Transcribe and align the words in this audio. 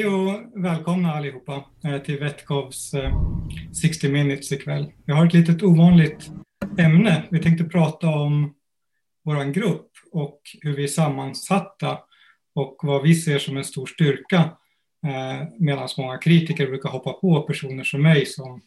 Hej 0.00 0.08
och 0.08 0.64
välkomna 0.64 1.12
allihopa 1.12 1.64
eh, 1.84 1.98
till 1.98 2.18
Vetkovs 2.18 2.94
eh, 2.94 3.14
60 3.82 4.08
minutes 4.08 4.52
ikväll. 4.52 4.92
Vi 5.06 5.12
har 5.12 5.26
ett 5.26 5.32
litet 5.32 5.62
ovanligt 5.62 6.30
ämne. 6.78 7.24
Vi 7.30 7.42
tänkte 7.42 7.64
prata 7.64 8.08
om 8.08 8.54
vår 9.24 9.52
grupp 9.52 9.90
och 10.12 10.40
hur 10.60 10.76
vi 10.76 10.82
är 10.82 10.88
sammansatta 10.88 11.98
och 12.54 12.76
vad 12.82 13.02
vi 13.02 13.14
ser 13.14 13.38
som 13.38 13.56
en 13.56 13.64
stor 13.64 13.86
styrka 13.86 14.56
eh, 15.06 15.48
medan 15.58 15.88
många 15.98 16.18
kritiker 16.18 16.66
brukar 16.66 16.88
hoppa 16.88 17.12
på 17.12 17.42
personer 17.42 17.84
som 17.84 18.02
mig 18.02 18.26
som 18.26 18.60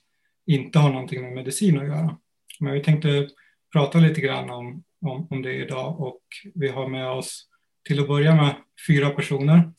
inte 0.46 0.80
har 0.80 0.90
någonting 0.90 1.22
med 1.22 1.34
medicin 1.34 1.80
att 1.80 1.88
göra. 1.88 2.18
Men 2.60 2.74
vi 2.74 2.84
tänkte 2.84 3.28
prata 3.74 4.00
lite 4.00 4.22
grann 4.22 4.50
om, 4.50 4.84
om, 5.06 5.28
om 5.30 5.42
det 5.42 5.54
idag 5.54 6.02
och 6.02 6.22
vi 6.56 6.70
har 6.70 6.88
med 6.88 7.10
oss 7.10 7.48
till 7.88 8.00
att 8.00 8.08
börja 8.08 8.36
med 8.36 8.56
fyra 8.88 9.10
personer 9.10 9.72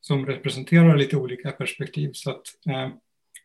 som 0.00 0.26
representerar 0.26 0.96
lite 0.96 1.16
olika 1.16 1.52
perspektiv. 1.52 2.10
Så 2.12 2.30
att 2.30 2.42
eh, 2.66 2.88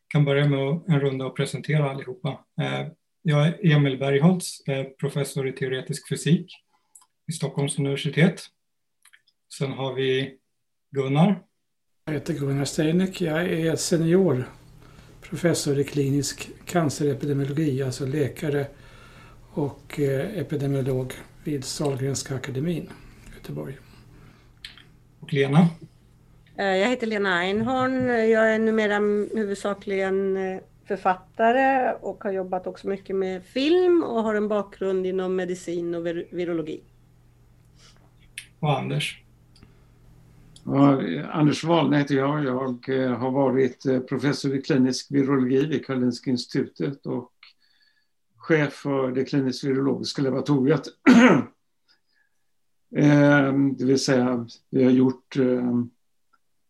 kan 0.08 0.26
börja 0.26 0.50
med 0.50 0.82
en 0.88 1.00
runda 1.00 1.26
och 1.26 1.36
presentera 1.36 1.92
allihopa. 1.92 2.30
Eh, 2.62 2.88
jag 3.22 3.48
är 3.48 3.72
Emil 3.72 3.98
Bergholtz, 3.98 4.68
eh, 4.68 4.84
professor 4.84 5.48
i 5.48 5.52
teoretisk 5.52 6.10
fysik 6.10 6.52
i 7.28 7.32
Stockholms 7.32 7.80
universitet. 7.80 8.42
Sen 9.58 9.72
har 9.72 9.94
vi 9.94 10.38
Gunnar. 10.92 11.44
Jag 12.06 12.14
heter 12.14 12.34
Gunnar 12.34 12.66
Steinek. 12.66 13.22
Jag 13.22 13.52
är 13.52 13.76
senior 13.76 14.46
professor 15.30 15.80
i 15.80 15.84
klinisk 15.84 16.50
cancerepidemiologi, 16.66 17.84
alltså 17.84 18.06
läkare 18.06 18.68
och 19.54 20.00
eh, 20.00 20.40
epidemiolog 20.40 21.14
vid 21.44 21.64
Sahlgrenska 21.64 22.36
akademin 22.36 22.90
i 23.28 23.36
Göteborg. 23.36 23.78
Och 25.20 25.34
Lena? 25.34 25.70
Eh, 26.58 26.66
jag 26.66 26.90
heter 26.90 27.08
Lena 27.08 27.40
Einhorn. 27.40 28.08
Jag 28.08 28.54
är 28.54 28.60
numera 28.60 29.00
huvudsakligen 29.40 30.38
eh, 30.38 30.60
författare 30.88 31.94
och 32.02 32.24
har 32.24 32.32
jobbat 32.32 32.68
också 32.68 32.88
mycket 32.88 33.16
med 33.16 33.44
film 33.44 34.04
och 34.04 34.24
har 34.24 34.36
en 34.36 34.48
bakgrund 34.48 35.06
inom 35.06 35.36
medicin 35.36 35.96
och 35.96 36.06
virologi. 36.06 36.84
Och 38.60 38.80
Anders? 38.80 39.22
Ja, 40.64 41.02
Anders 41.32 41.64
Wahlne 41.64 41.98
heter 41.98 42.16
jag. 42.16 42.44
Jag 42.44 42.90
eh, 42.90 43.12
har 43.12 43.32
varit 43.32 44.08
professor 44.10 44.56
i 44.56 44.62
klinisk 44.62 45.12
virologi 45.12 45.66
vid 45.66 45.86
Karolinska 45.86 46.32
institutet 46.32 47.06
och 47.06 47.32
chef 48.38 48.74
för 48.74 49.12
det 49.12 49.26
kliniskt 49.26 49.64
virologiska 49.64 50.22
laboratoriet. 50.22 50.84
Det 53.78 53.86
vill 53.86 54.00
säga, 54.00 54.48
vi 54.70 54.84
har 54.84 54.92
gjort 54.92 55.38
Eh, 55.38 55.74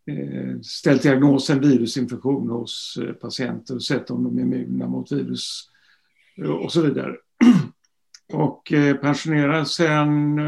Eh, 0.07 0.59
ställt 0.61 1.03
diagnosen 1.03 1.59
virusinfektion 1.59 2.49
hos 2.49 2.97
eh, 3.01 3.13
patienter 3.13 3.75
och 3.75 3.83
sett 3.83 4.09
om 4.09 4.23
de 4.23 4.37
är 4.37 4.41
immuna 4.41 4.87
mot 4.87 5.11
virus 5.11 5.69
eh, 6.37 6.49
och 6.49 6.71
så 6.71 6.81
vidare. 6.81 7.15
Och 8.33 8.63
pensionerad 9.01 9.67
sedan 9.67 10.39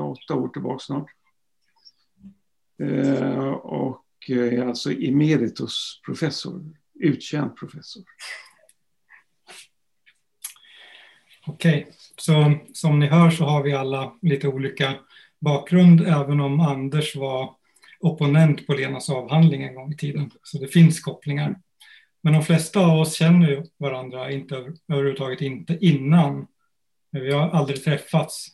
åtta 0.00 0.34
år 0.34 0.48
tillbaka 0.48 0.78
snart. 0.78 1.10
Och 3.62 4.30
är 4.30 4.66
alltså 4.66 4.92
emeritus 4.92 6.00
professor, 6.06 6.76
utkänd 6.94 7.56
professor. 7.56 8.02
Okej, 11.46 11.80
okay. 11.80 11.92
så 12.16 12.58
som 12.72 12.98
ni 12.98 13.06
hör 13.06 13.30
så 13.30 13.44
har 13.44 13.62
vi 13.62 13.72
alla 13.72 14.18
lite 14.22 14.48
olika 14.48 14.94
bakgrund, 15.40 16.00
även 16.00 16.40
om 16.40 16.60
Anders 16.60 17.16
var 17.16 17.57
opponent 18.00 18.66
på 18.66 18.74
Lenas 18.74 19.10
avhandling 19.10 19.62
en 19.62 19.74
gång 19.74 19.92
i 19.92 19.96
tiden. 19.96 20.30
Så 20.42 20.58
det 20.58 20.68
finns 20.68 21.00
kopplingar. 21.00 21.60
Men 22.22 22.32
de 22.32 22.42
flesta 22.42 22.80
av 22.80 23.00
oss 23.00 23.14
känner 23.14 23.64
varandra 23.78 24.30
inte 24.30 24.54
överhuvudtaget 24.88 25.40
inte 25.40 25.78
innan. 25.80 26.46
Vi 27.10 27.32
har 27.32 27.48
aldrig 27.48 27.84
träffats. 27.84 28.46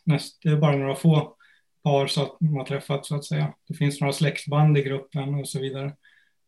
Det 0.43 0.49
är 0.49 0.57
bara 0.57 0.77
några 0.77 0.95
få 0.95 1.37
par 1.83 2.07
som 2.07 2.57
har 2.57 2.65
träffats 2.65 3.09
så 3.09 3.17
att 3.17 3.25
säga. 3.25 3.55
Det 3.69 3.75
finns 3.75 4.01
några 4.01 4.13
släktband 4.13 4.79
i 4.79 4.83
gruppen 4.83 5.35
och 5.35 5.49
så 5.49 5.61
vidare. 5.61 5.97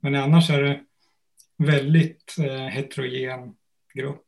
Men 0.01 0.15
annars 0.15 0.51
är 0.51 0.63
det 0.63 0.81
väldigt 1.59 2.37
eh, 2.39 2.67
heterogen 2.67 3.55
grupp. 3.95 4.25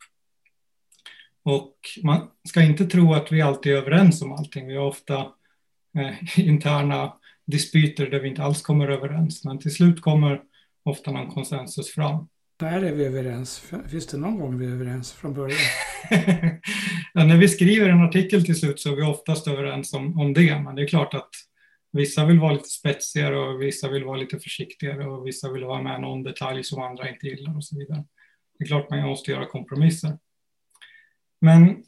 Och 1.43 1.77
man 2.03 2.31
ska 2.49 2.63
inte 2.63 2.87
tro 2.87 3.15
att 3.15 3.33
vi 3.33 3.43
alltid 3.43 3.73
är 3.73 3.77
överens 3.77 4.23
om 4.23 4.33
allting. 4.33 4.67
Vi 4.67 4.77
har 4.77 4.87
ofta 4.87 5.33
eh, 5.99 6.39
interna 6.49 7.13
dispyter 7.49 8.07
där 8.07 8.21
vi 8.21 8.29
inte 8.29 8.43
alls 8.43 8.63
kommer 8.63 8.89
överens. 8.89 9.45
Men 9.45 9.59
till 9.59 9.75
slut 9.75 10.01
kommer 10.01 10.41
ofta 10.83 11.11
någon 11.11 11.31
konsensus 11.31 11.91
fram. 11.91 12.29
Där 12.57 12.83
är 12.83 12.93
vi 12.93 13.05
överens. 13.05 13.73
Finns 13.91 14.07
det 14.07 14.19
någon 14.19 14.39
gång 14.39 14.59
vi 14.59 14.67
är 14.67 14.71
överens 14.71 15.13
från 15.13 15.35
början? 15.35 15.59
ja, 17.15 17.25
när 17.25 17.37
vi 17.37 17.49
skriver 17.49 17.89
en 17.89 18.01
artikel 18.01 18.45
till 18.45 18.61
slut 18.61 18.81
så 18.81 18.93
är 18.93 18.97
vi 18.97 19.03
oftast 19.03 19.49
överens 19.49 19.95
om, 19.95 20.21
om 20.21 20.35
det. 20.35 20.61
Men 20.61 20.75
det 20.75 20.83
är 20.83 20.87
klart 20.87 21.15
att 21.15 21.31
vissa 21.93 22.25
vill 22.25 22.39
vara 22.39 22.53
lite 22.53 22.69
spetsigare 22.69 23.39
och 23.39 23.63
vissa 23.63 23.89
vill 23.89 24.05
vara 24.05 24.17
lite 24.17 24.39
försiktigare 24.39 25.07
och 25.07 25.27
vissa 25.27 25.53
vill 25.53 25.63
ha 25.63 25.83
med 25.83 26.01
någon 26.01 26.23
detalj 26.23 26.65
som 26.65 26.83
andra 26.83 27.09
inte 27.09 27.27
gillar 27.27 27.57
och 27.57 27.65
så 27.65 27.79
vidare. 27.79 28.05
Det 28.59 28.65
är 28.65 28.67
klart 28.67 28.91
man 28.91 29.03
måste 29.03 29.31
göra 29.31 29.47
kompromisser. 29.47 30.19
Men 31.41 31.85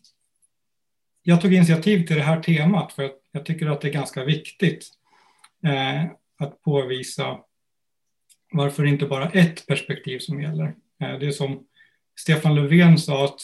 jag 1.23 1.41
tog 1.41 1.55
initiativ 1.55 2.07
till 2.07 2.17
det 2.17 2.23
här 2.23 2.43
temat 2.43 2.93
för 2.93 3.05
att 3.05 3.17
jag 3.33 3.47
tycker 3.47 3.67
att 3.67 3.81
det 3.81 3.89
är 3.89 3.93
ganska 3.93 4.25
viktigt 4.25 5.00
Eh, 5.67 6.05
att 6.39 6.63
påvisa 6.63 7.39
varför 8.53 8.85
inte 8.85 9.07
bara 9.07 9.29
ett 9.29 9.67
perspektiv 9.67 10.19
som 10.19 10.43
gäller. 10.43 10.75
Eh, 11.03 11.19
det 11.19 11.27
är 11.27 11.31
som 11.31 11.67
Stefan 12.21 12.55
Löfven 12.55 12.99
sa 12.99 13.25
att 13.25 13.41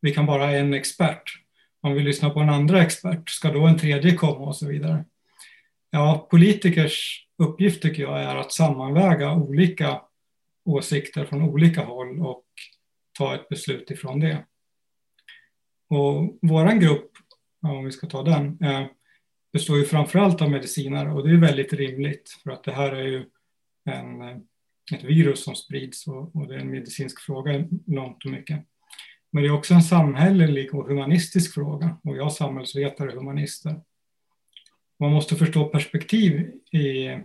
vi 0.00 0.14
kan 0.14 0.26
bara 0.26 0.46
ha 0.46 0.52
en 0.52 0.74
expert. 0.74 1.22
Om 1.80 1.94
vi 1.94 2.02
lyssnar 2.02 2.30
på 2.30 2.40
en 2.40 2.50
andra 2.50 2.82
expert, 2.82 3.30
ska 3.30 3.52
då 3.52 3.66
en 3.66 3.78
tredje 3.78 4.14
komma 4.14 4.46
och 4.46 4.56
så 4.56 4.68
vidare? 4.68 5.04
Ja, 5.90 6.26
politikers 6.30 7.26
uppgift 7.38 7.82
tycker 7.82 8.02
jag 8.02 8.22
är 8.22 8.36
att 8.36 8.52
sammanväga 8.52 9.34
olika 9.34 10.00
åsikter 10.64 11.24
från 11.24 11.42
olika 11.42 11.84
håll 11.84 12.20
och 12.20 12.44
ta 13.18 13.34
ett 13.34 13.48
beslut 13.48 13.90
ifrån 13.90 14.20
det. 14.20 14.44
Och 15.88 16.38
våran 16.42 16.80
grupp, 16.80 17.10
om 17.62 17.84
vi 17.84 17.92
ska 17.92 18.06
ta 18.06 18.22
den, 18.22 18.58
eh, 18.62 18.86
består 19.54 19.78
ju 19.78 19.84
framförallt 19.84 20.42
av 20.42 20.50
mediciner 20.50 21.14
och 21.14 21.28
det 21.28 21.34
är 21.34 21.40
väldigt 21.40 21.72
rimligt 21.72 22.40
för 22.42 22.50
att 22.50 22.64
det 22.64 22.72
här 22.72 22.92
är 22.92 23.04
ju 23.04 23.24
en, 23.84 24.22
eh, 24.22 24.36
ett 24.94 25.04
virus 25.04 25.44
som 25.44 25.54
sprids 25.54 26.06
och, 26.06 26.36
och 26.36 26.48
det 26.48 26.54
är 26.54 26.58
en 26.58 26.70
medicinsk 26.70 27.20
fråga 27.20 27.64
långt 27.86 28.24
och 28.24 28.30
mycket. 28.30 28.64
Men 29.30 29.42
det 29.42 29.48
är 29.48 29.52
också 29.52 29.74
en 29.74 29.82
samhällelig 29.82 30.74
och 30.74 30.88
humanistisk 30.88 31.54
fråga 31.54 31.98
och 32.04 32.16
jag 32.16 32.32
samhällsvetare 32.32 33.08
och 33.08 33.14
humanister. 33.14 33.80
Man 35.00 35.12
måste 35.12 35.36
förstå 35.36 35.64
perspektiv 35.64 36.40
i 36.72 37.18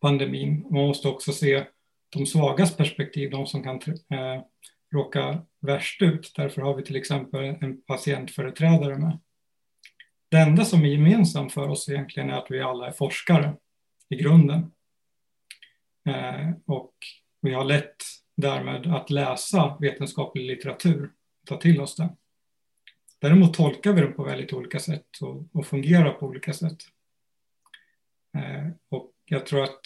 pandemin. 0.00 0.66
Man 0.70 0.86
måste 0.86 1.08
också 1.08 1.32
se 1.32 1.64
de 2.08 2.26
svagas 2.26 2.76
perspektiv, 2.76 3.30
de 3.30 3.46
som 3.46 3.62
kan 3.62 3.76
eh, 4.10 4.42
råka 4.92 5.42
värst 5.60 6.02
ut. 6.02 6.32
Därför 6.36 6.62
har 6.62 6.74
vi 6.74 6.82
till 6.82 6.96
exempel 6.96 7.44
en 7.44 7.82
patientföreträdare 7.82 8.98
med. 8.98 9.18
Det 10.28 10.36
enda 10.36 10.64
som 10.64 10.84
är 10.84 10.88
gemensamt 10.88 11.52
för 11.52 11.68
oss 11.68 11.88
egentligen 11.88 12.30
är 12.30 12.34
att 12.34 12.50
vi 12.50 12.60
alla 12.60 12.86
är 12.86 12.92
forskare 12.92 13.56
i 14.08 14.16
grunden. 14.16 14.72
Eh, 16.08 16.50
och 16.66 16.94
vi 17.40 17.54
har 17.54 17.64
lätt 17.64 17.96
därmed 18.36 18.86
att 18.86 19.10
läsa 19.10 19.76
vetenskaplig 19.80 20.44
litteratur, 20.46 21.10
ta 21.46 21.56
till 21.56 21.80
oss 21.80 21.96
den. 21.96 22.08
Däremot 23.18 23.54
tolkar 23.54 23.92
vi 23.92 24.00
den 24.00 24.12
på 24.12 24.24
väldigt 24.24 24.52
olika 24.52 24.78
sätt 24.78 25.08
och, 25.20 25.48
och 25.52 25.66
fungerar 25.66 26.10
på 26.10 26.26
olika 26.26 26.52
sätt. 26.52 26.78
Eh, 28.36 28.68
och 28.88 29.12
jag 29.24 29.46
tror 29.46 29.62
att 29.62 29.80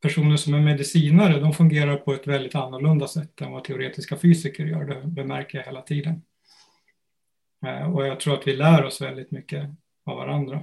personer 0.00 0.36
som 0.36 0.54
är 0.54 0.60
medicinare, 0.60 1.40
de 1.40 1.52
fungerar 1.52 1.96
på 1.96 2.12
ett 2.14 2.26
väldigt 2.26 2.54
annorlunda 2.54 3.08
sätt 3.08 3.40
än 3.40 3.52
vad 3.52 3.64
teoretiska 3.64 4.16
fysiker 4.16 4.66
gör, 4.66 4.84
det 4.84 5.06
bemärker 5.06 5.58
jag 5.58 5.64
hela 5.64 5.82
tiden. 5.82 6.22
Eh, 7.66 7.94
och 7.94 8.06
jag 8.06 8.20
tror 8.20 8.34
att 8.34 8.46
vi 8.46 8.56
lär 8.56 8.84
oss 8.84 9.00
väldigt 9.00 9.30
mycket 9.30 9.70
av 10.04 10.16
varandra. 10.16 10.62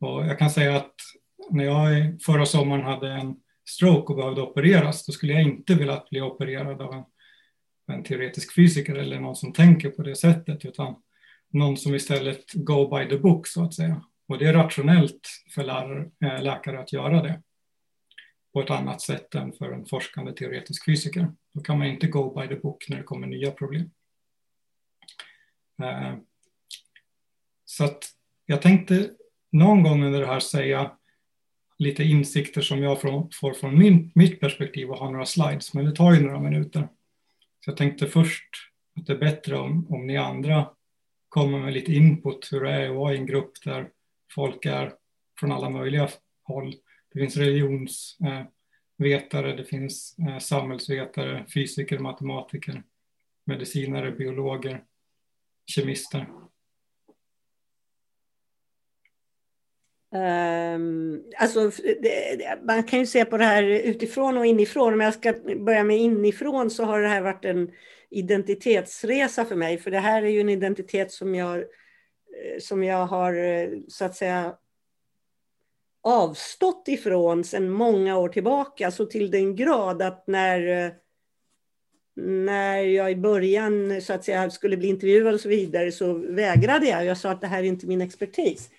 Och 0.00 0.26
jag 0.26 0.38
kan 0.38 0.50
säga 0.50 0.76
att 0.76 0.94
när 1.50 1.64
jag 1.64 2.22
förra 2.22 2.46
sommaren 2.46 2.84
hade 2.84 3.12
en 3.12 3.36
stroke 3.68 4.12
och 4.12 4.16
behövde 4.16 4.42
opereras, 4.42 5.06
då 5.06 5.12
skulle 5.12 5.32
jag 5.32 5.42
inte 5.42 5.74
vilja 5.74 6.04
bli 6.10 6.20
opererad 6.20 6.82
av 6.82 6.94
en, 6.94 7.04
en 7.86 8.04
teoretisk 8.04 8.54
fysiker 8.54 8.94
eller 8.94 9.20
någon 9.20 9.36
som 9.36 9.52
tänker 9.52 9.90
på 9.90 10.02
det 10.02 10.16
sättet, 10.16 10.64
utan 10.64 10.94
någon 11.50 11.76
som 11.76 11.94
istället 11.94 12.52
go 12.54 12.96
by 12.96 13.08
the 13.08 13.18
book 13.18 13.46
så 13.46 13.64
att 13.64 13.74
säga. 13.74 14.04
Och 14.28 14.38
det 14.38 14.48
är 14.48 14.52
rationellt 14.52 15.28
för 15.54 15.64
lärare, 15.64 16.10
eh, 16.24 16.42
läkare 16.42 16.80
att 16.80 16.92
göra 16.92 17.22
det 17.22 17.42
på 18.52 18.60
ett 18.60 18.70
annat 18.70 19.00
sätt 19.00 19.34
än 19.34 19.52
för 19.52 19.72
en 19.72 19.86
forskande 19.86 20.32
teoretisk 20.32 20.84
fysiker. 20.84 21.32
Då 21.54 21.60
kan 21.60 21.78
man 21.78 21.86
inte 21.86 22.06
go 22.06 22.40
by 22.40 22.48
the 22.48 22.60
book 22.60 22.88
när 22.88 22.96
det 22.96 23.02
kommer 23.02 23.26
nya 23.26 23.50
problem. 23.50 23.90
Eh, 25.82 26.14
så 27.64 27.84
att 27.84 28.04
jag 28.46 28.62
tänkte 28.62 29.10
någon 29.52 29.82
gång 29.82 30.04
under 30.04 30.20
det 30.20 30.26
här 30.26 30.40
säga 30.40 30.90
lite 31.78 32.04
insikter 32.04 32.60
som 32.60 32.82
jag 32.82 33.00
får 33.00 33.52
från 33.52 33.78
min, 33.78 34.12
mitt 34.14 34.40
perspektiv 34.40 34.90
och 34.90 34.98
ha 34.98 35.10
några 35.10 35.26
slides, 35.26 35.74
men 35.74 35.84
det 35.84 35.96
tar 35.96 36.12
ju 36.12 36.20
några 36.20 36.40
minuter. 36.40 36.88
Så 37.64 37.70
jag 37.70 37.76
tänkte 37.76 38.06
först 38.06 38.48
att 38.96 39.06
det 39.06 39.12
är 39.12 39.18
bättre 39.18 39.58
om, 39.58 39.86
om 39.90 40.06
ni 40.06 40.16
andra 40.16 40.70
kommer 41.28 41.58
med 41.58 41.72
lite 41.72 41.92
input 41.92 42.48
hur 42.52 42.60
det 42.60 42.70
är 42.70 42.90
att 42.90 42.96
vara 42.96 43.14
i 43.14 43.16
en 43.16 43.26
grupp 43.26 43.52
där 43.64 43.88
folk 44.34 44.66
är 44.66 44.92
från 45.40 45.52
alla 45.52 45.70
möjliga 45.70 46.08
håll. 46.42 46.74
Det 47.12 47.20
finns 47.20 47.36
religionsvetare, 47.36 49.50
eh, 49.50 49.56
det 49.56 49.64
finns 49.64 50.18
eh, 50.18 50.38
samhällsvetare, 50.38 51.46
fysiker, 51.54 51.98
matematiker, 51.98 52.82
medicinare, 53.44 54.12
biologer, 54.12 54.84
kemister. 55.74 56.26
Um, 60.14 61.24
alltså, 61.38 61.70
det, 62.02 62.58
man 62.62 62.82
kan 62.82 62.98
ju 62.98 63.06
se 63.06 63.24
på 63.24 63.36
det 63.36 63.44
här 63.44 63.62
utifrån 63.62 64.38
och 64.38 64.46
inifrån. 64.46 64.92
Om 64.92 65.00
jag 65.00 65.14
ska 65.14 65.34
börja 65.64 65.84
med 65.84 65.98
inifrån 65.98 66.70
så 66.70 66.84
har 66.84 67.00
det 67.00 67.08
här 67.08 67.20
varit 67.20 67.44
en 67.44 67.70
identitetsresa 68.10 69.44
för 69.44 69.56
mig. 69.56 69.78
För 69.78 69.90
det 69.90 69.98
här 69.98 70.22
är 70.22 70.28
ju 70.28 70.40
en 70.40 70.48
identitet 70.48 71.12
som 71.12 71.34
jag, 71.34 71.58
eh, 71.58 72.58
som 72.60 72.84
jag 72.84 73.06
har 73.06 73.34
eh, 73.34 73.68
så 73.88 74.04
att 74.04 74.16
säga 74.16 74.56
avstått 76.02 76.88
ifrån 76.88 77.44
sedan 77.44 77.70
många 77.70 78.18
år 78.18 78.28
tillbaka. 78.28 78.90
Så 78.90 79.06
till 79.06 79.30
den 79.30 79.56
grad 79.56 80.02
att 80.02 80.26
när, 80.26 80.84
eh, 80.84 80.92
när 82.16 82.78
jag 82.78 83.10
i 83.10 83.16
början 83.16 84.00
så 84.02 84.12
att 84.12 84.24
säga 84.24 84.50
skulle 84.50 84.76
bli 84.76 84.88
intervjuad 84.88 85.34
och 85.34 85.40
så 85.40 85.48
vidare 85.48 85.92
så 85.92 86.12
vägrade 86.14 86.86
jag. 86.86 87.04
Jag 87.04 87.18
sa 87.18 87.30
att 87.30 87.40
det 87.40 87.46
här 87.46 87.58
är 87.58 87.66
inte 87.66 87.86
min 87.86 88.00
expertis. 88.00 88.70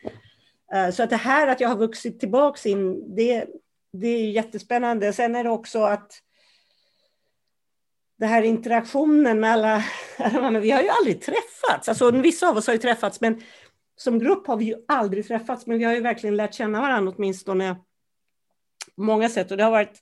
Eh, 0.73 0.89
så 0.89 1.03
att 1.03 1.09
det 1.09 1.15
här 1.15 1.47
att 1.47 1.59
jag 1.59 1.69
har 1.69 1.77
vuxit 1.77 2.19
tillbaka 2.19 2.69
in, 2.69 3.15
det, 3.15 3.45
det 3.93 4.07
är 4.07 4.31
jättespännande. 4.31 5.13
Sen 5.13 5.35
är 5.35 5.43
det 5.43 5.49
också 5.49 5.83
att 5.83 6.19
den 8.19 8.29
här 8.29 8.43
interaktionen 8.43 9.39
med 9.39 9.51
alla, 9.51 9.83
vi 10.61 10.71
har 10.71 10.81
ju 10.81 10.89
aldrig 10.89 11.21
träffats. 11.21 11.89
Alltså, 11.89 12.11
vissa 12.11 12.49
av 12.49 12.57
oss 12.57 12.67
har 12.67 12.73
ju 12.73 12.79
träffats, 12.79 13.21
men 13.21 13.41
som 13.95 14.19
grupp 14.19 14.47
har 14.47 14.57
vi 14.57 14.65
ju 14.65 14.75
aldrig 14.87 15.27
träffats. 15.27 15.65
Men 15.65 15.77
vi 15.77 15.83
har 15.83 15.93
ju 15.93 16.01
verkligen 16.01 16.37
lärt 16.37 16.53
känna 16.53 16.81
varandra 16.81 17.13
åtminstone 17.15 17.75
på 18.95 19.03
många 19.03 19.29
sätt. 19.29 19.51
Och 19.51 19.57
det 19.57 19.63
har 19.63 19.71
varit 19.71 19.99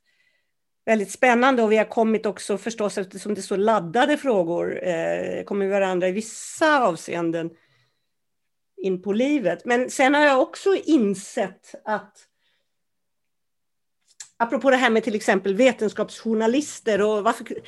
väldigt 0.86 1.12
spännande 1.12 1.64
och 1.64 1.72
vi 1.72 1.78
har 1.78 1.86
kommit 1.86 2.26
också 2.26 2.58
förstås 2.58 2.98
eftersom 2.98 3.34
det 3.34 3.40
är 3.40 3.44
så 3.44 3.56
laddade 3.56 4.18
frågor, 4.18 4.88
eh, 4.88 5.44
kommer 5.44 5.68
varandra 5.68 6.08
i 6.08 6.12
vissa 6.12 6.88
avseenden 6.88 7.50
in 8.78 9.02
på 9.02 9.14
livet. 9.14 9.66
Men 9.66 9.90
sen 9.90 10.14
har 10.14 10.22
jag 10.22 10.42
också 10.42 10.76
insett 10.86 11.76
att 11.86 12.28
Apropå 14.38 14.70
det 14.70 14.76
här 14.76 14.90
med 14.90 15.04
till 15.04 15.16
exempel 15.16 15.56
vetenskapsjournalister 15.56 17.02
och 17.02 17.24
varför, 17.24 17.46
eh, 17.52 17.60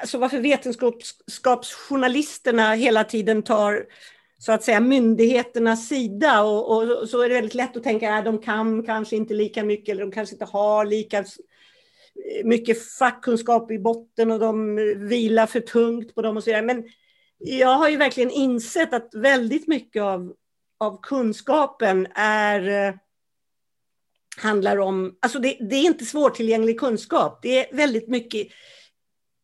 alltså 0.00 0.18
varför 0.18 0.38
vetenskapsjournalisterna 0.38 2.74
hela 2.74 3.04
tiden 3.04 3.42
tar 3.42 3.86
så 4.38 4.52
att 4.52 4.62
säga 4.62 4.80
myndigheternas 4.80 5.88
sida 5.88 6.42
och, 6.42 6.76
och, 6.76 7.08
så 7.08 7.22
är 7.22 7.28
det 7.28 7.34
väldigt 7.34 7.54
lätt 7.54 7.76
att 7.76 7.82
tänka 7.82 8.14
att 8.14 8.24
de 8.24 8.38
kan 8.38 8.82
kanske 8.82 9.16
inte 9.16 9.34
lika 9.34 9.64
mycket 9.64 9.92
eller 9.92 10.02
de 10.02 10.12
kanske 10.12 10.34
inte 10.34 10.44
har 10.44 10.84
lika 10.84 11.24
mycket 12.44 12.92
fackkunskap 12.98 13.70
i 13.70 13.78
botten 13.78 14.30
och 14.30 14.38
de 14.38 14.76
vilar 15.08 15.46
för 15.46 15.60
tungt 15.60 16.14
på 16.14 16.22
dem 16.22 16.36
och 16.36 16.42
så 16.42 16.50
vidare. 16.50 16.62
Men 16.62 16.84
jag 17.38 17.76
har 17.76 17.88
ju 17.88 17.96
verkligen 17.96 18.30
insett 18.30 18.92
att 18.92 19.14
väldigt 19.14 19.68
mycket 19.68 20.02
av, 20.02 20.34
av 20.78 21.00
kunskapen 21.02 22.06
är, 22.14 22.88
eh, 22.88 22.94
handlar 24.36 24.78
om, 24.78 25.18
alltså 25.20 25.38
det, 25.38 25.56
det, 25.60 25.76
är 25.76 25.84
inte 25.84 26.04
svårtillgänglig 26.04 26.80
kunskap. 26.80 27.38
Det 27.42 27.58
är 27.58 27.76
väldigt 27.76 28.08
mycket, 28.08 28.46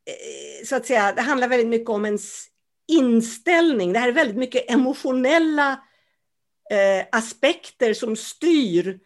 eh, 0.06 0.66
så 0.66 0.76
att 0.76 0.86
säga, 0.86 1.12
det 1.12 1.22
handlar 1.22 1.48
väldigt 1.48 1.68
mycket 1.68 1.90
om 1.90 2.04
ens 2.04 2.46
inställning. 2.88 3.92
Det 3.92 3.98
här 3.98 4.08
är 4.08 4.12
väldigt 4.12 4.36
mycket 4.36 4.70
emotionella 4.70 5.72
eh, 6.70 7.06
aspekter 7.12 7.94
som 7.94 8.16
styr 8.16 9.00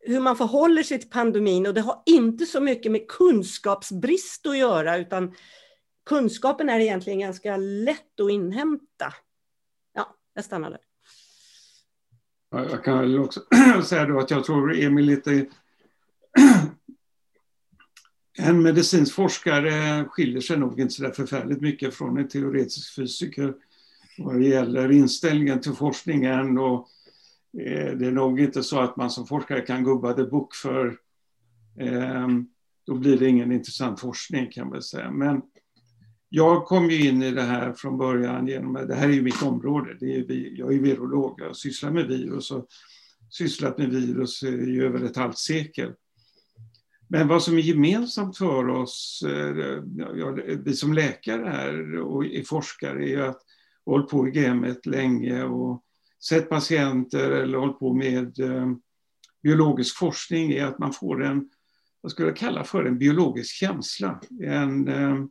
hur 0.00 0.20
man 0.20 0.36
förhåller 0.36 0.82
sig 0.82 0.98
till 0.98 1.10
pandemin 1.10 1.66
och 1.66 1.74
det 1.74 1.80
har 1.80 2.02
inte 2.06 2.46
så 2.46 2.60
mycket 2.60 2.92
med 2.92 3.08
kunskapsbrist 3.08 4.46
att 4.46 4.58
göra 4.58 4.96
utan 4.96 5.34
kunskapen 6.06 6.68
är 6.68 6.80
egentligen 6.80 7.18
ganska 7.18 7.56
lätt 7.56 8.20
att 8.20 8.30
inhämta. 8.30 9.14
Ja, 9.94 10.16
jag 10.34 10.44
stannar 10.44 10.70
där. 10.70 10.80
Jag 12.50 12.84
kan 12.84 13.18
också 13.18 13.40
säga 13.84 14.06
då 14.06 14.18
att 14.18 14.30
jag 14.30 14.44
tror 14.44 14.78
Emil 14.78 15.04
lite... 15.06 15.46
En 18.38 18.62
medicinsk 18.62 19.14
forskare 19.14 20.04
skiljer 20.08 20.40
sig 20.40 20.58
nog 20.58 20.80
inte 20.80 20.94
så 20.94 21.02
där 21.02 21.10
förfärligt 21.10 21.60
mycket 21.60 21.94
från 21.94 22.18
en 22.18 22.28
teoretisk 22.28 22.94
fysiker 22.94 23.54
vad 24.18 24.38
det 24.40 24.46
gäller 24.46 24.92
inställningen 24.92 25.60
till 25.60 25.72
forskningen 25.72 26.58
och 26.58 26.88
Eh, 27.58 27.96
det 27.96 28.06
är 28.06 28.12
nog 28.12 28.40
inte 28.40 28.62
så 28.62 28.80
att 28.80 28.96
man 28.96 29.10
som 29.10 29.26
forskare 29.26 29.60
kan 29.60 29.84
gubba 29.84 30.12
the 30.12 30.24
book 30.24 30.54
för 30.54 30.96
ehm, 31.80 32.46
då 32.86 32.94
blir 32.94 33.18
det 33.18 33.28
ingen 33.28 33.52
intressant 33.52 34.00
forskning 34.00 34.50
kan 34.50 34.68
man 34.68 34.82
säga. 34.82 35.10
Men 35.10 35.42
jag 36.28 36.64
kom 36.64 36.90
ju 36.90 37.08
in 37.08 37.22
i 37.22 37.30
det 37.30 37.42
här 37.42 37.72
från 37.72 37.98
början 37.98 38.46
genom, 38.46 38.72
det 38.72 38.94
här 38.94 39.08
är 39.08 39.12
ju 39.12 39.22
mitt 39.22 39.42
område, 39.42 39.96
det 40.00 40.16
är, 40.16 40.58
jag 40.58 40.74
är 40.74 40.78
virolog, 40.78 41.40
jag 41.40 41.56
sysslar 41.56 41.90
med 41.90 42.06
virus 42.06 42.50
och 42.50 42.66
sysslat 43.30 43.78
med 43.78 43.90
virus 43.90 44.42
i 44.42 44.80
över 44.80 45.04
ett 45.04 45.16
halvt 45.16 45.38
sekel. 45.38 45.92
Men 47.08 47.28
vad 47.28 47.42
som 47.42 47.54
är 47.54 47.62
gemensamt 47.62 48.38
för 48.38 48.68
oss, 48.68 49.22
eh, 49.26 49.82
vi 50.64 50.74
som 50.74 50.92
läkare 50.92 51.44
här 51.44 51.96
och 52.00 52.24
är 52.24 52.42
forskare, 52.42 53.08
är 53.08 53.18
att 53.18 53.42
vi 53.84 53.92
har 53.92 53.92
hållit 53.92 54.10
på 54.10 54.28
i 54.28 54.30
gamet 54.30 54.86
länge 54.86 55.44
och 55.44 55.84
sett 56.24 56.48
patienter 56.48 57.30
eller 57.30 57.58
hållit 57.58 57.78
på 57.78 57.92
med 57.92 58.40
eh, 58.40 58.72
biologisk 59.42 59.98
forskning, 59.98 60.52
är 60.52 60.64
att 60.64 60.78
man 60.78 60.92
får 60.92 61.24
en, 61.24 61.50
vad 62.00 62.12
skulle 62.12 62.28
jag 62.28 62.36
kalla 62.36 62.64
för 62.64 62.84
en 62.84 62.98
biologisk 62.98 63.54
känsla. 63.54 64.20
En, 64.42 64.88
eh, 64.88 65.24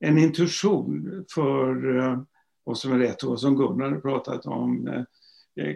en 0.00 0.18
intuition 0.18 1.24
för 1.34 1.98
eh, 1.98 2.22
vad 2.64 2.78
som 2.78 2.92
är 2.92 2.98
rätt 2.98 3.22
och 3.22 3.40
som 3.40 3.56
Gunnar 3.56 3.90
har 3.90 4.00
pratat 4.00 4.46
om 4.46 5.04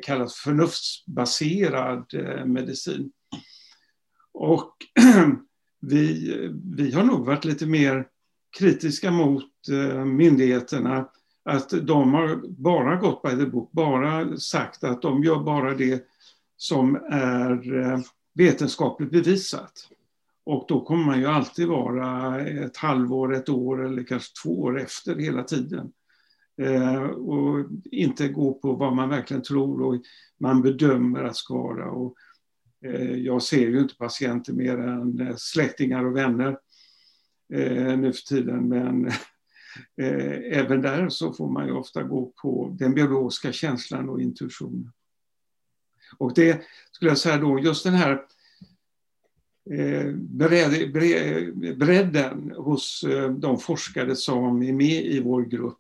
kallas 0.03 0.35
förnuftsbaserad 0.35 2.07
medicin. 2.47 3.13
Och 4.33 4.77
vi, 5.81 6.29
vi 6.77 6.93
har 6.93 7.05
nog 7.05 7.27
varit 7.27 7.45
lite 7.45 7.67
mer 7.67 8.07
kritiska 8.59 9.11
mot 9.11 9.51
myndigheterna 10.07 11.09
att 11.45 11.87
de 11.87 12.15
har 12.15 12.41
bara 12.49 12.97
gått 12.97 13.23
by 13.23 13.31
the 13.31 13.47
book, 13.47 13.73
bara 13.73 14.37
sagt 14.37 14.85
att 14.85 15.03
de 15.03 15.25
gör 15.25 15.43
bara 15.43 15.75
det 15.75 16.05
som 16.57 16.95
är 17.11 17.81
eh, 17.81 17.99
vetenskapligt 18.35 19.11
bevisat. 19.11 19.89
Och 20.45 20.65
då 20.69 20.85
kommer 20.85 21.05
man 21.05 21.21
ju 21.21 21.27
alltid 21.27 21.69
vara 21.69 22.41
ett 22.41 22.77
halvår, 22.77 23.35
ett 23.35 23.49
år 23.49 23.87
eller 23.87 24.05
kanske 24.05 24.43
två 24.43 24.61
år 24.61 24.81
efter 24.81 25.17
hela 25.17 25.43
tiden. 25.43 25.93
Eh, 26.63 27.03
och 27.03 27.67
inte 27.85 28.29
gå 28.29 28.55
på 28.55 28.73
vad 28.73 28.97
man 28.97 29.09
verkligen 29.09 29.43
tror 29.43 29.83
och 29.83 30.03
man 30.41 30.63
bedömer 30.63 31.25
att 31.25 31.37
ska 31.37 31.55
vara. 31.55 31.91
Och, 31.91 32.15
eh, 32.85 33.15
jag 33.17 33.43
ser 33.43 33.69
ju 33.69 33.81
inte 33.81 33.97
patienter 33.97 34.53
mer 34.53 34.79
än 34.79 35.21
eh, 35.21 35.35
släktingar 35.37 36.05
och 36.05 36.17
vänner 36.17 36.59
eh, 37.53 37.99
nu 37.99 38.13
för 38.13 38.23
tiden, 38.23 38.69
men 38.69 39.11
eh, 40.01 40.59
även 40.59 40.83
där 40.83 41.09
så 41.09 41.33
får 41.33 41.51
man 41.51 41.67
ju 41.67 41.73
ofta 41.73 42.03
gå 42.03 42.33
på 42.43 42.77
den 42.79 42.95
biologiska 42.95 43.53
känslan 43.53 44.09
och 44.09 44.21
intuitionen. 44.21 44.93
Och 46.19 46.35
det 46.35 46.63
skulle 46.93 47.11
jag 47.11 47.19
säga 47.19 47.37
då, 47.37 47.59
just 47.59 47.85
den 47.85 47.95
här 47.95 48.23
Eh, 49.71 50.13
bredden 51.77 52.53
hos 52.57 53.05
eh, 53.05 53.31
de 53.31 53.59
forskare 53.59 54.17
som 54.17 54.63
är 54.63 54.73
med 54.73 55.05
i 55.05 55.21
vår 55.21 55.43
grupp 55.43 55.79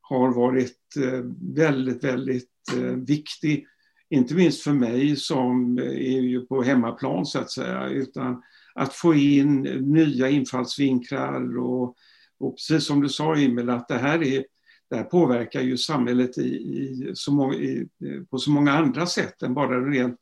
har 0.00 0.32
varit 0.32 0.96
eh, 0.96 1.20
väldigt, 1.54 2.04
väldigt 2.04 2.48
eh, 2.76 2.82
viktig. 2.82 3.66
Inte 4.10 4.34
minst 4.34 4.62
för 4.62 4.72
mig 4.72 5.16
som 5.16 5.78
är 5.78 6.20
ju 6.20 6.46
på 6.46 6.62
hemmaplan 6.62 7.26
så 7.26 7.38
att 7.38 7.50
säga, 7.50 7.88
utan 7.88 8.42
att 8.74 8.94
få 8.94 9.14
in 9.14 9.62
nya 9.80 10.28
infallsvinklar 10.28 11.58
och, 11.58 11.96
och 12.40 12.56
precis 12.56 12.86
som 12.86 13.00
du 13.00 13.08
sa 13.08 13.36
Emil, 13.36 13.70
att 13.70 13.88
det 13.88 13.98
här, 13.98 14.22
är, 14.22 14.44
det 14.90 14.96
här 14.96 15.04
påverkar 15.04 15.60
ju 15.60 15.76
samhället 15.76 16.38
i, 16.38 16.42
i 16.42 17.10
så 17.14 17.32
må, 17.32 17.54
i, 17.54 17.88
på 18.30 18.38
så 18.38 18.50
många 18.50 18.72
andra 18.72 19.06
sätt 19.06 19.42
än 19.42 19.54
bara 19.54 19.80
det 19.80 19.90
rent, 19.90 20.20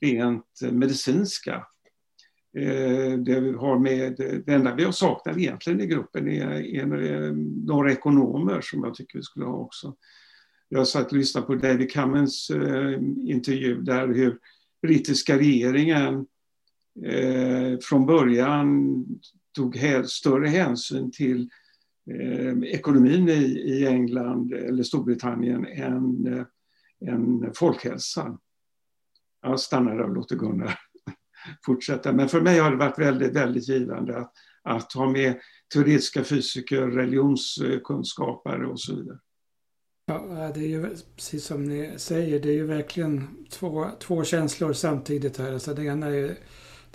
rent 0.00 0.60
medicinska. 0.72 1.66
Eh, 2.58 3.18
det 3.18 3.40
vi 3.40 3.52
har 3.52 3.78
med, 3.78 4.14
det 4.46 4.52
enda 4.52 4.74
vi 4.74 4.84
har 4.84 4.92
saknat 4.92 5.36
egentligen 5.36 5.80
i 5.80 5.86
gruppen 5.86 6.28
är, 6.28 6.50
är 6.50 7.32
några 7.66 7.92
ekonomer 7.92 8.60
som 8.60 8.84
jag 8.84 8.94
tycker 8.94 9.18
vi 9.18 9.22
skulle 9.22 9.46
ha 9.46 9.56
också. 9.56 9.94
Jag 10.68 10.88
satt 10.88 11.12
och 11.12 11.18
lyssnade 11.18 11.46
på 11.46 11.54
David 11.54 11.92
Cummins 11.92 12.50
eh, 12.50 12.92
intervju 13.20 13.82
där 13.82 14.08
hur 14.08 14.38
brittiska 14.82 15.38
regeringen 15.38 16.26
eh, 17.04 17.78
från 17.82 18.06
början 18.06 19.04
tog 19.54 19.78
större 20.06 20.48
hänsyn 20.48 21.10
till 21.10 21.50
eh, 22.10 22.58
ekonomin 22.62 23.28
i, 23.28 23.42
i 23.44 23.86
England 23.86 24.52
eller 24.52 24.82
Storbritannien 24.82 25.66
än, 25.66 26.26
eh, 26.26 26.46
än 27.12 27.52
folkhälsan. 27.54 28.38
Jag 29.42 29.60
stannar 29.60 29.96
där 29.96 30.04
och 30.04 30.14
låter 30.14 30.36
Gunnar 30.36 30.78
fortsätta. 31.66 32.12
Men 32.12 32.28
för 32.28 32.40
mig 32.40 32.58
har 32.58 32.70
det 32.70 32.76
varit 32.76 32.98
väldigt, 32.98 33.36
väldigt 33.36 33.68
givande 33.68 34.18
att, 34.18 34.32
att 34.62 34.92
ha 34.92 35.10
med 35.10 35.40
teoretiska 35.74 36.24
fysiker, 36.24 36.86
religionskunskapare 36.86 38.66
och 38.66 38.80
så 38.80 38.96
vidare. 38.96 39.18
Ja, 40.06 40.52
det 40.54 40.60
är 40.60 40.68
ju 40.68 40.96
precis 41.16 41.44
som 41.44 41.64
ni 41.64 41.92
säger, 41.96 42.40
det 42.40 42.48
är 42.48 42.54
ju 42.54 42.66
verkligen 42.66 43.46
två, 43.50 43.90
två 44.00 44.24
känslor 44.24 44.72
samtidigt 44.72 45.38
här. 45.38 45.52
Alltså 45.52 45.74
det 45.74 45.84
ena 45.84 46.06
är 46.06 46.38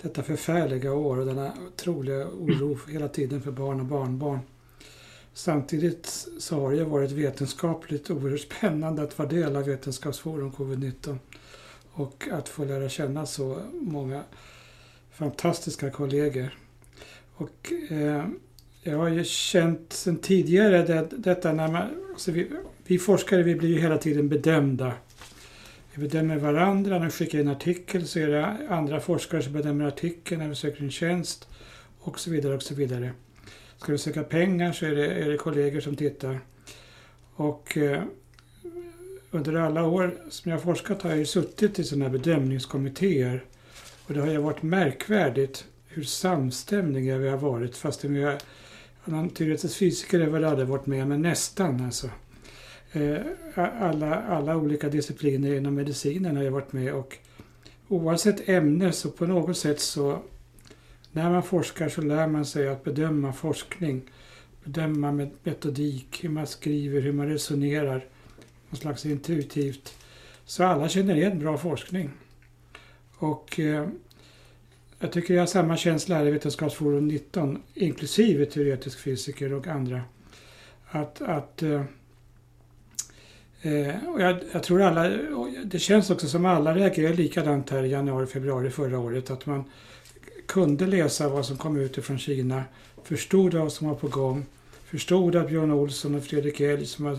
detta 0.02 0.22
förfärliga 0.22 0.92
år 0.92 1.18
och 1.18 1.26
denna 1.26 1.52
otroliga 1.66 2.26
oro 2.26 2.78
hela 2.88 3.08
tiden 3.08 3.42
för 3.42 3.50
barn 3.50 3.80
och 3.80 3.86
barnbarn. 3.86 4.38
Samtidigt 5.32 6.28
så 6.38 6.60
har 6.60 6.72
det 6.72 6.84
varit 6.84 7.10
vetenskapligt 7.10 8.10
oerhört 8.10 8.40
spännande 8.40 9.02
att 9.02 9.18
vara 9.18 9.28
del 9.28 9.56
av 9.56 9.64
Vetenskapsforum 9.64 10.52
covid-19 10.52 11.18
och 11.92 12.28
att 12.32 12.48
få 12.48 12.64
lära 12.64 12.88
känna 12.88 13.26
så 13.26 13.62
många 13.72 14.22
fantastiska 15.12 15.90
kollegor. 15.90 16.58
Och, 17.34 17.72
eh, 17.90 18.24
jag 18.82 18.98
har 18.98 19.08
ju 19.08 19.24
känt 19.24 19.92
sedan 19.92 20.16
tidigare 20.16 20.82
det, 20.82 21.08
detta 21.10 21.52
när 21.52 21.68
man, 21.68 21.88
alltså 22.10 22.30
vi, 22.30 22.50
vi, 22.86 22.98
forskare 22.98 23.42
vi 23.42 23.54
blir 23.54 23.68
ju 23.68 23.80
hela 23.80 23.98
tiden 23.98 24.28
bedömda. 24.28 24.92
Vi 25.98 26.08
bedömer 26.08 26.36
varandra, 26.36 26.98
när 26.98 27.04
vi 27.04 27.10
skickar 27.10 27.38
in 27.38 27.48
artikel 27.48 28.06
så 28.06 28.18
är 28.18 28.28
det 28.28 28.46
andra 28.68 29.00
forskare 29.00 29.42
som 29.42 29.52
bedömer 29.52 29.84
artikeln 29.84 30.40
när 30.40 30.48
vi 30.48 30.54
söker 30.54 30.82
en 30.82 30.90
tjänst 30.90 31.48
och 31.98 32.20
så 32.20 32.30
vidare 32.30 32.54
och 32.54 32.62
så 32.62 32.74
vidare. 32.74 33.12
Ska 33.78 33.92
vi 33.92 33.98
söka 33.98 34.22
pengar 34.22 34.72
så 34.72 34.86
är 34.86 34.94
det, 34.94 35.06
är 35.06 35.30
det 35.30 35.36
kollegor 35.36 35.80
som 35.80 35.96
tittar. 35.96 36.40
Och 37.34 37.76
eh, 37.76 38.02
under 39.30 39.54
alla 39.54 39.84
år 39.84 40.14
som 40.30 40.50
jag 40.50 40.58
har 40.58 40.64
forskat 40.64 41.02
har 41.02 41.10
jag 41.10 41.18
ju 41.18 41.26
suttit 41.26 41.78
i 41.78 41.84
sådana 41.84 42.08
bedömningskommittéer. 42.08 43.44
Och 44.06 44.14
det 44.14 44.20
har 44.20 44.28
ju 44.28 44.38
varit 44.38 44.62
märkvärdigt 44.62 45.64
hur 45.86 46.02
samstämmiga 46.02 47.18
vi 47.18 47.28
har 47.28 47.38
varit 47.38 47.76
fastän 47.76 48.14
vi 48.14 48.22
har 48.22 48.38
någon 49.04 49.30
teoretisk 49.30 49.78
fysiker 49.78 50.20
har 50.20 50.26
väl 50.26 50.44
aldrig 50.44 50.68
varit 50.68 50.86
med, 50.86 51.08
men 51.08 51.22
nästan 51.22 51.84
alltså. 51.84 52.10
Eh, 52.92 53.20
alla, 53.54 54.22
alla 54.22 54.56
olika 54.56 54.88
discipliner 54.88 55.54
inom 55.54 55.74
medicinen 55.74 56.36
har 56.36 56.42
jag 56.42 56.50
varit 56.50 56.72
med 56.72 56.94
och 56.94 57.18
oavsett 57.88 58.48
ämne 58.48 58.92
så 58.92 59.10
på 59.10 59.26
något 59.26 59.56
sätt 59.56 59.80
så 59.80 60.22
när 61.12 61.30
man 61.30 61.42
forskar 61.42 61.88
så 61.88 62.02
lär 62.02 62.26
man 62.26 62.44
sig 62.44 62.68
att 62.68 62.84
bedöma 62.84 63.32
forskning. 63.32 64.02
Bedöma 64.64 65.12
med 65.12 65.30
metodik, 65.42 66.24
hur 66.24 66.28
man 66.28 66.46
skriver, 66.46 67.00
hur 67.00 67.12
man 67.12 67.28
resonerar. 67.28 68.04
något 68.70 68.80
slags 68.80 69.06
intuitivt. 69.06 69.94
Så 70.44 70.64
alla 70.64 70.88
känner 70.88 71.16
igen 71.16 71.38
bra 71.38 71.58
forskning. 71.58 72.10
Och 73.14 73.60
eh, 73.60 73.88
jag 74.98 75.12
tycker 75.12 75.34
jag 75.34 75.42
har 75.42 75.46
samma 75.46 75.76
känsla 75.76 76.16
här 76.16 76.26
i 76.26 76.30
Vetenskapsforum 76.30 77.08
19, 77.08 77.62
inklusive 77.74 78.46
teoretisk 78.46 78.98
fysiker 78.98 79.52
och 79.52 79.66
andra. 79.66 80.02
Att, 80.90 81.22
att 81.22 81.62
eh, 81.62 81.82
eh 83.62 83.94
och 84.08 84.20
jag, 84.20 84.36
jag, 84.52 84.62
tror 84.62 84.82
alla, 84.82 85.08
det 85.64 85.78
känns 85.78 86.10
också 86.10 86.28
som 86.28 86.44
alla 86.44 86.74
reagerade 86.74 87.16
likadant 87.16 87.70
här 87.70 87.82
i 87.82 87.88
januari, 87.88 88.26
februari 88.26 88.70
förra 88.70 88.98
året. 88.98 89.30
Att 89.30 89.46
man 89.46 89.64
kunde 90.46 90.86
läsa 90.86 91.28
vad 91.28 91.46
som 91.46 91.56
kom 91.56 91.76
ut 91.76 92.04
från 92.04 92.18
Kina, 92.18 92.62
förstod 93.04 93.54
vad 93.54 93.72
som 93.72 93.88
var 93.88 93.94
på 93.94 94.08
gång, 94.08 94.46
förstod 94.84 95.36
att 95.36 95.48
Björn 95.48 95.70
Olsson 95.70 96.14
och 96.14 96.24
Fredrik 96.24 96.60
Elg 96.60 96.86
som, 96.86 97.18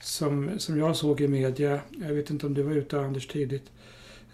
som, 0.00 0.50
som 0.58 0.78
jag 0.78 0.96
såg 0.96 1.20
i 1.20 1.28
media, 1.28 1.80
jag 1.90 2.14
vet 2.14 2.30
inte 2.30 2.46
om 2.46 2.54
du 2.54 2.62
var 2.62 2.72
ute 2.72 3.00
Anders 3.00 3.26
tidigt, 3.26 3.70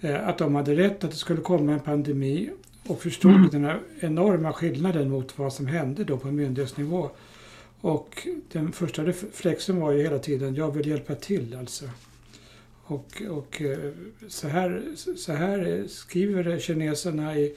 eh, 0.00 0.28
att 0.28 0.38
de 0.38 0.54
hade 0.54 0.76
rätt 0.76 1.04
att 1.04 1.10
det 1.10 1.16
skulle 1.16 1.40
komma 1.40 1.72
en 1.72 1.80
pandemi 1.80 2.50
och 2.86 3.02
förstod 3.02 3.34
mm. 3.34 3.48
den 3.48 3.64
här 3.64 3.78
enorma 4.00 4.52
skillnaden 4.52 5.10
mot 5.10 5.38
vad 5.38 5.52
som 5.52 5.66
hände 5.66 6.04
då 6.04 6.16
på 6.16 6.28
myndighetsnivå. 6.28 7.10
Och 7.80 8.28
den 8.52 8.72
första 8.72 9.04
reflexen 9.04 9.80
var 9.80 9.92
ju 9.92 10.02
hela 10.02 10.18
tiden, 10.18 10.54
jag 10.54 10.74
vill 10.74 10.88
hjälpa 10.88 11.14
till 11.14 11.56
alltså. 11.58 11.84
Och, 12.90 13.22
och 13.30 13.62
eh, 13.62 13.90
så, 14.28 14.48
här, 14.48 14.82
så 15.16 15.32
här 15.32 15.84
skriver 15.88 16.58
kineserna 16.58 17.36
i, 17.36 17.56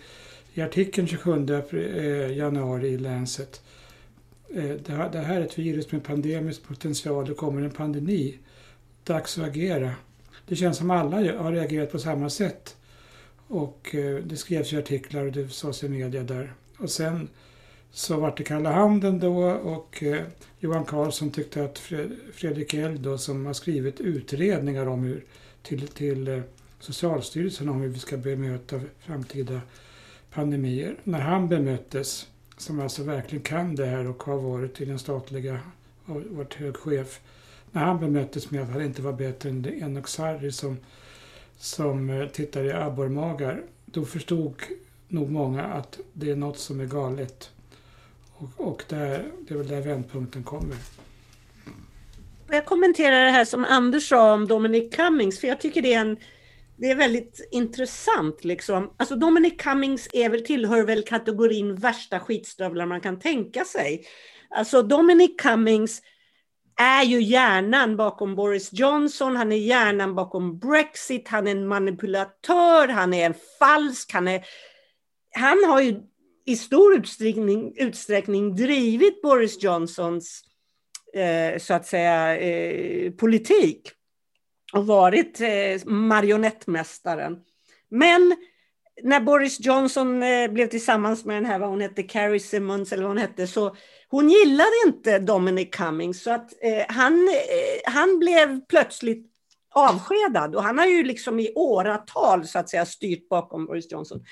i 0.53 0.61
artikeln 0.61 1.07
27 1.07 1.47
eh, 1.71 2.37
januari 2.37 2.87
i 2.87 2.97
Lancet. 2.97 3.61
Eh, 4.55 4.75
det 4.85 4.91
här, 4.91 5.11
det 5.11 5.19
här 5.19 5.41
är 5.41 5.45
ett 5.45 5.59
virus 5.59 5.91
med 5.91 6.03
pandemisk 6.03 6.63
potential, 6.63 7.25
det 7.25 7.33
kommer 7.33 7.61
en 7.61 7.71
pandemi. 7.71 8.37
Dags 9.03 9.37
att 9.37 9.45
agera. 9.45 9.91
Det 10.47 10.55
känns 10.55 10.77
som 10.77 10.91
alla 10.91 11.37
har 11.37 11.51
reagerat 11.51 11.91
på 11.91 11.99
samma 11.99 12.29
sätt. 12.29 12.75
Och 13.47 13.95
det 14.23 14.37
skrevs 14.37 14.73
ju 14.73 14.79
artiklar 14.79 15.25
och 15.25 15.31
det 15.31 15.49
sades 15.49 15.83
i 15.83 15.89
media 15.89 16.23
där. 16.23 16.53
Och 16.77 16.89
sen 16.89 17.29
så 17.95 18.17
vart 18.17 18.37
det 18.37 18.43
kalla 18.43 18.71
handen 18.71 19.19
då 19.19 19.43
och 19.51 20.03
eh, 20.03 20.23
Johan 20.59 20.85
Carlsson 20.85 21.31
tyckte 21.31 21.63
att 21.63 21.79
Fredrik 22.33 22.73
Eld 22.73 23.01
då 23.01 23.17
som 23.17 23.45
har 23.45 23.53
skrivit 23.53 23.99
utredningar 23.99 24.85
om 24.85 25.03
hur, 25.03 25.23
till, 25.61 25.87
till 25.87 26.27
eh, 26.27 26.41
Socialstyrelsen 26.79 27.69
om 27.69 27.81
hur 27.81 27.89
vi 27.89 27.99
ska 27.99 28.17
bemöta 28.17 28.81
framtida 28.99 29.61
pandemier. 30.33 30.95
När 31.03 31.19
han 31.19 31.49
bemöttes, 31.49 32.27
som 32.57 32.79
alltså 32.79 33.03
verkligen 33.03 33.43
kan 33.43 33.75
det 33.75 33.85
här 33.85 34.07
och 34.07 34.23
har 34.23 34.37
varit 34.37 34.81
i 34.81 34.85
den 34.85 34.99
statliga 34.99 35.59
och 36.05 36.21
varit 36.29 36.53
hög 36.53 36.77
chef, 36.77 37.19
när 37.71 37.85
han 37.85 37.99
bemöttes 37.99 38.51
med 38.51 38.63
att 38.63 38.69
han 38.69 38.81
inte 38.81 39.01
var 39.01 39.13
bättre 39.13 39.49
än 39.49 39.65
Enok 39.65 40.07
Sarri 40.07 40.51
som 40.51 40.77
som 41.57 42.09
eh, 42.09 42.27
tittar 42.27 42.63
i 42.63 42.71
abborrmagar, 42.71 43.63
då 43.85 44.05
förstod 44.05 44.55
nog 45.07 45.31
många 45.31 45.63
att 45.63 45.99
det 46.13 46.31
är 46.31 46.35
något 46.35 46.57
som 46.57 46.79
är 46.79 46.85
galet. 46.85 47.51
Och, 48.43 48.67
och 48.67 48.83
där, 48.87 49.31
det 49.47 49.53
är 49.53 49.57
väl 49.57 49.67
där 49.67 49.81
vändpunkten 49.81 50.43
kommer. 50.43 50.77
Jag 52.49 52.65
kommenterar 52.65 53.25
det 53.25 53.31
här 53.31 53.45
som 53.45 53.65
Anders 53.65 54.09
sa 54.09 54.33
om 54.33 54.47
Dominic 54.47 54.95
Cummings, 54.95 55.39
för 55.39 55.47
jag 55.47 55.61
tycker 55.61 55.81
det 55.81 55.93
är, 55.93 56.01
en, 56.01 56.17
det 56.77 56.91
är 56.91 56.95
väldigt 56.95 57.49
intressant. 57.51 58.43
Liksom. 58.43 58.93
Alltså 58.97 59.15
Dominic 59.15 59.53
Cummings 59.57 60.09
är 60.13 60.29
väl, 60.29 60.45
tillhör 60.45 60.83
väl 60.83 61.03
kategorin 61.03 61.75
värsta 61.75 62.19
skitstövlar 62.19 62.85
man 62.85 63.01
kan 63.01 63.19
tänka 63.19 63.65
sig. 63.65 64.05
Alltså 64.49 64.81
Dominic 64.81 65.31
Cummings 65.37 66.01
är 66.75 67.03
ju 67.03 67.21
hjärnan 67.21 67.97
bakom 67.97 68.35
Boris 68.35 68.69
Johnson, 68.73 69.35
han 69.35 69.51
är 69.51 69.57
hjärnan 69.57 70.15
bakom 70.15 70.59
Brexit, 70.59 71.27
han 71.27 71.47
är 71.47 71.51
en 71.51 71.67
manipulatör, 71.67 72.87
han 72.87 73.13
är 73.13 73.25
en 73.25 73.35
falsk, 73.59 74.13
han 74.13 74.27
är... 74.27 74.45
Han 75.35 75.63
har 75.67 75.81
ju 75.81 76.01
i 76.45 76.55
stor 76.55 76.95
utsträckning, 76.95 77.73
utsträckning 77.77 78.55
drivit 78.55 79.21
Boris 79.21 79.63
Johnsons, 79.63 80.43
eh, 81.13 81.59
så 81.59 81.73
att 81.73 81.85
säga, 81.85 82.37
eh, 82.37 83.11
politik 83.11 83.91
och 84.73 84.87
varit 84.87 85.41
eh, 85.41 85.85
marionettmästaren. 85.85 87.39
Men 87.89 88.35
när 89.01 89.19
Boris 89.19 89.59
Johnson 89.59 90.23
eh, 90.23 90.51
blev 90.51 90.67
tillsammans 90.67 91.25
med 91.25 91.35
den 91.35 91.45
här, 91.45 91.59
vad 91.59 91.69
hon 91.69 91.81
hette, 91.81 92.03
Carrie 92.03 92.39
Simmons 92.39 92.91
eller 92.91 93.03
vad 93.03 93.09
hon 93.09 93.17
hette, 93.17 93.47
så 93.47 93.75
hon 94.07 94.29
gillade 94.29 94.71
inte 94.85 95.19
Dominic 95.19 95.69
Cummings 95.71 96.23
så 96.23 96.31
att 96.31 96.53
eh, 96.61 96.85
han, 96.87 97.13
eh, 97.13 97.91
han 97.91 98.19
blev 98.19 98.65
plötsligt 98.65 99.29
avskedad 99.75 100.55
och 100.55 100.63
han 100.63 100.77
har 100.77 100.85
ju 100.85 101.03
liksom 101.03 101.39
i 101.39 101.53
åratal 101.55 102.47
så 102.47 102.59
att 102.59 102.69
säga 102.69 102.85
styrt 102.85 103.29
bakom 103.29 103.65
Boris 103.65 103.91
Johnson. 103.91 104.23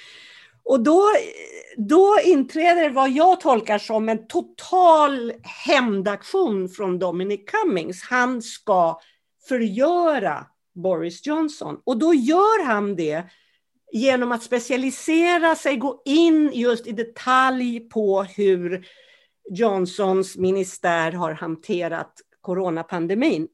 Och 0.63 0.83
då, 0.83 1.09
då 1.77 2.17
inträder 2.23 2.89
vad 2.89 3.09
jag 3.09 3.39
tolkar 3.39 3.77
som 3.77 4.09
en 4.09 4.27
total 4.27 5.33
hämndaktion 5.43 6.69
från 6.69 6.99
Dominic 6.99 7.41
Cummings. 7.45 8.03
Han 8.03 8.41
ska 8.41 8.99
förgöra 9.47 10.45
Boris 10.75 11.25
Johnson 11.25 11.81
och 11.83 11.97
då 11.97 12.13
gör 12.13 12.65
han 12.65 12.95
det 12.95 13.23
genom 13.91 14.31
att 14.31 14.43
specialisera 14.43 15.55
sig, 15.55 15.77
gå 15.77 16.01
in 16.05 16.51
just 16.53 16.87
i 16.87 16.91
detalj 16.91 17.79
på 17.79 18.23
hur 18.23 18.85
Johnsons 19.49 20.37
ministär 20.37 21.11
har 21.11 21.31
hanterat 21.31 22.13
coronapandemin. 22.41 23.47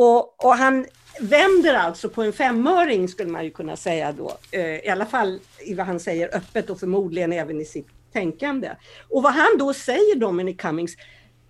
Och, 0.00 0.44
och, 0.44 0.54
han 0.54 0.86
vänder 1.20 1.74
alltså 1.74 2.08
på 2.08 2.22
en 2.22 2.32
femöring 2.32 3.08
skulle 3.08 3.30
man 3.30 3.44
ju 3.44 3.50
kunna 3.50 3.76
säga 3.76 4.12
då, 4.12 4.38
eh, 4.52 4.76
i 4.76 4.88
alla 4.88 5.06
fall 5.06 5.40
i 5.66 5.74
vad 5.74 5.86
han 5.86 6.00
säger 6.00 6.36
öppet 6.36 6.70
och 6.70 6.80
förmodligen 6.80 7.32
även 7.32 7.60
i 7.60 7.64
sitt 7.64 7.88
tänkande. 8.12 8.70
Och 9.08 9.22
vad 9.22 9.32
han 9.32 9.58
då 9.58 9.74
säger, 9.74 10.16
Dominic 10.16 10.56
Cummings, 10.56 10.96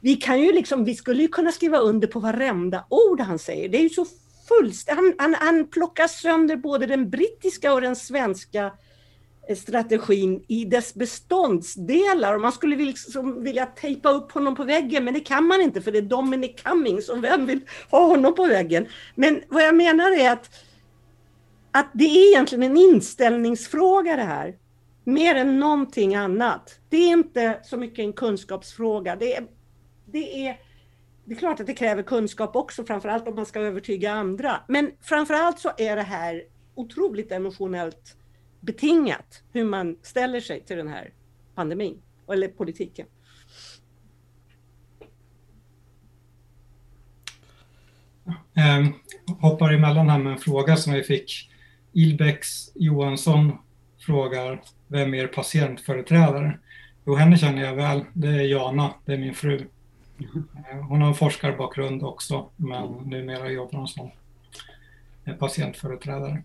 vi 0.01 0.17
kan 0.17 0.41
ju 0.41 0.53
liksom, 0.53 0.85
vi 0.85 0.95
skulle 0.95 1.23
ju 1.23 1.29
kunna 1.29 1.53
skriva 1.53 1.79
under 1.79 2.09
på 2.09 2.21
varenda 2.21 2.85
ord 2.89 3.21
han 3.21 3.39
säger. 3.39 3.69
Det 3.69 3.79
är 3.79 3.83
ju 3.83 3.91
så 3.91 4.07
fullständigt, 4.49 5.05
han, 5.19 5.33
han, 5.33 5.47
han 5.47 5.69
plockar 5.69 6.07
sönder 6.07 6.57
både 6.57 6.87
den 6.87 7.11
brittiska 7.11 7.73
och 7.73 7.81
den 7.81 7.97
svenska 7.97 8.65
eh, 8.65 8.73
strategin 9.57 10.45
i 10.49 10.65
dess 10.65 10.95
beståndsdelar. 10.95 12.35
Och 12.35 12.41
man 12.41 12.53
skulle 12.53 12.77
liksom 12.77 13.45
vilja 13.45 13.67
tejpa 13.67 14.11
upp 14.11 14.33
honom 14.33 14.55
på 14.57 14.65
väggen, 14.65 15.05
men 15.05 15.15
det 15.15 15.21
kan 15.21 15.47
man 15.47 15.61
inte 15.61 15.81
för 15.81 15.93
det 15.93 15.99
är 15.99 16.03
Dominic 16.03 16.63
Cummings 16.63 17.09
och 17.09 17.25
vem 17.25 17.47
vill 17.47 17.61
ha 17.91 18.07
honom 18.07 18.35
på 18.35 18.47
väggen? 18.47 18.87
Men 19.15 19.43
vad 19.49 19.63
jag 19.63 19.77
menar 19.77 20.19
är 20.19 20.33
att, 20.33 20.51
att 21.71 21.91
det 21.93 22.05
är 22.05 22.33
egentligen 22.33 22.63
en 22.63 22.77
inställningsfråga 22.77 24.17
det 24.17 24.23
här. 24.23 24.57
Mer 25.05 25.35
än 25.35 25.61
någonting 25.61 26.15
annat. 26.15 26.79
Det 26.89 26.97
är 26.97 27.11
inte 27.11 27.61
så 27.65 27.77
mycket 27.77 27.99
en 27.99 28.13
kunskapsfråga. 28.13 29.17
Det 29.17 29.37
är, 29.37 29.47
det 30.07 30.47
är 30.47 30.57
det 31.29 31.35
är 31.35 31.39
klart 31.39 31.61
att 31.61 31.67
det 31.67 31.75
kräver 31.75 32.03
kunskap 32.03 32.57
också, 32.57 32.85
framförallt 32.85 33.29
om 33.29 33.35
man 33.35 33.47
ska 33.47 33.61
övertyga 33.61 34.13
andra. 34.13 34.61
Men 34.69 34.91
framförallt 35.03 35.59
så 35.59 35.71
är 35.77 35.97
det 35.97 36.03
här 36.03 36.43
otroligt 36.75 37.33
emotionellt 37.33 38.18
betingat, 38.61 39.43
hur 39.53 39.65
man 39.65 39.97
ställer 40.03 40.41
sig 40.41 40.65
till 40.65 40.77
den 40.77 40.89
här 40.89 41.13
pandemin, 41.55 42.03
eller 42.33 42.49
politiken. 42.49 43.07
Jag 48.53 48.79
ehm, 48.79 48.93
hoppar 49.41 49.73
emellan 49.73 50.09
här 50.09 50.19
med 50.19 50.33
en 50.33 50.39
fråga 50.39 50.77
som 50.77 50.93
vi 50.93 51.03
fick. 51.03 51.51
Ilbex 51.93 52.71
Johansson 52.75 53.59
frågar, 53.99 54.63
vem 54.89 55.15
är 55.15 55.27
patientföreträdare? 55.27 56.59
Jo, 57.07 57.15
henne 57.15 57.39
känner 57.39 57.63
jag 57.63 57.75
väl. 57.75 58.05
Det 58.13 58.29
är 58.29 58.43
Jana, 58.43 58.95
det 59.05 59.13
är 59.13 59.19
min 59.19 59.35
fru. 59.35 59.67
Eh, 60.19 60.79
hon 60.89 61.01
har 61.01 61.09
en 61.09 61.15
forskarbakgrund 61.15 62.03
också, 62.03 62.51
men 62.57 62.93
numera 62.93 63.51
jobbar 63.51 63.79
hon 63.79 63.89
som 63.89 64.11
eh, 65.25 65.35
patientföreträdare. 65.35 66.43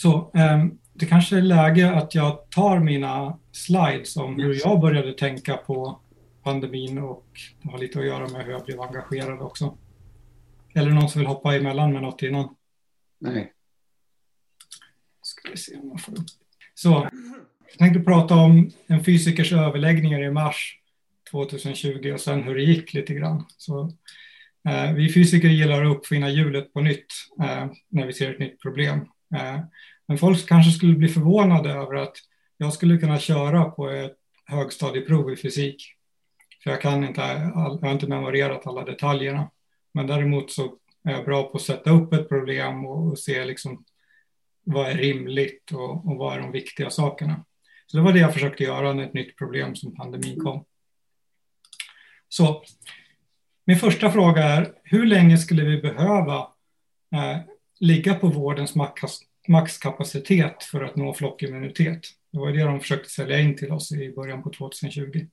Så 0.00 0.30
ehm, 0.34 0.78
det 0.92 1.06
kanske 1.06 1.36
är 1.36 1.42
läge 1.42 1.90
att 1.90 2.14
jag 2.14 2.50
tar 2.50 2.78
mina 2.78 3.38
slides 3.52 4.16
om 4.16 4.40
hur 4.40 4.60
jag 4.64 4.80
började 4.80 5.12
tänka 5.12 5.56
på 5.56 6.00
pandemin 6.42 6.98
och 6.98 7.26
det 7.62 7.70
har 7.70 7.78
lite 7.78 7.98
att 7.98 8.06
göra 8.06 8.28
med 8.28 8.44
hur 8.44 8.52
jag 8.52 8.64
blev 8.64 8.80
engagerad 8.80 9.40
också. 9.40 9.78
Eller 10.74 10.90
någon 10.90 11.08
som 11.08 11.18
vill 11.18 11.28
hoppa 11.28 11.54
emellan 11.54 11.92
med 11.92 12.02
något 12.02 12.22
innan? 12.22 12.54
Nej. 13.18 13.52
Ska 15.22 15.50
vi 15.50 15.56
se 15.56 15.76
om 15.76 15.88
jag 15.88 16.00
får 16.00 16.12
upp. 16.12 16.26
Så, 16.74 17.08
jag 17.68 17.78
tänkte 17.78 18.00
prata 18.00 18.34
om 18.34 18.70
en 18.86 19.04
fysikers 19.04 19.52
överläggningar 19.52 20.22
i 20.22 20.30
mars 20.30 20.78
2020 21.30 22.12
och 22.12 22.20
sen 22.20 22.42
hur 22.42 22.54
det 22.54 22.62
gick 22.62 22.94
lite 22.94 23.14
grann. 23.14 23.44
Så, 23.56 23.92
eh, 24.68 24.92
vi 24.92 25.12
fysiker 25.12 25.48
gillar 25.48 25.84
att 25.84 25.96
uppfinna 25.96 26.30
hjulet 26.30 26.72
på 26.72 26.80
nytt 26.80 27.06
eh, 27.40 27.66
när 27.88 28.06
vi 28.06 28.12
ser 28.12 28.32
ett 28.32 28.38
nytt 28.38 28.60
problem. 28.60 29.06
Eh, 29.34 29.60
men 30.06 30.18
folk 30.18 30.48
kanske 30.48 30.72
skulle 30.72 30.94
bli 30.94 31.08
förvånade 31.08 31.70
över 31.70 31.94
att 31.94 32.16
jag 32.56 32.72
skulle 32.72 32.98
kunna 32.98 33.18
köra 33.18 33.64
på 33.64 33.90
ett 33.90 34.16
högstadieprov 34.44 35.32
i 35.32 35.36
fysik. 35.36 35.96
För 36.62 36.70
jag 36.70 36.80
kan 36.80 37.04
inte, 37.04 37.20
jag 37.20 37.78
har 37.80 37.92
inte 37.92 38.06
memorerat 38.06 38.66
alla 38.66 38.84
detaljerna. 38.84 39.50
Men 39.94 40.06
däremot 40.06 40.50
så 40.50 40.76
är 41.04 41.12
jag 41.12 41.24
bra 41.24 41.42
på 41.42 41.56
att 41.56 41.62
sätta 41.62 41.90
upp 41.90 42.12
ett 42.12 42.28
problem 42.28 42.86
och, 42.86 43.18
se 43.18 43.44
liksom 43.44 43.84
vad 44.64 44.90
är 44.90 44.94
rimligt 44.94 45.72
och, 45.72 45.90
och 45.90 46.16
vad 46.16 46.36
är 46.36 46.40
de 46.40 46.52
viktiga 46.52 46.90
sakerna. 46.90 47.44
Så 47.86 47.96
det 47.96 48.02
var 48.02 48.12
det 48.12 48.18
jag 48.18 48.32
försökte 48.32 48.64
göra 48.64 48.92
när 48.92 49.04
ett 49.04 49.14
nytt 49.14 49.36
problem 49.36 49.76
som 49.76 49.94
pandemin 49.94 50.40
kom. 50.40 50.64
Så 52.28 52.62
min 53.64 53.78
första 53.78 54.10
fråga 54.10 54.42
är, 54.42 54.72
hur 54.82 55.06
länge 55.06 55.38
skulle 55.38 55.64
vi 55.64 55.82
behöva 55.82 56.38
eh, 57.14 57.40
ligga 57.80 58.14
på 58.14 58.28
vårdens 58.28 58.74
maxkapacitet 59.48 60.62
för 60.62 60.84
att 60.84 60.96
nå 60.96 61.14
flockimmunitet? 61.14 62.00
Det 62.32 62.38
var 62.38 62.52
det 62.52 62.62
de 62.62 62.80
försökte 62.80 63.10
sälja 63.10 63.40
in 63.40 63.56
till 63.56 63.72
oss 63.72 63.92
i 63.92 64.12
början 64.12 64.42
på 64.42 64.50
2020. 64.50 65.26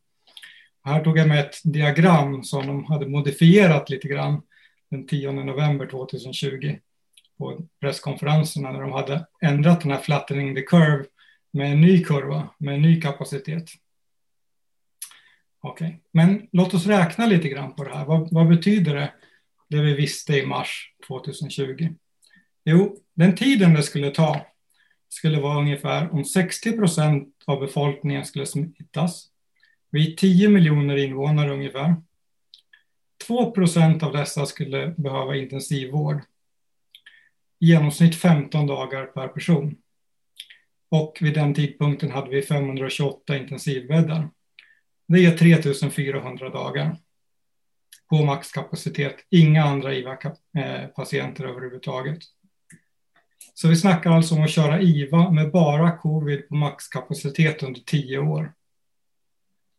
Här 0.84 1.04
tog 1.04 1.18
jag 1.18 1.28
med 1.28 1.40
ett 1.40 1.56
diagram 1.64 2.44
som 2.44 2.68
de 2.68 2.86
hade 2.86 3.08
modifierat 3.08 3.90
lite 3.90 4.08
grann 4.08 4.42
den 4.90 5.08
10 5.08 5.32
november 5.32 5.86
2020 5.86 6.76
på 7.38 7.68
presskonferenserna 7.82 8.72
när 8.72 8.82
de 8.82 8.92
hade 8.92 9.26
ändrat 9.42 9.82
den 9.82 9.92
här 9.92 10.00
flattening 10.00 10.56
the 10.56 10.62
curve 10.62 11.06
med 11.52 11.72
en 11.72 11.82
ny 11.82 12.04
kurva 12.04 12.50
med 12.58 12.76
en 12.76 12.82
ny 12.82 13.02
kapacitet. 13.02 13.70
Okej, 15.62 15.88
okay. 15.88 16.00
men 16.12 16.48
låt 16.52 16.74
oss 16.74 16.88
räkna 16.88 17.26
lite 17.26 17.50
grann 17.50 17.76
på 17.76 17.84
det 17.84 17.98
här. 17.98 18.06
Vad, 18.06 18.34
vad, 18.34 18.48
betyder 18.48 18.96
det, 18.96 19.14
det 19.70 19.82
vi 19.82 19.94
visste 19.94 20.38
i 20.38 20.46
mars 20.46 20.94
2020? 21.08 21.88
Jo, 22.70 22.98
den 23.14 23.36
tiden 23.36 23.74
det 23.74 23.84
skulle 23.84 24.12
ta 24.12 24.46
skulle 25.10 25.40
vara 25.40 25.60
ungefär 25.60 26.14
om 26.14 26.26
60 26.26 26.78
procent 26.78 27.44
av 27.46 27.60
befolkningen 27.60 28.26
skulle 28.26 28.46
smittas. 28.46 29.28
Vi 29.92 30.12
är 30.12 30.16
10 30.16 30.50
miljoner 30.50 30.98
invånare 30.98 31.54
ungefär. 31.54 31.96
2 33.28 33.52
procent 33.52 34.04
av 34.04 34.14
dessa 34.14 34.46
skulle 34.46 34.88
behöva 34.98 35.36
intensivvård. 35.36 36.22
I 37.60 37.66
genomsnitt 37.66 38.16
15 38.16 38.68
dagar 38.68 39.06
per 39.06 39.28
person. 39.28 39.76
Och 40.90 41.18
vid 41.22 41.34
den 41.34 41.54
tidpunkten 41.54 42.12
hade 42.12 42.30
vi 42.30 42.42
528 42.42 43.38
intensivbäddar. 43.38 44.30
Det 45.08 45.26
är 45.26 45.38
3400 45.38 46.50
dagar 46.50 46.98
på 48.10 48.26
maxkapacitet. 48.26 49.16
Inga 49.30 49.64
andra 49.64 49.94
IVA-patienter 49.94 51.44
eh, 51.44 51.50
överhuvudtaget. 51.50 52.20
Så 53.60 53.68
vi 53.68 53.76
snackar 53.76 54.12
alltså 54.12 54.36
om 54.36 54.44
att 54.44 54.50
köra 54.50 54.82
IVA 54.82 55.32
med 55.32 55.52
bara 55.52 55.98
covid 55.98 56.48
på 56.50 56.56
maxkapacitet 56.56 57.64
under 57.64 57.80
tio 57.80 58.20
år. 58.20 58.54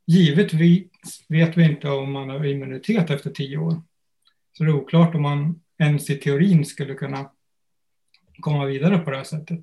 Givetvis 0.07 0.87
vet 1.29 1.57
vi 1.57 1.65
inte 1.65 1.91
om 1.91 2.13
man 2.13 2.29
har 2.29 2.47
immunitet 2.47 3.11
efter 3.11 3.31
tio 3.31 3.59
år. 3.59 3.83
Så 4.53 4.65
det 4.65 4.71
är 4.71 4.75
oklart 4.75 5.15
om 5.15 5.23
man 5.23 5.61
ens 5.79 6.11
i 6.11 6.17
teorin 6.17 6.65
skulle 6.65 6.95
kunna 6.95 7.31
komma 8.41 8.65
vidare 8.65 8.99
på 8.99 9.11
det 9.11 9.17
här 9.17 9.25
sättet. 9.25 9.61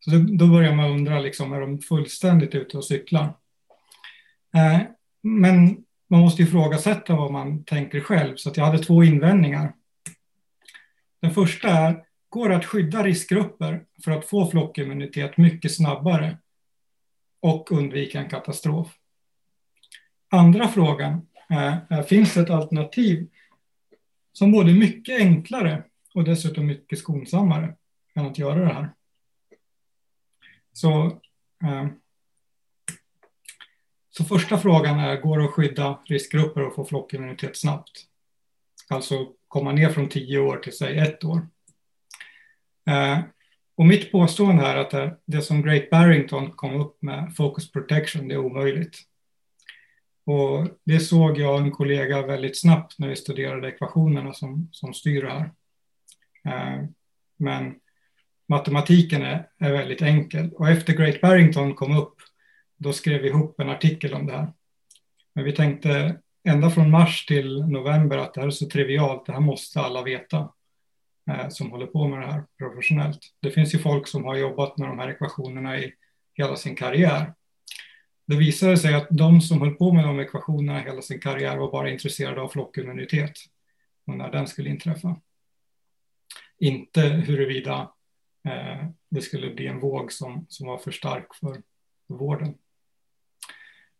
Så 0.00 0.10
då 0.10 0.46
börjar 0.46 0.74
man 0.74 0.90
undra, 0.90 1.20
liksom, 1.20 1.52
är 1.52 1.60
de 1.60 1.80
fullständigt 1.80 2.54
ute 2.54 2.76
och 2.76 2.84
cyklar? 2.84 3.34
Eh, 4.54 4.80
men 5.22 5.84
man 6.08 6.20
måste 6.20 6.42
ifrågasätta 6.42 7.16
vad 7.16 7.32
man 7.32 7.64
tänker 7.64 8.00
själv, 8.00 8.36
så 8.36 8.50
att 8.50 8.56
jag 8.56 8.64
hade 8.64 8.78
två 8.78 9.04
invändningar. 9.04 9.74
Den 11.20 11.34
första 11.34 11.68
är, 11.68 12.04
går 12.34 12.48
det 12.48 12.56
att 12.56 12.64
skydda 12.64 13.02
riskgrupper 13.02 13.84
för 14.04 14.10
att 14.10 14.24
få 14.24 14.50
flockimmunitet 14.50 15.36
mycket 15.36 15.74
snabbare 15.74 16.38
och 17.40 17.72
undvika 17.72 18.18
en 18.18 18.30
katastrof? 18.30 18.98
Andra 20.28 20.68
frågan 20.68 21.26
är, 21.48 22.02
finns 22.02 22.34
det 22.34 22.40
ett 22.40 22.50
alternativ 22.50 23.28
som 24.32 24.52
både 24.52 24.70
är 24.70 24.74
mycket 24.74 25.20
enklare 25.20 25.84
och 26.14 26.24
dessutom 26.24 26.66
mycket 26.66 26.98
skonsammare 26.98 27.76
än 28.14 28.26
att 28.26 28.38
göra 28.38 28.60
det 28.60 28.74
här? 28.74 28.90
Så 30.72 31.04
eh, 31.64 31.86
så 34.10 34.24
första 34.24 34.58
frågan 34.58 34.98
är, 34.98 35.20
går 35.20 35.38
det 35.38 35.44
att 35.44 35.50
skydda 35.50 36.02
riskgrupper 36.04 36.62
och 36.62 36.74
få 36.74 36.84
flockimmunitet 36.84 37.56
snabbt? 37.56 38.06
Alltså 38.88 39.32
komma 39.48 39.72
ner 39.72 39.88
från 39.88 40.08
tio 40.08 40.38
år 40.38 40.56
till 40.56 40.76
säg 40.76 40.98
ett 40.98 41.24
år. 41.24 41.48
Eh, 42.86 43.18
och 43.76 43.86
mitt 43.86 44.12
påstående 44.12 44.62
här 44.62 44.76
är 44.76 44.80
att 44.80 45.20
det, 45.26 45.42
som 45.42 45.62
Great 45.62 45.90
Barrington 45.90 46.52
kom 46.52 46.80
upp 46.80 47.02
med, 47.02 47.32
focus 47.36 47.72
protection, 47.72 48.28
det 48.28 48.34
är 48.34 48.38
omöjligt. 48.38 48.98
Och 50.26 50.68
det 50.84 51.00
såg 51.00 51.38
jag 51.38 51.54
och 51.54 51.60
en 51.60 51.70
kollega 51.70 52.26
väldigt 52.26 52.60
snabbt 52.60 52.98
när 52.98 53.08
vi 53.08 53.16
studerade 53.16 53.68
ekvationerna 53.68 54.32
som, 54.32 54.68
som 54.72 54.94
styr 54.94 55.22
det 55.22 55.30
här. 55.30 55.52
Eh, 56.44 56.84
men 57.36 57.74
matematiken 58.48 59.22
är, 59.22 59.48
är 59.58 59.72
väldigt 59.72 60.02
enkel. 60.02 60.50
Och 60.52 60.68
efter 60.68 60.92
Great 60.92 61.20
Barrington 61.20 61.74
kom 61.74 61.96
upp 61.96 62.14
då 62.76 62.92
skrev 62.92 63.22
vi 63.22 63.28
ihop 63.28 63.60
en 63.60 63.70
artikel 63.70 64.14
om 64.14 64.26
det 64.26 64.32
här. 64.32 64.52
Men 65.34 65.44
vi 65.44 65.52
tänkte 65.52 66.20
ända 66.48 66.70
från 66.70 66.90
mars 66.90 67.26
till 67.26 67.64
november 67.64 68.18
att 68.18 68.34
det 68.34 68.40
här 68.40 68.48
är 68.48 68.50
så 68.50 68.68
trivialt, 68.68 69.26
det 69.26 69.32
här 69.32 69.40
måste 69.40 69.80
alla 69.80 70.02
veta 70.02 70.52
Eh, 71.30 71.48
som 71.48 71.70
håller 71.70 71.86
på 71.86 72.08
med 72.08 72.20
det 72.20 72.26
här 72.26 72.44
professionellt. 72.58 73.18
Det 73.40 73.50
finns 73.50 73.74
ju 73.74 73.78
folk 73.78 74.08
som 74.08 74.24
har 74.24 74.36
jobbat 74.36 74.78
med 74.78 74.88
de 74.88 74.98
här 74.98 75.10
ekvationerna 75.10 75.78
i 75.78 75.94
hela 76.34 76.56
sin 76.56 76.76
karriär. 76.76 77.34
Det 78.26 78.36
visade 78.36 78.76
sig 78.76 78.94
att 78.94 79.06
de 79.10 79.40
som 79.40 79.60
höll 79.60 79.74
på 79.74 79.92
med 79.92 80.04
de 80.04 80.20
ekvationerna 80.20 80.80
hela 80.80 81.02
sin 81.02 81.20
karriär 81.20 81.56
var 81.56 81.72
bara 81.72 81.90
intresserade 81.90 82.40
av 82.40 82.48
flockimmunitet 82.48 83.32
och 84.06 84.16
när 84.16 84.30
den 84.30 84.46
skulle 84.46 84.70
inträffa. 84.70 85.16
Inte 86.58 87.00
huruvida 87.00 87.92
eh, 88.48 88.86
det 89.10 89.22
skulle 89.22 89.54
bli 89.54 89.66
en 89.66 89.80
våg 89.80 90.12
som, 90.12 90.46
som 90.48 90.66
var 90.66 90.78
för 90.78 90.90
stark 90.90 91.34
för 91.34 91.62
vården. 92.06 92.54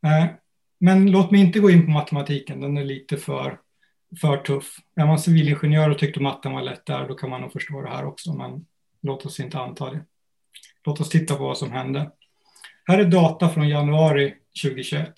Eh, 0.07 0.27
men 0.79 1.11
låt 1.11 1.31
mig 1.31 1.41
inte 1.41 1.61
gå 1.61 1.71
in 1.71 1.85
på 1.85 1.91
matematiken, 1.91 2.61
den 2.61 2.77
är 2.77 2.85
lite 2.85 3.17
för 3.17 3.61
för 4.21 4.37
tuff. 4.37 4.77
Är 4.97 5.07
man 5.07 5.19
civilingenjör 5.19 5.91
och 5.91 5.99
tyckte 5.99 6.21
matten 6.21 6.53
var 6.53 6.63
lätt 6.63 6.87
där, 6.87 7.09
då 7.09 7.15
kan 7.15 7.31
man 7.31 7.41
nog 7.41 7.53
förstå 7.53 7.81
det 7.83 7.91
här 7.91 8.05
också, 8.05 8.33
men 8.33 8.67
låt 9.03 9.27
oss 9.27 9.41
inte 9.41 9.59
anta 9.59 9.91
det. 9.91 10.05
Låt 10.85 11.01
oss 11.01 11.09
titta 11.09 11.35
på 11.35 11.45
vad 11.45 11.59
som 11.59 11.73
hände. 11.73 12.11
Här 12.87 12.99
är 12.99 13.05
data 13.05 13.49
från 13.49 13.69
januari 13.69 14.35
2021. 14.63 15.15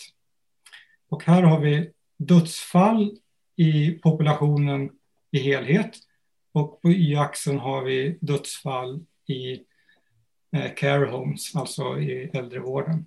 Och 1.08 1.24
här 1.24 1.42
har 1.42 1.60
vi 1.60 1.90
dödsfall 2.16 3.18
i 3.56 3.90
populationen 3.90 4.90
i 5.30 5.38
helhet. 5.38 5.96
Och 6.52 6.82
på 6.82 6.90
y-axeln 6.90 7.58
har 7.58 7.82
vi 7.82 8.18
dödsfall 8.20 9.04
i 9.26 9.60
eh, 10.56 10.74
care 10.76 11.06
homes, 11.06 11.56
alltså 11.56 12.00
i 12.00 12.30
äldrevården. 12.32 13.06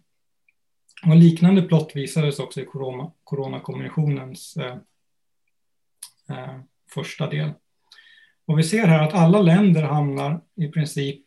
Och 1.08 1.16
liknande 1.16 1.62
plott 1.62 1.92
visades 1.96 2.40
också 2.40 2.62
i 2.62 2.66
corona, 2.66 3.12
Coronakommissionens 3.24 4.58
eh, 4.58 4.78
eh, 6.30 6.60
första 6.92 7.30
del. 7.30 7.52
Och 8.46 8.60
vi 8.60 8.64
ser 8.64 8.88
här 8.88 9.04
att 9.04 9.14
alla 9.14 9.42
länder 9.42 9.84
hamnar 9.84 10.42
i 10.56 10.68
princip 10.68 11.26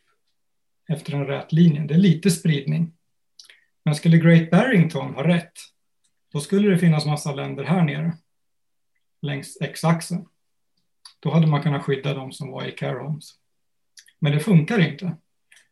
efter 0.88 1.12
en 1.12 1.26
rät 1.26 1.52
linje. 1.52 1.80
Det 1.80 1.94
är 1.94 1.98
lite 1.98 2.30
spridning. 2.30 2.92
Men 3.84 3.94
skulle 3.94 4.18
Great 4.18 4.50
Barrington 4.50 5.14
ha 5.14 5.28
rätt, 5.28 5.52
då 6.32 6.40
skulle 6.40 6.70
det 6.70 6.78
finnas 6.78 7.06
massa 7.06 7.34
länder 7.34 7.64
här 7.64 7.82
nere 7.82 8.12
längs 9.22 9.58
x-axeln. 9.60 10.26
Då 11.20 11.30
hade 11.30 11.46
man 11.46 11.62
kunnat 11.62 11.82
skydda 11.82 12.14
de 12.14 12.32
som 12.32 12.50
var 12.50 12.64
i 12.64 12.72
care 12.72 12.98
homes. 12.98 13.30
Men 14.18 14.32
det 14.32 14.40
funkar 14.40 14.80
inte. 14.80 15.16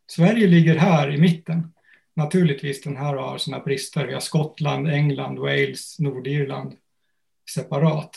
Sverige 0.06 0.46
ligger 0.46 0.76
här 0.76 1.14
i 1.14 1.18
mitten. 1.18 1.72
Naturligtvis, 2.14 2.82
den 2.82 2.96
här 2.96 3.14
har 3.14 3.38
sina 3.38 3.60
brister. 3.60 4.06
Vi 4.06 4.12
har 4.12 4.20
Skottland, 4.20 4.88
England, 4.88 5.38
Wales, 5.38 5.98
Nordirland 5.98 6.76
separat. 7.54 8.16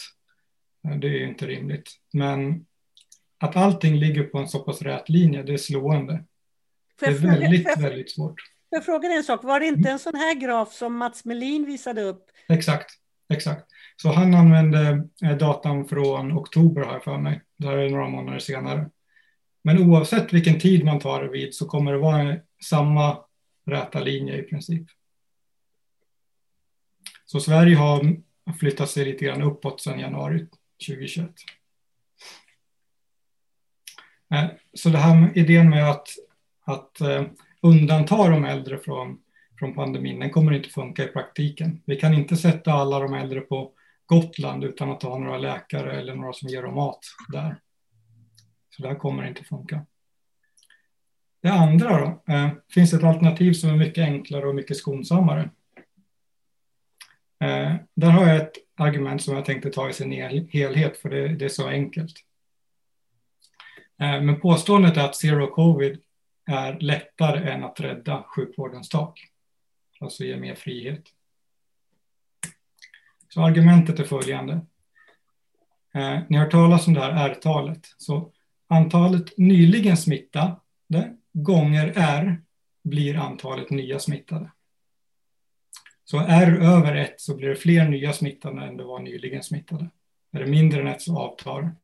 Det 0.83 1.07
är 1.07 1.11
ju 1.11 1.27
inte 1.27 1.47
rimligt. 1.47 1.91
Men 2.13 2.65
att 3.37 3.55
allting 3.55 3.95
ligger 3.95 4.23
på 4.23 4.37
en 4.37 4.47
så 4.47 4.59
pass 4.59 4.81
rät 4.81 5.09
linje, 5.09 5.43
det 5.43 5.53
är 5.53 5.57
slående. 5.57 6.23
Det 6.99 7.05
är 7.05 7.11
väldigt, 7.11 7.77
väldigt 7.77 8.11
svårt. 8.11 8.41
Får 8.69 8.77
jag 8.77 8.85
fråga 8.85 9.07
dig 9.07 9.17
en 9.17 9.23
sak? 9.23 9.43
Var 9.43 9.59
det 9.59 9.65
inte 9.65 9.89
en 9.89 9.99
sån 9.99 10.15
här 10.15 10.35
graf 10.35 10.73
som 10.73 10.97
Mats 10.97 11.25
Melin 11.25 11.65
visade 11.65 12.01
upp? 12.01 12.25
Exakt, 12.49 12.91
exakt. 13.33 13.65
Så 13.95 14.09
han 14.09 14.33
använde 14.33 15.07
eh, 15.23 15.37
datan 15.37 15.85
från 15.85 16.37
oktober 16.37 16.81
har 16.81 16.93
jag 16.93 17.03
för 17.03 17.17
mig. 17.17 17.41
Det 17.57 17.67
här 17.67 17.77
är 17.77 17.89
några 17.89 18.09
månader 18.09 18.39
senare. 18.39 18.89
Men 19.63 19.89
oavsett 19.89 20.33
vilken 20.33 20.59
tid 20.59 20.85
man 20.85 20.99
tar 20.99 21.23
det 21.23 21.29
vid 21.29 21.55
så 21.55 21.65
kommer 21.65 21.91
det 21.91 21.97
vara 21.97 22.35
samma 22.63 23.17
räta 23.65 23.99
linje 23.99 24.37
i 24.37 24.43
princip. 24.43 24.87
Så 27.25 27.39
Sverige 27.39 27.75
har 27.75 28.21
flyttat 28.59 28.89
sig 28.89 29.05
lite 29.05 29.25
grann 29.25 29.41
uppåt 29.41 29.81
sedan 29.81 29.99
januari 29.99 30.47
2021. 30.87 31.29
Eh, 34.33 34.45
så 34.73 34.89
det 34.89 34.97
här 34.97 35.15
med 35.15 35.37
idén 35.37 35.69
med 35.69 35.89
att, 35.89 36.07
att 36.65 37.01
eh, 37.01 37.23
undanta 37.61 38.29
de 38.29 38.45
äldre 38.45 38.77
från, 38.77 39.17
från 39.59 39.73
pandemin, 39.73 40.19
den 40.19 40.29
kommer 40.29 40.51
inte 40.51 40.69
funka 40.69 41.03
i 41.03 41.07
praktiken. 41.07 41.81
Vi 41.85 41.95
kan 41.95 42.13
inte 42.13 42.35
sätta 42.35 42.73
alla 42.73 42.99
de 42.99 43.13
äldre 43.13 43.41
på 43.41 43.71
Gotland 44.05 44.63
utan 44.63 44.91
att 44.91 45.03
ha 45.03 45.17
några 45.17 45.37
läkare 45.37 45.99
eller 45.99 46.15
några 46.15 46.33
som 46.33 46.49
ger 46.49 46.63
dem 46.63 46.75
mat 46.75 46.99
där. 47.27 47.59
Så 48.69 48.81
det 48.81 48.87
här 48.87 48.95
kommer 48.95 49.27
inte 49.27 49.43
funka. 49.43 49.85
Det 51.41 51.49
andra 51.49 51.99
då, 51.99 52.33
eh, 52.33 52.49
finns 52.69 52.93
ett 52.93 53.03
alternativ 53.03 53.53
som 53.53 53.69
är 53.69 53.75
mycket 53.75 54.03
enklare 54.03 54.47
och 54.47 54.55
mycket 54.55 54.77
skonsammare. 54.77 55.49
Eh, 57.43 57.75
där 57.93 58.09
har 58.09 58.27
jag 58.27 58.35
ett 58.35 58.53
argument 58.75 59.21
som 59.23 59.35
jag 59.35 59.45
tänkte 59.45 59.69
ta 59.69 59.89
i 59.89 59.93
sin 59.93 60.11
helhet, 60.51 60.97
för 60.97 61.09
det, 61.09 61.27
det 61.27 61.45
är 61.45 61.49
så 61.49 61.67
enkelt. 61.67 62.13
Eh, 64.01 64.21
men 64.21 64.39
påståendet 64.39 64.97
är 64.97 65.05
att 65.05 65.15
zero 65.15 65.47
covid 65.47 66.01
är 66.45 66.79
lättare 66.79 67.51
än 67.51 67.63
att 67.63 67.79
rädda 67.79 68.23
sjukvårdens 68.27 68.89
tak. 68.89 69.27
Alltså 69.99 70.23
ge 70.23 70.37
mer 70.37 70.55
frihet. 70.55 71.03
Så 73.29 73.41
argumentet 73.41 73.99
är 73.99 74.03
följande. 74.03 74.53
Eh, 75.93 76.19
ni 76.29 76.37
har 76.37 76.43
hört 76.43 76.51
talas 76.51 76.87
om 76.87 76.93
det 76.93 77.01
här 77.01 77.29
R-talet. 77.29 77.93
Så 77.97 78.31
antalet 78.67 79.37
nyligen 79.37 79.97
smittade 79.97 80.55
gånger 81.33 81.93
R 81.95 82.41
blir 82.83 83.17
antalet 83.17 83.69
nya 83.69 83.99
smittade. 83.99 84.51
Så 86.05 86.19
R 86.19 86.57
över 86.61 86.95
1 86.95 87.13
så 87.17 87.35
blir 87.35 87.49
det 87.49 87.55
fler 87.55 87.89
nya 87.89 88.13
smittade 88.13 88.61
än 88.61 88.77
det 88.77 88.83
var 88.83 88.99
nyligen 88.99 89.43
smittade. 89.43 89.89
Är 90.31 90.39
det 90.39 90.45
mindre 90.45 90.81
än 90.81 90.87
1 90.87 91.01
så 91.01 91.19
avtar 91.19 91.75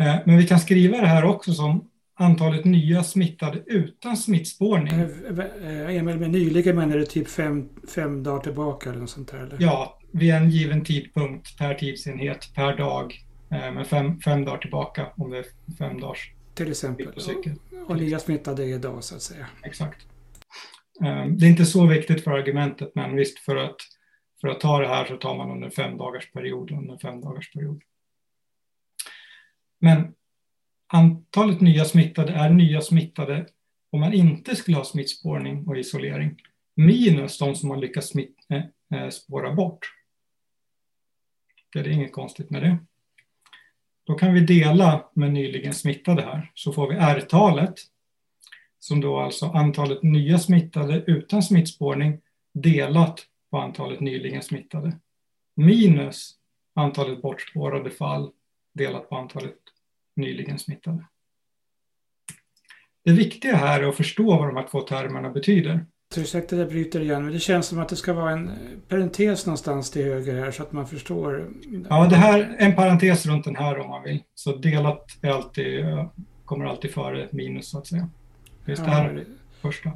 eh, 0.00 0.16
Men 0.24 0.36
vi 0.38 0.46
kan 0.46 0.60
skriva 0.60 1.00
det 1.00 1.06
här 1.06 1.24
också 1.24 1.52
som 1.52 1.90
antalet 2.14 2.64
nya 2.64 3.02
smittade 3.02 3.62
utan 3.66 4.16
smittspårning. 4.16 4.94
Eh, 4.94 5.88
eh, 5.88 5.96
Emil, 5.96 6.18
med 6.18 6.30
nyligen 6.30 6.76
menar 6.76 6.96
du 6.96 7.06
typ 7.06 7.28
fem, 7.28 7.68
fem 7.94 8.22
dagar 8.22 8.40
tillbaka 8.40 8.90
eller 8.90 9.00
något 9.00 9.10
sånt 9.10 9.30
där? 9.30 9.38
Eller? 9.38 9.56
Ja, 9.60 9.98
vid 10.12 10.34
en 10.34 10.50
given 10.50 10.84
tidpunkt 10.84 11.58
per 11.58 11.74
tidsenhet 11.74 12.50
per 12.54 12.76
dag. 12.76 13.24
Men 13.50 13.84
fem, 13.84 14.20
fem 14.20 14.44
dagar 14.44 14.58
tillbaka 14.58 15.06
om 15.16 15.30
det 15.30 15.38
är 15.38 15.44
fem 15.78 16.00
dagars 16.00 16.32
Till 16.54 16.70
exempel. 16.70 17.06
Och, 17.06 17.90
och 17.90 17.96
nya 17.96 18.18
smittade 18.18 18.64
idag 18.64 19.04
så 19.04 19.14
att 19.14 19.22
säga. 19.22 19.46
Exakt. 19.62 20.06
Eh, 21.04 21.26
det 21.26 21.46
är 21.46 21.50
inte 21.50 21.66
så 21.66 21.86
viktigt 21.86 22.24
för 22.24 22.30
argumentet, 22.30 22.94
men 22.94 23.16
visst 23.16 23.38
för 23.38 23.56
att, 23.56 23.76
för 24.40 24.48
att 24.48 24.60
ta 24.60 24.80
det 24.80 24.88
här 24.88 25.04
så 25.04 25.16
tar 25.16 25.36
man 25.36 25.50
under 25.50 25.70
fem 25.70 25.96
dagars 25.96 26.32
period. 26.32 26.70
Under 26.70 26.98
fem 26.98 27.20
dagars 27.20 27.52
period. 27.52 27.82
Men 29.80 30.14
antalet 30.86 31.60
nya 31.60 31.84
smittade 31.84 32.32
är 32.32 32.50
nya 32.50 32.80
smittade 32.80 33.46
om 33.90 34.00
man 34.00 34.12
inte 34.12 34.56
skulle 34.56 34.76
ha 34.76 34.84
smittspårning 34.84 35.68
och 35.68 35.78
isolering 35.78 36.40
minus 36.74 37.38
de 37.38 37.54
som 37.54 37.70
har 37.70 37.76
lyckats 37.76 38.08
smitt, 38.08 38.36
eh, 38.48 39.00
eh 39.00 39.08
spåra 39.08 39.54
bort. 39.54 39.78
Det 41.72 41.78
är 41.78 41.88
inget 41.88 42.12
konstigt 42.12 42.50
med 42.50 42.62
det. 42.62 42.78
Då 44.04 44.14
kan 44.14 44.34
vi 44.34 44.40
dela 44.40 45.10
med 45.14 45.32
nyligen 45.32 45.74
smittade 45.74 46.22
här, 46.22 46.50
så 46.54 46.72
får 46.72 46.88
vi 46.88 46.96
R-talet 46.96 47.74
som 48.78 49.00
då 49.00 49.18
alltså 49.18 49.46
antalet 49.46 50.02
nya 50.02 50.38
smittade 50.38 51.04
utan 51.06 51.42
smittspårning 51.42 52.20
delat 52.54 53.20
på 53.50 53.58
antalet 53.58 54.00
nyligen 54.00 54.42
smittade 54.42 54.98
minus 55.54 56.34
antalet 56.74 57.22
bortspårade 57.22 57.90
fall 57.90 58.30
delat 58.74 59.08
på 59.08 59.16
antalet 59.16 59.56
nyligen 60.16 60.58
smittade. 60.58 61.04
Det 63.04 63.12
viktiga 63.12 63.56
här 63.56 63.82
är 63.82 63.88
att 63.88 63.96
förstå 63.96 64.36
vad 64.36 64.48
de 64.48 64.56
här 64.56 64.68
två 64.70 64.80
termerna 64.80 65.30
betyder. 65.30 65.86
Ursäkta 66.16 66.56
att 66.56 66.60
jag 66.60 66.68
bryter 66.68 67.00
igen, 67.00 67.24
men 67.24 67.32
det 67.32 67.38
känns 67.38 67.66
som 67.66 67.78
att 67.78 67.88
det 67.88 67.96
ska 67.96 68.12
vara 68.12 68.32
en 68.32 68.50
parentes 68.88 69.46
någonstans 69.46 69.90
till 69.90 70.04
höger 70.04 70.34
här 70.34 70.50
så 70.50 70.62
att 70.62 70.72
man 70.72 70.86
förstår. 70.86 71.52
Ja, 71.88 72.06
det 72.06 72.16
här 72.16 72.40
är 72.40 72.56
en 72.58 72.74
parentes 72.74 73.26
runt 73.26 73.44
den 73.44 73.56
här 73.56 73.78
om 73.78 73.90
man 73.90 74.02
vill. 74.02 74.22
Så 74.34 74.56
delat 74.56 75.18
är 75.22 75.30
alltid, 75.30 75.84
kommer 76.44 76.64
alltid 76.64 76.90
före 76.90 77.28
minus 77.32 77.70
så 77.70 77.78
att 77.78 77.86
säga. 77.86 78.08
Just 78.68 78.84
det 78.84 78.90
här 78.90 79.08
är 79.08 79.14
det 79.14 79.24
första. 79.60 79.90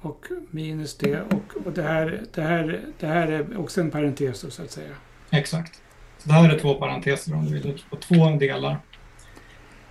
Och 0.00 0.26
minus 0.50 0.96
det 0.98 1.20
och, 1.20 1.66
och 1.66 1.72
det, 1.72 1.82
här, 1.82 2.20
det, 2.34 2.42
här, 2.42 2.80
det 3.00 3.06
här 3.06 3.28
är 3.28 3.60
också 3.60 3.80
en 3.80 3.90
parentes 3.90 4.54
så 4.54 4.62
att 4.62 4.70
säga. 4.70 4.94
Exakt. 5.30 5.82
Så 6.18 6.28
det 6.28 6.34
här 6.34 6.54
är 6.54 6.58
två 6.58 6.74
parenteser 6.74 7.34
om 7.34 7.44
du 7.44 7.52
vill, 7.52 7.82
på 7.90 7.96
två 7.96 8.30
delar. 8.30 8.78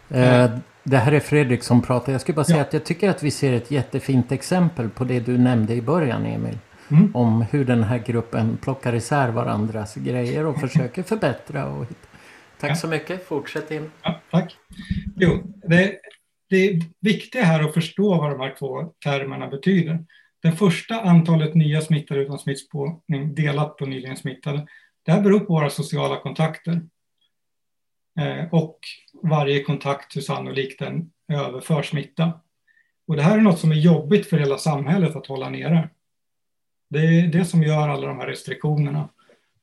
Eh, 0.09 0.49
det 0.83 0.97
här 0.97 1.11
är 1.11 1.19
Fredrik 1.19 1.63
som 1.63 1.81
pratar. 1.81 2.11
Jag 2.11 2.21
skulle 2.21 2.35
bara 2.35 2.45
säga 2.45 2.57
ja. 2.57 2.63
att 2.63 2.73
jag 2.73 2.85
tycker 2.85 3.09
att 3.09 3.23
vi 3.23 3.31
ser 3.31 3.53
ett 3.53 3.71
jättefint 3.71 4.31
exempel 4.31 4.89
på 4.89 5.03
det 5.03 5.19
du 5.19 5.37
nämnde 5.37 5.73
i 5.73 5.81
början 5.81 6.25
Emil. 6.25 6.57
Mm. 6.91 7.15
Om 7.15 7.41
hur 7.41 7.65
den 7.65 7.83
här 7.83 7.97
gruppen 7.97 8.57
plockar 8.57 8.95
isär 8.95 9.29
varandras 9.29 9.95
grejer 9.95 10.45
och 10.45 10.59
försöker 10.59 11.03
förbättra. 11.13 11.65
Och... 11.65 11.85
Tack 12.59 12.71
ja. 12.71 12.75
så 12.75 12.87
mycket. 12.87 13.27
Fortsätt 13.27 13.71
Emil. 13.71 13.89
Ja, 14.01 14.21
tack. 14.31 14.55
Jo, 15.15 15.43
det, 15.67 15.99
det 16.49 16.79
viktiga 16.99 17.43
här 17.43 17.63
att 17.63 17.73
förstå 17.73 18.17
vad 18.17 18.31
de 18.31 18.39
här 18.39 18.55
två 18.59 18.83
termerna 19.03 19.47
betyder. 19.47 20.05
Den 20.43 20.55
första 20.55 21.01
antalet 21.01 21.55
nya 21.55 21.81
smittade 21.81 22.21
utan 22.21 22.39
smittspårning 22.39 23.35
delat 23.35 23.77
på 23.77 23.85
nyligen 23.85 24.17
smittade. 24.17 24.67
Det 25.03 25.11
här 25.11 25.21
beror 25.21 25.39
på 25.39 25.53
våra 25.53 25.69
sociala 25.69 26.19
kontakter. 26.19 26.81
Eh, 28.19 28.53
och 28.53 28.79
varje 29.23 29.63
kontakt, 29.63 30.15
hur 30.15 30.21
sannolikt 30.21 30.79
den 30.79 31.11
överför 31.27 31.83
smitta. 31.83 32.39
Och 33.07 33.15
det 33.15 33.21
här 33.21 33.37
är 33.37 33.41
något 33.41 33.59
som 33.59 33.71
är 33.71 33.75
jobbigt 33.75 34.25
för 34.25 34.37
hela 34.37 34.57
samhället 34.57 35.15
att 35.15 35.27
hålla 35.27 35.49
nere. 35.49 35.89
Det 36.89 36.99
är 36.99 37.27
det 37.27 37.45
som 37.45 37.63
gör 37.63 37.89
alla 37.89 38.07
de 38.07 38.19
här 38.19 38.27
restriktionerna, 38.27 39.09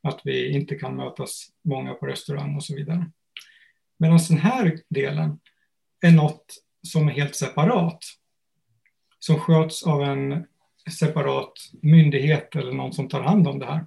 att 0.03 0.21
vi 0.25 0.53
inte 0.53 0.75
kan 0.75 0.97
mötas 0.97 1.49
många 1.65 1.95
på 1.95 2.07
restaurang 2.07 2.57
och 2.57 2.65
så 2.65 2.75
vidare. 2.75 3.11
Medan 3.99 4.19
den 4.29 4.39
här 4.39 4.79
delen 4.89 5.41
är 6.01 6.11
något 6.11 6.45
som 6.85 7.09
är 7.09 7.13
helt 7.13 7.37
separat, 7.37 8.05
som 9.19 9.39
sköts 9.39 9.83
av 9.83 10.03
en 10.03 10.47
separat 10.99 11.53
myndighet 11.83 12.57
eller 12.57 12.73
någon 12.73 12.93
som 12.93 13.09
tar 13.09 13.23
hand 13.23 13.49
om 13.49 13.59
det 13.59 13.67
här. 13.67 13.87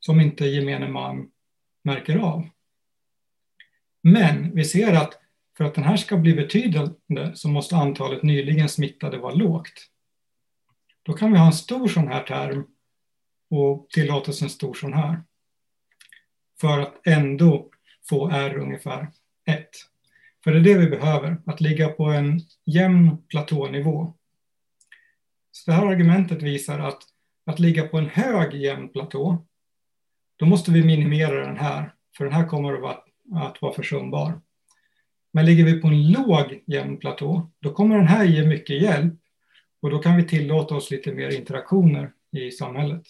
som 0.00 0.20
inte 0.20 0.46
gemene 0.46 0.88
man 0.88 1.30
märker 1.82 2.16
av. 2.16 2.48
Men 4.02 4.54
vi 4.54 4.64
ser 4.64 4.92
att 4.92 5.18
för 5.56 5.64
att 5.64 5.74
den 5.74 5.84
här 5.84 5.96
ska 5.96 6.16
bli 6.16 6.34
betydande 6.34 7.34
så 7.34 7.48
måste 7.48 7.76
antalet 7.76 8.22
nyligen 8.22 8.68
smittade 8.68 9.18
vara 9.18 9.34
lågt. 9.34 9.90
Då 11.02 11.12
kan 11.12 11.32
vi 11.32 11.38
ha 11.38 11.46
en 11.46 11.52
stor 11.52 11.88
sån 11.88 12.08
här 12.08 12.22
term 12.22 12.66
och 13.50 13.88
tillåta 13.90 14.30
oss 14.30 14.42
en 14.42 14.50
stor 14.50 14.74
sån 14.74 14.92
här. 14.92 15.22
För 16.60 16.78
att 16.78 17.06
ändå 17.06 17.70
få 18.08 18.30
R 18.30 18.58
ungefär 18.58 19.08
1. 19.44 19.68
För 20.46 20.52
det 20.52 20.58
är 20.58 20.74
det 20.74 20.78
vi 20.80 20.90
behöver, 20.90 21.36
att 21.46 21.60
ligga 21.60 21.88
på 21.88 22.04
en 22.04 22.40
jämn 22.64 23.18
platånivå. 23.28 24.14
Så 25.52 25.70
det 25.70 25.76
här 25.76 25.86
argumentet 25.86 26.42
visar 26.42 26.78
att 26.78 27.02
att 27.46 27.58
ligga 27.58 27.88
på 27.88 27.98
en 27.98 28.08
hög 28.08 28.54
jämn 28.54 28.88
platå, 28.88 29.46
då 30.36 30.46
måste 30.46 30.70
vi 30.70 30.84
minimera 30.84 31.46
den 31.46 31.56
här, 31.56 31.94
för 32.16 32.24
den 32.24 32.32
här 32.34 32.46
kommer 32.46 32.74
att 32.74 32.80
vara, 32.80 32.98
att 33.46 33.62
vara 33.62 33.72
försumbar. 33.72 34.40
Men 35.32 35.46
ligger 35.46 35.64
vi 35.64 35.80
på 35.80 35.88
en 35.88 36.12
låg 36.12 36.62
jämn 36.66 36.96
platå, 36.96 37.50
då 37.58 37.72
kommer 37.72 37.96
den 37.96 38.08
här 38.08 38.24
ge 38.24 38.46
mycket 38.46 38.82
hjälp 38.82 39.14
och 39.80 39.90
då 39.90 39.98
kan 39.98 40.16
vi 40.16 40.24
tillåta 40.24 40.74
oss 40.74 40.90
lite 40.90 41.12
mer 41.12 41.36
interaktioner 41.36 42.12
i 42.32 42.50
samhället. 42.50 43.02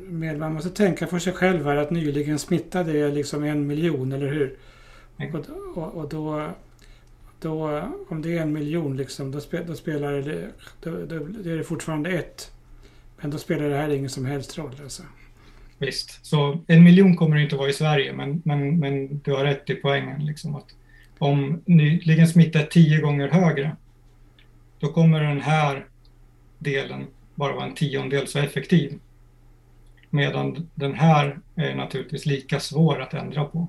Men 0.00 0.38
man 0.38 0.54
måste 0.54 0.70
tänka 0.70 1.06
för 1.06 1.18
sig 1.18 1.32
själv 1.32 1.64
här 1.64 1.76
att 1.76 1.90
nyligen 1.90 2.38
smittade 2.38 2.98
är 2.98 3.12
liksom 3.12 3.44
en 3.44 3.66
miljon, 3.66 4.12
eller 4.12 4.28
hur? 4.28 4.58
Och, 5.16 5.78
och, 5.78 5.94
och 5.94 6.08
då, 6.08 6.50
då, 7.40 7.82
om 8.08 8.22
det 8.22 8.38
är 8.38 8.42
en 8.42 8.52
miljon, 8.52 8.96
liksom, 8.96 9.30
då, 9.30 9.40
spe, 9.40 9.62
då 9.64 9.74
spelar 9.74 10.12
det, 10.12 10.50
då, 10.82 10.90
då, 10.90 11.18
då, 11.18 11.50
är 11.50 11.56
det 11.56 11.64
fortfarande 11.64 12.10
ett. 12.10 12.52
Men 13.20 13.30
då 13.30 13.38
spelar 13.38 13.68
det 13.68 13.76
här 13.76 13.88
ingen 13.88 14.10
som 14.10 14.26
helst 14.26 14.58
roll. 14.58 14.76
Alltså. 14.82 15.02
Visst, 15.78 16.26
så 16.26 16.58
en 16.66 16.84
miljon 16.84 17.16
kommer 17.16 17.36
det 17.36 17.42
inte 17.42 17.56
vara 17.56 17.68
i 17.68 17.72
Sverige, 17.72 18.12
men, 18.12 18.42
men, 18.44 18.78
men 18.78 19.18
du 19.18 19.32
har 19.32 19.44
rätt 19.44 19.70
i 19.70 19.74
poängen. 19.74 20.24
Liksom, 20.26 20.54
att 20.54 20.74
om 21.18 21.62
nyligen 21.66 22.28
smitta 22.28 22.60
är 22.60 22.66
tio 22.66 23.00
gånger 23.00 23.28
högre, 23.28 23.76
då 24.78 24.92
kommer 24.92 25.20
den 25.20 25.40
här 25.40 25.86
delen 26.58 27.06
bara 27.34 27.54
vara 27.54 27.64
en 27.64 27.74
tiondel 27.74 28.26
så 28.26 28.38
effektiv. 28.38 28.98
Medan 30.10 30.68
den 30.74 30.94
här 30.94 31.38
är 31.54 31.74
naturligtvis 31.74 32.26
lika 32.26 32.60
svår 32.60 33.00
att 33.00 33.14
ändra 33.14 33.44
på. 33.44 33.68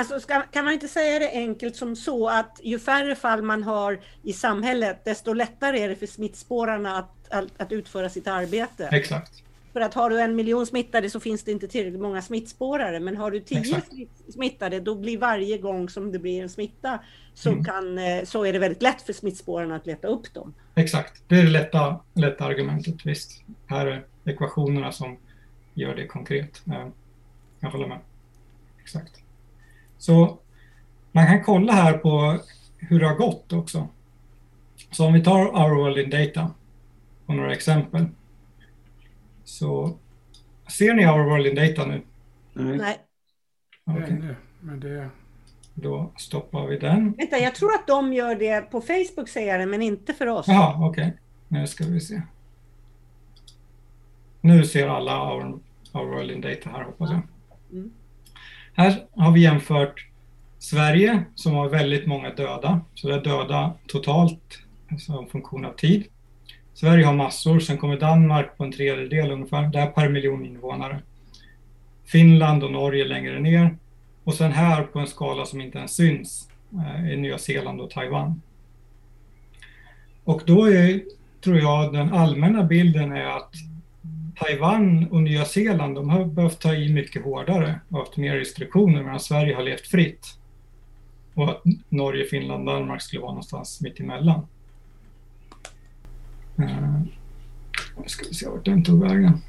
Alltså 0.00 0.20
ska, 0.20 0.42
kan 0.42 0.64
man 0.64 0.74
inte 0.74 0.88
säga 0.88 1.18
det 1.18 1.30
enkelt 1.30 1.76
som 1.76 1.96
så 1.96 2.28
att 2.28 2.60
ju 2.62 2.78
färre 2.78 3.14
fall 3.14 3.42
man 3.42 3.62
har 3.62 4.00
i 4.22 4.32
samhället, 4.32 5.04
desto 5.04 5.32
lättare 5.32 5.80
är 5.80 5.88
det 5.88 5.96
för 5.96 6.06
smittspårarna 6.06 6.98
att, 6.98 7.14
att, 7.30 7.46
att 7.56 7.72
utföra 7.72 8.08
sitt 8.08 8.26
arbete? 8.26 8.88
Exakt. 8.92 9.42
För 9.72 9.80
att 9.80 9.94
har 9.94 10.10
du 10.10 10.20
en 10.20 10.36
miljon 10.36 10.66
smittade 10.66 11.10
så 11.10 11.20
finns 11.20 11.44
det 11.44 11.52
inte 11.52 11.68
tillräckligt 11.68 12.00
många 12.00 12.22
smittspårare. 12.22 13.00
Men 13.00 13.16
har 13.16 13.30
du 13.30 13.40
tio 13.40 13.60
Exakt. 13.60 13.92
smittade 14.34 14.80
då 14.80 14.94
blir 14.94 15.18
varje 15.18 15.58
gång 15.58 15.88
som 15.88 16.12
det 16.12 16.18
blir 16.18 16.42
en 16.42 16.48
smitta 16.48 17.00
så, 17.34 17.50
mm. 17.50 17.64
kan, 17.64 17.98
eh, 17.98 18.24
så 18.24 18.44
är 18.44 18.52
det 18.52 18.58
väldigt 18.58 18.82
lätt 18.82 19.02
för 19.02 19.12
smittspårarna 19.12 19.76
att 19.76 19.86
leta 19.86 20.08
upp 20.08 20.34
dem. 20.34 20.54
Exakt, 20.74 21.22
det 21.28 21.38
är 21.38 21.42
det 21.42 21.50
lätta, 21.50 22.00
lätta 22.14 22.44
argumentet. 22.44 23.06
Visst, 23.06 23.44
här 23.66 23.86
är 23.86 24.04
ekvationerna 24.24 24.92
som 24.92 25.16
gör 25.74 25.94
det 25.94 26.06
konkret. 26.06 26.62
Jag 27.60 27.70
håller 27.70 27.86
med. 27.86 27.98
Exakt. 28.82 29.20
Så 30.00 30.38
man 31.12 31.26
kan 31.26 31.44
kolla 31.44 31.72
här 31.72 31.92
på 31.92 32.38
hur 32.78 33.00
det 33.00 33.06
har 33.06 33.14
gått 33.14 33.52
också. 33.52 33.88
Så 34.90 35.06
om 35.06 35.12
vi 35.12 35.24
tar 35.24 35.46
Our 35.46 35.74
World 35.74 35.98
in 35.98 36.10
Data 36.10 36.50
på 37.26 37.32
några 37.32 37.52
exempel. 37.52 38.06
Så 39.44 39.98
ser 40.68 40.94
ni 40.94 41.06
Our 41.06 41.24
World 41.24 41.46
in 41.46 41.54
Data 41.54 41.86
nu? 41.86 42.02
Nej. 42.52 42.98
Okay. 43.86 44.34
Men 44.60 44.80
det... 44.80 45.10
Då 45.74 46.12
stoppar 46.16 46.66
vi 46.66 46.78
den. 46.78 47.12
Vänta, 47.12 47.38
jag 47.38 47.54
tror 47.54 47.74
att 47.74 47.86
de 47.86 48.12
gör 48.12 48.34
det 48.34 48.60
på 48.60 48.80
Facebook 48.80 49.28
säger 49.28 49.58
det, 49.58 49.66
men 49.66 49.82
inte 49.82 50.14
för 50.14 50.26
oss. 50.26 50.48
Jaha, 50.48 50.88
okej. 50.88 51.06
Okay. 51.06 51.18
Nu 51.48 51.66
ska 51.66 51.84
vi 51.84 52.00
se. 52.00 52.22
Nu 54.40 54.64
ser 54.64 54.88
alla 54.88 55.34
Our, 55.34 55.60
our 55.92 56.06
World 56.06 56.30
in 56.30 56.40
Data 56.40 56.70
här 56.70 56.84
hoppas 56.84 57.10
jag. 57.10 57.22
Mm. 57.72 57.90
Här 58.74 59.04
har 59.14 59.32
vi 59.32 59.40
jämfört 59.40 60.06
Sverige 60.58 61.22
som 61.34 61.54
har 61.54 61.68
väldigt 61.68 62.06
många 62.06 62.30
döda, 62.34 62.80
så 62.94 63.08
det 63.08 63.14
är 63.14 63.20
döda 63.20 63.72
totalt 63.86 64.58
alltså 64.90 65.12
som 65.12 65.26
funktion 65.26 65.64
av 65.64 65.72
tid. 65.72 66.04
Sverige 66.74 67.04
har 67.04 67.14
massor, 67.14 67.60
sen 67.60 67.78
kommer 67.78 67.96
Danmark 67.96 68.56
på 68.56 68.64
en 68.64 68.72
tredjedel 68.72 69.30
ungefär, 69.30 69.66
det 69.68 69.78
är 69.78 69.86
per 69.86 70.08
miljon 70.08 70.46
invånare. 70.46 71.02
Finland 72.04 72.64
och 72.64 72.72
Norge 72.72 73.04
längre 73.04 73.40
ner 73.40 73.76
och 74.24 74.34
sen 74.34 74.52
här 74.52 74.82
på 74.82 74.98
en 74.98 75.06
skala 75.06 75.44
som 75.44 75.60
inte 75.60 75.78
ens 75.78 75.96
syns 75.96 76.48
eh, 76.72 77.12
är 77.12 77.16
Nya 77.16 77.38
Zeeland 77.38 77.80
och 77.80 77.90
Taiwan. 77.90 78.42
Och 80.24 80.42
då 80.46 80.64
är, 80.64 81.02
tror 81.44 81.58
jag 81.58 81.92
den 81.92 82.12
allmänna 82.12 82.62
bilden 82.62 83.12
är 83.12 83.26
att 83.36 83.54
Taiwan 84.40 85.08
och 85.10 85.22
Nya 85.22 85.44
Zeeland 85.44 85.94
de 85.94 86.10
har 86.10 86.24
behövt 86.24 86.60
ta 86.60 86.74
i 86.74 86.92
mycket 86.92 87.24
hårdare 87.24 87.80
och 87.88 87.98
haft 87.98 88.16
mer 88.16 88.36
restriktioner 88.36 89.02
medan 89.02 89.20
Sverige 89.20 89.54
har 89.54 89.62
levt 89.62 89.86
fritt. 89.86 90.26
Och 91.34 91.50
att 91.50 91.62
Norge, 91.88 92.24
Finland 92.24 92.66
Danmark 92.66 93.02
skulle 93.02 93.22
vara 93.22 93.32
någonstans 93.32 93.80
mitt 93.80 94.00
emellan. 94.00 94.46
Uh, 96.58 97.00
ska 98.06 98.24
vi 98.28 98.34
se 98.34 98.48
vart 98.48 98.64
den 98.64 98.84
tog 98.84 99.02
vägen. 99.02 99.40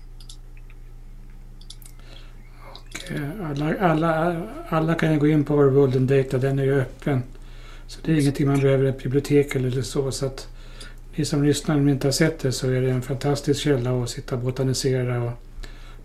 alla, 3.44 3.76
alla, 3.80 4.42
alla 4.70 4.96
kan 4.96 5.20
gå 5.20 5.28
in 5.28 5.44
på 5.44 5.56
vår 5.56 5.66
World 5.66 6.02
Data, 6.02 6.38
den 6.38 6.60
är 6.60 6.64
ju 6.64 6.82
öppen. 6.82 7.24
Så 7.88 8.00
det 8.04 8.12
är 8.12 8.20
ingenting 8.20 8.48
man 8.48 8.60
behöver 8.60 8.86
ett 8.86 9.04
bibliotek 9.04 9.56
eller 9.56 9.82
så. 9.82 10.12
så 10.12 10.26
att 10.26 10.51
ni 11.16 11.26
som 11.26 11.44
lyssnar, 11.44 11.78
ni 11.78 11.92
inte 11.92 12.08
har 12.08 12.12
sett 12.12 12.40
det, 12.40 12.52
så 12.52 12.70
är 12.70 12.82
det 12.82 12.92
en 12.92 13.02
fantastisk 13.02 13.62
källa 13.62 14.04
att 14.04 14.10
sitta 14.10 14.36
och 14.36 14.42
botanisera 14.42 15.24
och 15.24 15.32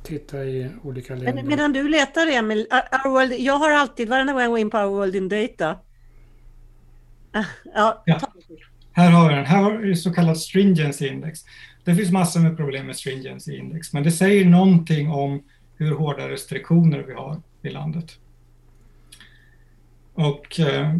titta 0.02 0.44
i 0.44 0.70
olika 0.82 1.14
länder. 1.14 1.34
Men, 1.34 1.48
medan 1.48 1.72
du 1.72 1.88
letar, 1.88 2.26
Emil, 2.26 2.66
Our 2.70 3.10
World, 3.10 3.32
jag 3.32 3.58
har 3.58 3.70
alltid, 3.70 4.08
varenda 4.08 4.32
gång 4.32 4.42
jag 4.42 4.50
går 4.50 4.58
in 4.58 4.70
på 4.70 4.78
Our 4.78 4.90
World 4.90 5.16
in 5.16 5.28
Data. 5.28 5.78
Ja, 7.74 8.02
ja. 8.06 8.20
Här 8.92 9.10
har 9.10 9.28
vi 9.28 9.34
den. 9.34 9.44
Här 9.44 9.62
har 9.62 9.72
vi 9.72 9.96
så 9.96 10.12
kallat 10.12 10.38
stringency 10.38 11.06
index. 11.06 11.40
Det 11.84 11.94
finns 11.94 12.10
massor 12.10 12.40
med 12.40 12.56
problem 12.56 12.86
med 12.86 12.96
stringency 12.96 13.56
index, 13.56 13.92
men 13.92 14.02
det 14.02 14.12
säger 14.12 14.44
någonting 14.44 15.10
om 15.10 15.42
hur 15.76 15.94
hårda 15.94 16.28
restriktioner 16.28 16.98
vi 16.98 17.12
har 17.12 17.42
i 17.62 17.70
landet. 17.70 18.18
Och 20.14 20.60
eh, 20.60 20.96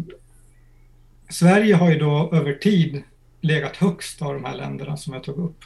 Sverige 1.29 1.75
har 1.75 1.91
ju 1.91 1.99
då 1.99 2.29
över 2.33 2.53
tid 2.53 3.03
legat 3.41 3.77
högst 3.77 4.21
av 4.21 4.33
de 4.33 4.45
här 4.45 4.55
länderna 4.55 4.97
som 4.97 5.13
jag 5.13 5.23
tog 5.23 5.37
upp. 5.37 5.65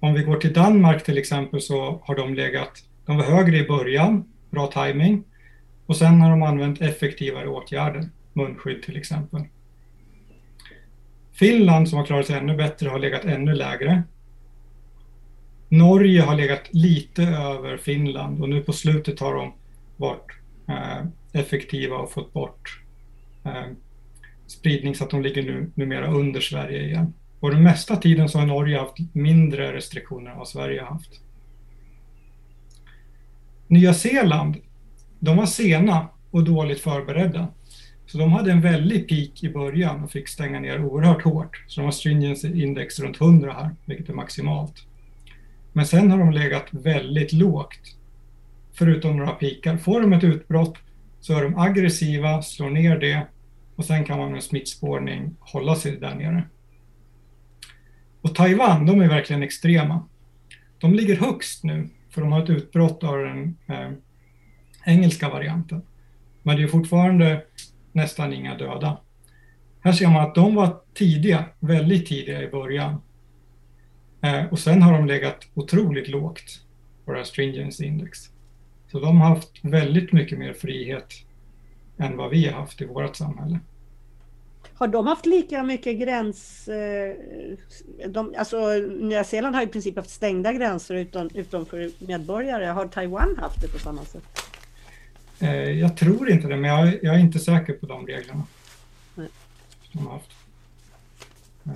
Om 0.00 0.14
vi 0.14 0.22
går 0.22 0.36
till 0.36 0.52
Danmark 0.52 1.04
till 1.04 1.18
exempel 1.18 1.60
så 1.60 2.02
har 2.04 2.16
de 2.16 2.34
legat, 2.34 2.84
de 3.06 3.16
var 3.16 3.24
högre 3.24 3.56
i 3.56 3.66
början, 3.66 4.24
bra 4.50 4.66
timing 4.66 5.24
och 5.86 5.96
sen 5.96 6.20
har 6.20 6.30
de 6.30 6.42
använt 6.42 6.80
effektivare 6.80 7.48
åtgärder, 7.48 8.08
munskydd 8.32 8.82
till 8.82 8.96
exempel. 8.96 9.40
Finland 11.32 11.88
som 11.88 11.98
har 11.98 12.06
klarat 12.06 12.26
sig 12.26 12.36
ännu 12.36 12.56
bättre 12.56 12.88
har 12.88 12.98
legat 12.98 13.24
ännu 13.24 13.54
lägre. 13.54 14.02
Norge 15.68 16.22
har 16.22 16.36
legat 16.36 16.68
lite 16.70 17.22
över 17.22 17.76
Finland 17.76 18.42
och 18.42 18.48
nu 18.48 18.60
på 18.60 18.72
slutet 18.72 19.20
har 19.20 19.34
de 19.34 19.52
varit 19.96 20.32
eh, 20.68 21.06
effektiva 21.32 21.96
och 21.96 22.12
fått 22.12 22.32
bort 22.32 22.82
eh, 23.44 23.66
spridning 24.46 24.94
så 24.94 25.04
att 25.04 25.10
de 25.10 25.22
ligger 25.22 25.42
nu, 25.42 25.70
numera 25.74 26.06
under 26.06 26.40
Sverige 26.40 26.82
igen. 26.82 27.12
Och 27.40 27.50
den 27.50 27.62
mesta 27.62 27.96
tiden 27.96 28.28
så 28.28 28.38
har 28.38 28.46
Norge 28.46 28.78
haft 28.78 28.96
mindre 29.12 29.72
restriktioner 29.72 30.30
än 30.30 30.38
vad 30.38 30.48
Sverige 30.48 30.80
har 30.80 30.88
haft. 30.88 31.20
Nya 33.66 33.94
Zeeland, 33.94 34.56
de 35.18 35.36
var 35.36 35.46
sena 35.46 36.08
och 36.30 36.44
dåligt 36.44 36.80
förberedda. 36.80 37.48
Så 38.06 38.18
de 38.18 38.32
hade 38.32 38.52
en 38.52 38.60
väldig 38.60 39.08
peak 39.08 39.42
i 39.42 39.48
början 39.48 40.04
och 40.04 40.10
fick 40.10 40.28
stänga 40.28 40.60
ner 40.60 40.84
oerhört 40.84 41.22
hårt. 41.22 41.64
Så 41.66 41.80
de 41.80 41.84
har 41.84 41.92
stringency 41.92 42.62
index 42.62 43.00
runt 43.00 43.20
100 43.20 43.52
här, 43.52 43.70
vilket 43.84 44.08
är 44.08 44.14
maximalt. 44.14 44.86
Men 45.72 45.86
sen 45.86 46.10
har 46.10 46.18
de 46.18 46.32
legat 46.32 46.66
väldigt 46.70 47.32
lågt, 47.32 47.96
förutom 48.72 49.16
några 49.16 49.32
pikar. 49.32 49.76
Får 49.76 50.00
de 50.00 50.12
ett 50.12 50.24
utbrott 50.24 50.78
så 51.20 51.38
är 51.38 51.42
de 51.42 51.58
aggressiva, 51.58 52.42
slår 52.42 52.70
ner 52.70 52.98
det 52.98 53.26
och 53.82 53.86
sen 53.86 54.04
kan 54.04 54.18
man 54.18 54.32
med 54.32 54.42
smittspårning 54.42 55.36
hålla 55.40 55.74
sig 55.74 55.96
där 55.96 56.14
nere. 56.14 56.44
Och 58.20 58.34
Taiwan, 58.34 58.86
de 58.86 59.00
är 59.00 59.08
verkligen 59.08 59.42
extrema. 59.42 60.08
De 60.78 60.94
ligger 60.94 61.16
högst 61.16 61.64
nu, 61.64 61.88
för 62.10 62.20
de 62.20 62.32
har 62.32 62.42
ett 62.42 62.50
utbrott 62.50 63.04
av 63.04 63.18
den 63.18 63.56
eh, 63.66 63.90
engelska 64.84 65.28
varianten. 65.28 65.82
Men 66.42 66.56
det 66.56 66.62
är 66.62 66.66
fortfarande 66.66 67.44
nästan 67.92 68.32
inga 68.32 68.58
döda. 68.58 69.00
Här 69.80 69.92
ser 69.92 70.08
man 70.08 70.22
att 70.28 70.34
de 70.34 70.54
var 70.54 70.80
tidiga, 70.94 71.44
väldigt 71.60 72.06
tidiga 72.06 72.42
i 72.42 72.48
början. 72.48 73.00
Eh, 74.20 74.44
och 74.44 74.58
sen 74.58 74.82
har 74.82 74.92
de 74.92 75.06
legat 75.06 75.48
otroligt 75.54 76.08
lågt. 76.08 76.60
på 77.04 77.12
det 77.12 77.18
här 77.18 77.24
stringency 77.24 77.84
index. 77.84 78.18
Så 78.92 79.00
de 79.00 79.20
har 79.20 79.28
haft 79.28 79.50
väldigt 79.62 80.12
mycket 80.12 80.38
mer 80.38 80.52
frihet 80.52 81.12
än 81.96 82.16
vad 82.16 82.30
vi 82.30 82.46
har 82.46 82.60
haft 82.60 82.80
i 82.80 82.86
vårt 82.86 83.16
samhälle. 83.16 83.60
Har 84.82 84.88
de 84.88 85.06
haft 85.06 85.26
lika 85.26 85.62
mycket 85.62 85.98
gräns... 85.98 86.68
Eh, 86.68 87.16
de, 88.08 88.34
alltså, 88.38 88.56
Nya 89.00 89.24
Zeeland 89.24 89.54
har 89.54 89.62
i 89.62 89.66
princip 89.66 89.96
haft 89.96 90.10
stängda 90.10 90.52
gränser 90.52 90.94
utom, 90.94 91.30
utom 91.34 91.66
för 91.66 91.90
medborgare. 91.98 92.64
Har 92.64 92.86
Taiwan 92.86 93.36
haft 93.36 93.62
det 93.62 93.68
på 93.68 93.78
samma 93.78 94.04
sätt? 94.04 94.22
Eh, 95.40 95.70
jag 95.70 95.96
tror 95.96 96.30
inte 96.30 96.48
det, 96.48 96.56
men 96.56 96.70
jag, 96.70 96.98
jag, 97.02 97.14
är 97.14 97.18
inte 97.18 97.38
säker 97.38 97.72
på 97.72 97.86
de 97.86 98.06
reglerna. 98.06 98.42
Nej. 99.14 99.28
De 99.92 100.06
har 100.06 100.12
haft. 100.12 100.30
Eh, 101.64 101.72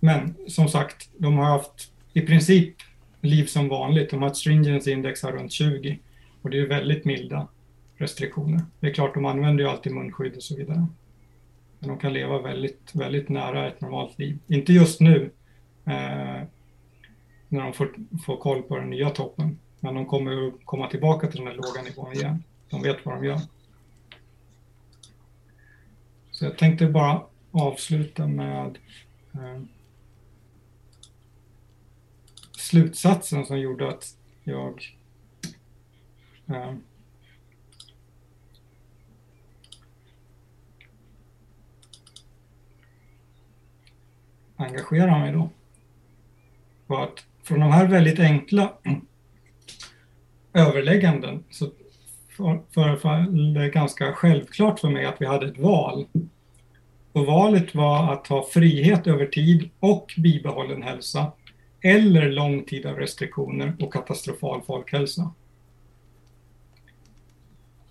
men 0.00 0.34
som 0.48 0.68
sagt, 0.68 1.08
de 1.18 1.38
har 1.38 1.44
haft 1.44 1.92
i 2.12 2.20
princip 2.20 2.74
liv 3.20 3.44
som 3.46 3.68
vanligt. 3.68 4.10
De 4.10 4.22
har 4.22 4.28
ett 4.28 4.36
stringency 4.36 4.90
index 4.90 5.22
här 5.22 5.32
runt 5.32 5.52
20 5.52 5.98
och 6.42 6.50
det 6.50 6.60
är 6.60 6.66
väldigt 6.66 7.04
milda 7.04 7.48
restriktioner. 7.96 8.60
Det 8.80 8.86
är 8.86 8.94
klart, 8.94 9.14
de 9.14 9.24
använder 9.24 9.64
ju 9.64 9.70
alltid 9.70 9.92
munskydd 9.92 10.36
och 10.36 10.42
så 10.42 10.56
vidare. 10.56 10.86
Där 11.84 11.90
de 11.90 11.98
kan 11.98 12.12
leva 12.12 12.38
väldigt, 12.38 12.94
väldigt 12.94 13.28
nära 13.28 13.68
ett 13.68 13.80
normalt 13.80 14.18
liv. 14.18 14.38
Inte 14.46 14.72
just 14.72 15.00
nu, 15.00 15.30
eh, 15.84 16.42
när 17.48 17.60
de 17.62 17.72
får, 17.72 17.94
får 18.26 18.36
koll 18.36 18.62
på 18.62 18.76
den 18.76 18.90
nya 18.90 19.10
toppen. 19.10 19.58
Men 19.80 19.94
de 19.94 20.06
kommer 20.06 20.48
att 20.48 20.54
komma 20.64 20.90
tillbaka 20.90 21.26
till 21.26 21.38
den 21.38 21.46
här 21.46 21.54
låga 21.54 21.82
nivån 21.82 22.12
igen. 22.12 22.44
De 22.70 22.82
vet 22.82 23.06
vad 23.06 23.14
de 23.14 23.24
gör. 23.24 23.40
Så 26.30 26.44
jag 26.44 26.58
tänkte 26.58 26.86
bara 26.86 27.22
avsluta 27.50 28.26
med 28.26 28.78
eh, 29.34 29.62
slutsatsen 32.52 33.46
som 33.46 33.60
gjorde 33.60 33.88
att 33.88 34.16
jag 34.44 34.82
eh, 36.46 36.74
engagera 44.56 45.18
mig 45.18 45.32
då. 45.32 45.50
Var 46.86 47.02
att 47.02 47.24
från 47.42 47.60
de 47.60 47.72
här 47.72 47.86
väldigt 47.86 48.20
enkla 48.20 48.72
överlägganden 50.52 51.44
så 51.50 51.70
förefaller 52.74 53.60
det 53.60 53.68
ganska 53.68 54.12
självklart 54.12 54.80
för 54.80 54.88
mig 54.88 55.04
att 55.04 55.20
vi 55.20 55.26
hade 55.26 55.46
ett 55.46 55.58
val. 55.58 56.06
Och 57.12 57.26
valet 57.26 57.74
var 57.74 58.12
att 58.12 58.26
ha 58.26 58.46
frihet 58.52 59.06
över 59.06 59.26
tid 59.26 59.70
och 59.80 60.14
bibehållen 60.16 60.82
hälsa 60.82 61.32
eller 61.80 62.30
lång 62.30 62.64
tid 62.64 62.86
av 62.86 62.96
restriktioner 62.96 63.76
och 63.80 63.92
katastrofal 63.92 64.62
folkhälsa. 64.66 65.30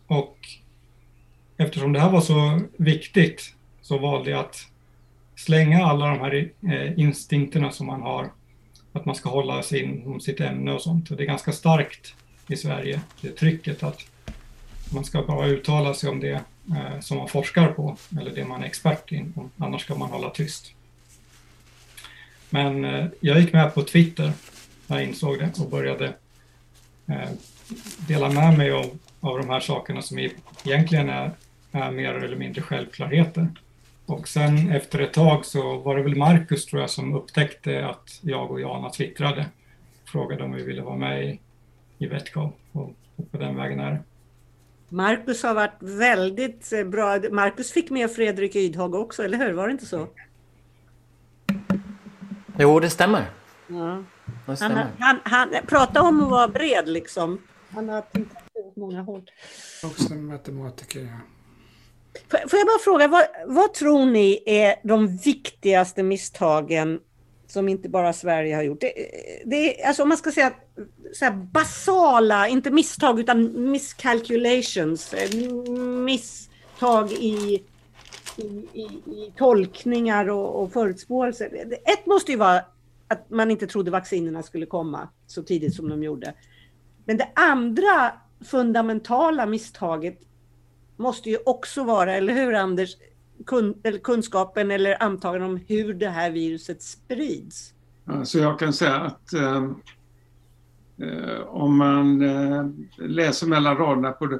Och 0.08 0.38
eftersom 1.58 1.93
det 1.93 1.99
här 1.99 2.12
var 2.12 2.21
så 2.21 2.62
viktigt 2.78 3.56
så 3.82 3.97
valde 3.97 4.30
jag 4.30 4.39
att 4.39 4.73
slänga 5.36 5.86
alla 5.86 6.08
de 6.08 6.19
här 6.19 6.52
eh, 6.62 7.00
instinkterna 7.00 7.72
som 7.72 7.88
man 7.88 8.02
har, 8.02 8.32
att 8.93 9.06
man 9.06 9.15
ska 9.15 9.30
hålla 9.30 9.63
sig 9.63 9.80
inom 9.80 10.19
sitt 10.19 10.39
ämne 10.39 10.74
och 10.74 10.82
sånt. 10.82 11.12
Och 11.12 11.17
det 11.17 11.24
är 11.24 11.28
ganska 11.28 11.52
starkt 11.52 12.15
i 12.48 12.56
Sverige, 12.56 13.02
det 13.22 13.30
trycket 13.30 13.84
att 13.84 14.00
man 14.93 15.04
ska 15.04 15.22
bara 15.22 15.48
uttala 15.48 15.93
sig 15.93 16.10
om 16.10 16.19
det 16.19 16.41
eh, 16.69 17.00
som 17.02 17.17
man 17.17 17.28
forskar 17.28 17.67
på 17.67 17.98
eller 18.19 18.36
det 18.36 18.46
man 18.46 18.62
är 18.62 18.65
expert 18.65 19.12
inom, 19.12 19.52
annars 19.58 19.82
ska 19.82 19.96
man 19.96 20.10
hålla 20.10 20.30
tyst. 20.30 20.74
Men 22.50 22.86
eh, 22.86 23.06
jag 23.19 23.39
gick 23.39 23.54
med 23.54 23.74
på 23.74 23.84
Twitter 23.84 24.32
när 24.88 24.98
jag 24.98 25.08
insåg 25.08 25.39
det 25.39 25.60
och 25.60 25.69
började 25.69 26.13
dela 28.08 28.30
med 28.30 28.58
mig 28.58 28.72
av, 28.72 28.98
av 29.19 29.38
de 29.38 29.50
här 29.50 29.60
sakerna 29.60 30.02
som 30.02 30.30
egentligen 30.63 31.10
är, 31.10 31.32
är 31.72 31.91
mer 31.91 32.13
eller 32.13 32.36
mindre 32.36 32.62
självklarheter. 32.62 33.48
Och 34.06 34.28
sen 34.28 34.72
efter 34.72 35.00
ett 35.00 35.13
tag 35.13 35.46
så 35.46 35.78
var 35.78 35.98
det 35.98 36.04
väl 36.04 36.16
Marcus 36.16 36.66
tror 36.66 36.82
jag 36.82 36.89
som 36.89 37.16
upptäckte 37.16 37.86
att 37.86 38.20
jag 38.22 38.52
och 38.52 38.62
Jana 38.62 38.89
twittrade. 38.89 39.46
Frågade 40.06 40.44
om 40.44 40.52
vi 40.52 40.63
ville 40.63 40.82
vara 40.82 40.96
med 40.96 41.26
i, 41.26 41.39
i 41.98 42.08
Vetcom 42.08 42.52
och, 42.72 42.96
och 43.16 43.32
på 43.32 43.38
den 43.38 43.56
vägen 43.56 43.80
är 43.80 43.92
det. 43.92 44.00
Marcus 44.89 45.44
har 45.44 45.54
varit 45.54 45.78
väldigt 45.80 46.74
eh, 46.74 46.84
bra. 46.84 47.20
Marcus 47.32 47.72
fick 47.72 47.89
med 47.89 48.12
Fredrik 48.12 48.56
Ydhag 48.56 48.96
också, 48.96 49.24
eller 49.24 49.38
hur? 49.38 49.54
Var 49.54 49.68
det 49.68 49.72
inte 49.72 49.86
så? 49.86 50.08
Jo, 52.60 52.80
det 52.80 52.89
stämmer. 52.89 53.30
Ja. 53.68 54.04
Det 54.46 54.56
stämmer. 54.56 54.88
Han, 55.00 55.20
han, 55.24 55.50
han, 55.54 55.66
prata 55.68 56.02
om 56.02 56.24
att 56.24 56.30
vara 56.30 56.48
bred 56.48 56.88
liksom. 56.88 57.42
Han 57.70 57.89
har 57.89 58.02
tänkt 58.02 58.34
på 58.54 58.74
många 58.76 59.02
håll. 59.02 59.30
Också 59.84 60.13
matematiker, 60.13 61.00
ja. 61.00 61.20
Får 62.30 62.60
jag 62.60 62.67
bara 62.67 62.80
fråga, 62.84 63.08
vad, 63.08 63.23
vad 63.45 63.73
tror 63.73 64.06
ni 64.06 64.43
är 64.45 64.76
de 64.84 65.17
viktigaste 65.17 66.04
misstagen 66.04 66.99
som 67.47 67.69
inte 67.69 67.89
bara 67.89 68.13
Sverige 68.13 68.56
har 68.56 68.63
gjort? 68.63 68.82
Det, 68.82 68.93
det 69.45 69.84
alltså 69.84 70.04
om 70.04 70.10
man 70.10 70.17
ska 70.17 70.32
säga 70.32 70.54
så 71.13 71.32
basala, 71.32 72.47
inte 72.47 72.71
misstag 72.71 73.19
utan 73.19 73.71
miscalculations, 73.71 75.15
misstag 76.06 77.12
i, 77.12 77.63
i, 78.38 78.43
i, 78.73 78.84
i 79.06 79.34
tolkningar 79.38 80.30
och, 80.30 80.63
och 80.63 80.73
förutspåelser. 80.73 81.78
Ett 81.86 82.06
måste 82.06 82.32
ju 82.32 82.38
vara 82.38 82.62
att 83.08 83.30
man 83.30 83.52
inte 83.52 83.67
trodde 83.67 83.91
vaccinerna 83.91 84.43
skulle 84.43 84.65
komma 84.65 85.10
så 85.28 85.43
tidigt 85.43 85.76
som 85.76 85.89
de 85.89 86.04
gjorde. 86.04 86.34
Men 87.06 87.17
det 87.17 87.30
andra 87.36 88.12
fundamentala 88.45 89.45
misstaget 89.45 90.19
måste 90.97 91.29
ju 91.29 91.38
också 91.45 91.84
vara, 91.84 92.15
eller 92.15 92.34
hur 92.34 92.53
Anders, 92.53 92.95
kun, 93.45 93.77
eller 93.84 93.99
kunskapen 93.99 94.71
eller 94.71 95.03
antagandet 95.03 95.49
om 95.49 95.60
hur 95.67 95.93
det 95.93 96.10
här 96.10 96.32
viruset 96.32 96.82
sprids. 96.82 97.73
Alltså 98.06 98.39
jag 98.39 98.60
kan 98.60 98.73
säga 98.73 98.95
att 98.95 99.34
eh, 99.34 99.63
eh, 100.97 101.39
om 101.47 101.77
man 101.77 102.21
eh, 102.21 102.65
läser 102.97 103.47
mellan 103.47 103.77
raderna 103.77 104.12
på 104.12 104.25
det. 104.25 104.39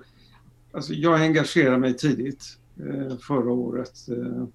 Alltså 0.71 0.93
jag 0.93 1.21
engagerade 1.21 1.77
mig 1.77 1.97
tidigt 1.97 2.57
eh, 2.79 3.17
förra 3.17 3.51
året 3.51 4.07
eh, 4.09 4.45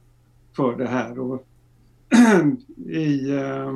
för 0.57 0.77
det 0.77 0.89
här. 0.89 1.19
Och 1.19 1.47
I 2.89 3.31
eh, 3.31 3.75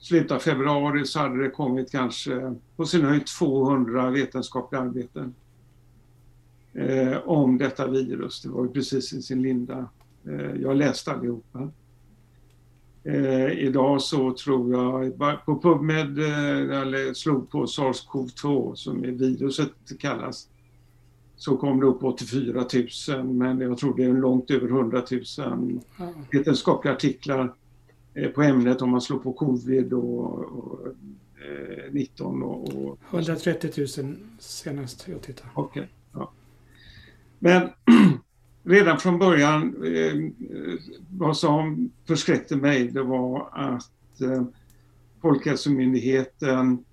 slutet 0.00 0.30
av 0.30 0.38
februari 0.38 1.04
så 1.04 1.18
hade 1.18 1.42
det 1.42 1.50
kommit 1.50 1.90
kanske 1.90 2.56
på 2.76 2.86
sin 2.86 3.04
höjd 3.04 3.26
200 3.26 4.10
vetenskapliga 4.10 4.82
arbeten 4.82 5.34
eh, 6.78 7.18
om 7.18 7.58
detta 7.58 7.86
virus. 7.86 8.42
Det 8.42 8.48
var 8.48 8.64
ju 8.64 8.70
precis 8.70 9.12
i 9.12 9.22
sin 9.22 9.42
linda. 9.42 9.88
Eh, 10.26 10.60
jag 10.62 10.76
läste 10.76 11.12
allihopa. 11.12 11.70
Eh, 13.04 13.52
idag 13.52 14.02
så 14.02 14.32
tror 14.32 14.72
jag, 14.72 15.18
på 15.44 15.58
PubMed, 15.58 16.18
eh, 16.18 17.12
slog 17.12 17.50
på 17.50 17.66
SARS-CoV-2 17.66 18.74
som 18.74 19.04
är 19.04 19.08
viruset 19.08 19.72
kallas, 19.98 20.48
så 21.36 21.56
kom 21.56 21.80
det 21.80 21.86
upp 21.86 22.04
84 22.04 22.66
000 23.08 23.24
men 23.24 23.60
jag 23.60 23.78
tror 23.78 23.96
det 23.96 24.04
är 24.04 24.12
långt 24.12 24.50
över 24.50 24.68
100 24.68 25.02
000 25.38 25.80
vetenskapliga 26.32 26.94
artiklar 26.94 27.54
eh, 28.14 28.30
på 28.30 28.42
ämnet 28.42 28.82
om 28.82 28.90
man 28.90 29.00
slår 29.00 29.18
på 29.18 29.32
covid 29.32 29.92
och, 29.92 30.34
och 30.34 30.86
eh, 30.86 31.92
19 31.92 32.42
och, 32.42 32.74
och... 32.74 32.98
130 33.10 33.70
000 33.98 34.16
senast 34.38 35.08
jag 35.08 35.22
tittade. 35.22 35.48
Okay. 35.54 35.84
Men 37.38 37.68
redan 38.64 38.98
från 38.98 39.18
början, 39.18 39.84
eh, 39.84 40.46
vad 41.10 41.36
som 41.36 41.90
förskräckte 42.06 42.56
mig 42.56 42.88
det 42.88 43.02
var 43.02 43.48
att 43.52 44.20
eh, 44.20 44.44
Folkhälsomyndigheten 45.22 46.84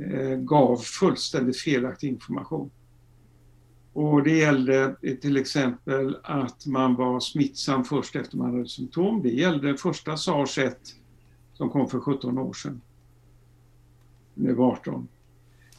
eh, 0.00 0.36
gav 0.38 0.76
fullständigt 0.76 1.60
felaktig 1.60 2.08
information. 2.08 2.70
Och 3.92 4.22
det 4.22 4.38
gällde 4.38 4.96
eh, 5.02 5.14
till 5.14 5.36
exempel 5.36 6.16
att 6.22 6.66
man 6.66 6.94
var 6.94 7.20
smittsam 7.20 7.84
först 7.84 8.16
efter 8.16 8.36
man 8.36 8.54
hade 8.54 8.68
symptom. 8.68 9.22
Det 9.22 9.30
gällde 9.30 9.76
första 9.76 10.16
sars 10.16 10.58
1 10.58 10.78
som 11.54 11.70
kom 11.70 11.88
för 11.88 12.00
17 12.00 12.38
år 12.38 12.52
sedan. 12.52 12.80
Nu 14.34 14.52
var 14.52 14.72
18. 14.72 15.08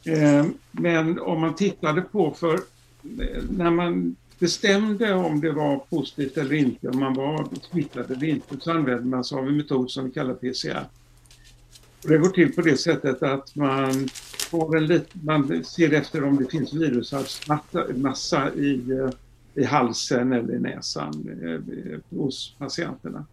Eh, 0.05 0.45
men 0.71 1.19
om 1.19 1.41
man 1.41 1.55
tittade 1.55 2.01
på, 2.01 2.31
för 2.31 2.59
när 3.49 3.71
man 3.71 4.15
bestämde 4.39 5.13
om 5.13 5.41
det 5.41 5.51
var 5.51 5.77
positivt 5.77 6.37
eller 6.37 6.55
inte, 6.55 6.89
om 6.89 6.99
man 6.99 7.13
var 7.13 7.47
smittad 7.71 8.11
eller 8.11 8.27
inte, 8.27 8.57
så 8.59 8.71
använde 8.71 9.05
man 9.05 9.23
sig 9.23 9.37
av 9.37 9.47
en 9.47 9.57
metod 9.57 9.91
som 9.91 10.05
vi 10.05 10.11
kallar 10.11 10.33
PCR. 10.33 10.85
Och 12.03 12.09
det 12.09 12.17
går 12.17 12.29
till 12.29 12.53
på 12.53 12.61
det 12.61 12.77
sättet 12.77 13.23
att 13.23 13.55
man, 13.55 14.07
får 14.49 14.77
en 14.77 14.85
lit, 14.85 15.09
man 15.23 15.63
ser 15.63 15.93
efter 15.93 16.23
om 16.23 16.37
det 16.37 16.51
finns 16.51 16.73
virusmassa 16.73 18.53
i, 18.53 18.91
eh, 18.91 19.09
i 19.53 19.63
halsen 19.63 20.33
eller 20.33 20.55
i 20.55 20.59
näsan 20.59 21.39
eh, 21.43 22.17
hos 22.17 22.55
patienterna. 22.57 23.25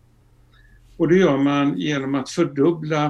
Och 0.97 1.09
det 1.09 1.17
gör 1.17 1.37
man 1.37 1.79
genom 1.79 2.15
att 2.15 2.31
fördubbla 2.31 3.05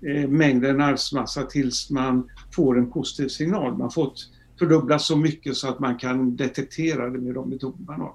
eh, 0.00 0.28
mängden 0.28 0.80
arvsmassa 0.80 1.42
tills 1.42 1.90
man 1.90 2.30
får 2.54 2.78
en 2.78 2.90
positiv 2.90 3.28
signal. 3.28 3.78
Man 3.78 3.90
får 3.90 4.12
fördubblas 4.60 5.06
så 5.06 5.16
mycket 5.16 5.56
så 5.56 5.68
att 5.68 5.80
man 5.80 5.96
kan 5.98 6.36
detektera 6.36 7.10
det 7.10 7.18
med 7.18 7.34
de 7.34 7.50
metoder 7.50 7.84
man 7.86 8.00
har. 8.00 8.14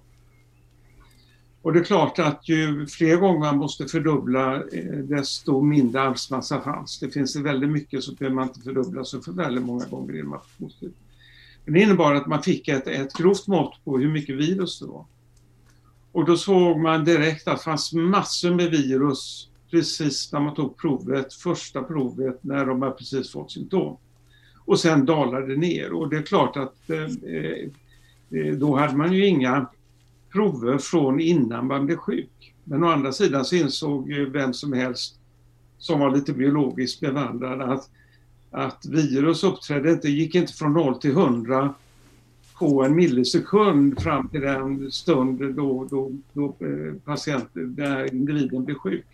Och 1.62 1.74
det 1.74 1.80
är 1.80 1.84
klart 1.84 2.20
att 2.20 2.50
ju 2.50 2.88
fler 2.88 3.16
gånger 3.16 3.39
man 3.39 3.58
måste 3.58 3.86
fördubbla 3.86 4.56
eh, 4.56 4.98
desto 4.98 5.62
mindre 5.62 6.02
arvsmassa 6.02 6.62
fanns. 6.62 7.00
Det 7.00 7.10
finns 7.10 7.34
det 7.34 7.41
väldigt 7.41 7.70
mycket 7.70 8.04
så 8.04 8.14
behöver 8.16 8.36
man 8.36 8.48
inte 8.48 8.60
fördubbla 8.60 9.04
så 9.04 9.22
för 9.22 9.32
väldigt 9.32 9.64
många 9.64 9.86
gånger 9.86 10.14
genom 10.14 10.34
att 10.34 10.48
Men 11.66 11.74
det 11.74 11.82
innebar 11.82 12.14
att 12.14 12.28
man 12.28 12.43
fick 12.43 12.68
ett, 12.68 12.88
ett 12.88 13.14
grovt 13.14 13.48
mått 13.48 13.74
på 13.84 13.98
hur 13.98 14.12
mycket 14.12 14.36
virus 14.36 14.80
det 14.80 14.86
var. 14.86 15.06
Och 16.12 16.26
då 16.26 16.38
såg 16.38 16.80
man 16.80 17.06
direkt 17.06 17.48
att 17.48 17.58
det 17.58 17.64
fanns 17.64 17.93
massor 17.93 18.56
med 18.56 18.72
virus 18.72 19.50
precis 19.72 20.32
när 20.32 20.39
man 20.39 20.56
tog 20.56 20.78
provet, 20.78 21.34
första 21.34 21.84
provet, 21.84 22.43
när 22.43 22.66
de 22.66 22.82
har 22.82 22.91
precis 22.91 23.32
fått 23.32 23.52
symptom. 23.52 23.98
Och 24.66 24.80
sen 24.80 25.05
dalade 25.05 25.47
det 25.47 25.55
ner 25.55 25.93
och 25.93 26.09
det 26.09 26.18
är 26.18 26.22
klart 26.22 26.57
att 26.57 26.89
eh, 26.89 27.03
eh, 28.39 28.53
då 28.53 28.78
hade 28.78 28.97
man 28.97 29.13
ju 29.13 29.26
inga 29.26 29.66
prover 30.32 30.78
från 30.78 31.20
innan 31.20 31.68
man 31.68 31.86
blev 31.86 31.97
sjuk. 31.97 32.53
Men 32.63 32.84
å 32.84 32.88
andra 32.88 33.11
sidan 33.11 33.45
så 33.45 33.55
insåg 33.55 34.11
ju 34.11 34.30
vem 34.30 34.53
som 34.53 34.74
helst 34.74 35.20
som 35.78 35.99
var 35.99 36.16
lite 36.16 36.34
biologiskt 36.34 36.99
bevandrad 36.99 37.61
att, 37.61 37.89
att 38.51 38.86
virus 38.86 39.43
uppträdde 39.43 39.91
inte, 39.91 40.09
gick 40.09 40.36
inte 40.36 40.53
från 40.53 40.74
0 40.74 41.01
till 41.01 41.11
100 41.11 41.74
på 42.59 42.84
en 42.84 42.95
millisekund 42.95 44.01
fram 44.01 44.30
till 44.30 44.41
den 44.41 44.91
stund 44.91 45.55
då, 45.55 45.88
då, 45.89 46.11
då 46.34 46.45
eh, 46.45 46.93
patienten, 47.05 47.76
där 47.76 48.13
individen 48.13 48.66
blir 48.66 48.76
sjuk. 48.76 49.05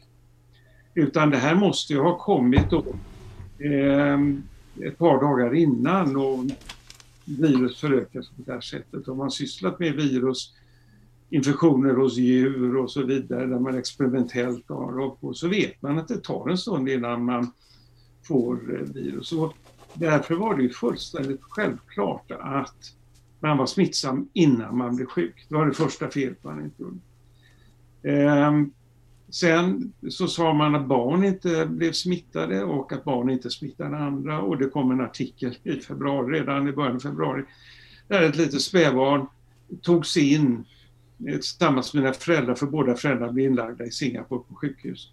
Utan 0.93 1.29
det 1.29 1.37
här 1.37 1.55
måste 1.55 1.93
ju 1.93 1.99
ha 1.99 2.17
kommit 2.17 2.69
då, 2.69 2.85
eh, 3.65 4.19
ett 4.85 4.97
par 4.97 5.21
dagar 5.21 5.55
innan 5.55 6.17
och 6.17 6.45
virus 7.25 7.79
förökas 7.79 8.29
på 8.29 8.41
det 8.45 8.51
här 8.51 8.61
sättet. 8.61 9.07
Om 9.07 9.17
man 9.17 9.31
sysslat 9.31 9.79
med 9.79 9.95
virus 9.95 10.53
infektioner 11.29 11.93
hos 11.93 12.17
djur 12.17 12.77
och 12.77 12.91
så 12.91 13.03
vidare 13.03 13.45
där 13.45 13.59
man 13.59 13.77
experimentellt 13.77 14.69
har 14.69 14.99
och 14.99 15.21
på 15.21 15.33
så 15.33 15.47
vet 15.47 15.81
man 15.81 15.99
att 15.99 16.07
det 16.07 16.23
tar 16.23 16.49
en 16.49 16.57
stund 16.57 16.89
innan 16.89 17.25
man 17.25 17.51
får 18.27 18.75
eh, 18.75 18.93
virus. 18.93 19.31
Och 19.31 19.53
därför 19.93 20.35
var 20.35 20.55
det 20.55 20.63
ju 20.63 20.69
fullständigt 20.69 21.41
självklart 21.41 22.31
att 22.31 22.93
man 23.39 23.57
var 23.57 23.65
smittsam 23.65 24.29
innan 24.33 24.77
man 24.77 24.95
blev 24.95 25.05
sjuk. 25.05 25.45
Det 25.49 25.55
var 25.55 25.65
det 25.65 25.73
första 25.73 26.09
felet 26.09 26.43
man 26.43 26.63
inte 26.63 26.83
gjorde. 26.83 26.99
Ehm, 28.03 28.71
sen 29.31 29.93
så 30.09 30.27
sa 30.27 30.53
man 30.53 30.75
att 30.75 30.87
barn 30.87 31.23
inte 31.23 31.65
blev 31.65 31.91
smittade 31.91 32.63
och 32.63 32.93
att 32.93 33.03
barn 33.03 33.29
inte 33.29 33.49
smittade 33.49 33.97
andra 33.97 34.41
och 34.41 34.57
det 34.57 34.69
kom 34.69 34.91
en 34.91 35.01
artikel 35.01 35.57
i 35.63 35.75
februari, 35.75 36.39
redan 36.39 36.67
i 36.67 36.71
början 36.71 36.95
av 36.95 36.99
februari, 36.99 37.43
där 38.07 38.21
ett 38.21 38.35
litet 38.35 38.61
spädbarn 38.61 39.25
togs 39.81 40.17
in 40.17 40.65
eh, 41.27 41.33
tillsammans 41.33 41.93
med 41.93 42.03
mina 42.03 42.13
föräldrar, 42.13 42.55
för 42.55 42.65
båda 42.65 42.95
föräldrarna 42.95 43.31
blev 43.31 43.45
inlagda 43.45 43.85
i 43.85 43.91
Singapore 43.91 44.41
på 44.49 44.55
sjukhus. 44.55 45.11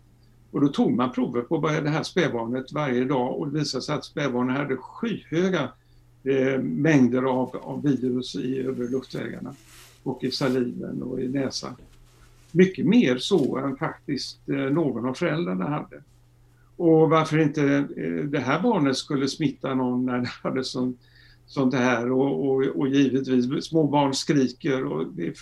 Och 0.50 0.60
då 0.60 0.68
tog 0.68 0.92
man 0.92 1.12
prover 1.12 1.42
på 1.42 1.68
det 1.68 1.90
här 1.90 2.02
spädbarnet 2.02 2.72
varje 2.72 3.04
dag 3.04 3.38
och 3.38 3.48
det 3.48 3.58
visade 3.58 3.82
sig 3.82 3.94
att 3.94 4.04
spädbarnet 4.04 4.56
hade 4.56 4.76
skyhöga 4.76 5.72
eh, 6.24 6.60
mängder 6.60 7.22
av, 7.22 7.56
av 7.56 7.82
virus 7.82 8.34
i 8.36 8.58
övre 8.58 8.88
luftvägarna 8.88 9.54
och 10.02 10.24
i 10.24 10.30
saliven 10.30 11.02
och 11.02 11.20
i 11.20 11.28
näsan. 11.28 11.74
Mycket 12.58 12.86
mer 12.86 13.18
så 13.18 13.56
än 13.56 13.76
faktiskt 13.76 14.48
eh, 14.48 14.56
någon 14.56 15.08
av 15.08 15.14
föräldrarna 15.14 15.68
hade. 15.68 16.02
Och 16.76 17.10
varför 17.10 17.38
inte 17.38 17.62
eh, 17.96 18.24
det 18.24 18.38
här 18.38 18.62
barnet 18.62 18.96
skulle 18.96 19.28
smitta 19.28 19.74
någon 19.74 20.06
när 20.06 20.18
det 20.18 20.28
hade 20.42 20.64
sånt, 20.64 21.00
sånt 21.46 21.74
här 21.74 22.10
och, 22.12 22.48
och, 22.48 22.62
och 22.62 22.88
givetvis 22.88 23.64
små 23.64 23.86
barn 23.86 24.14
skriker 24.14 24.84
och 24.84 25.06
det, 25.06 25.36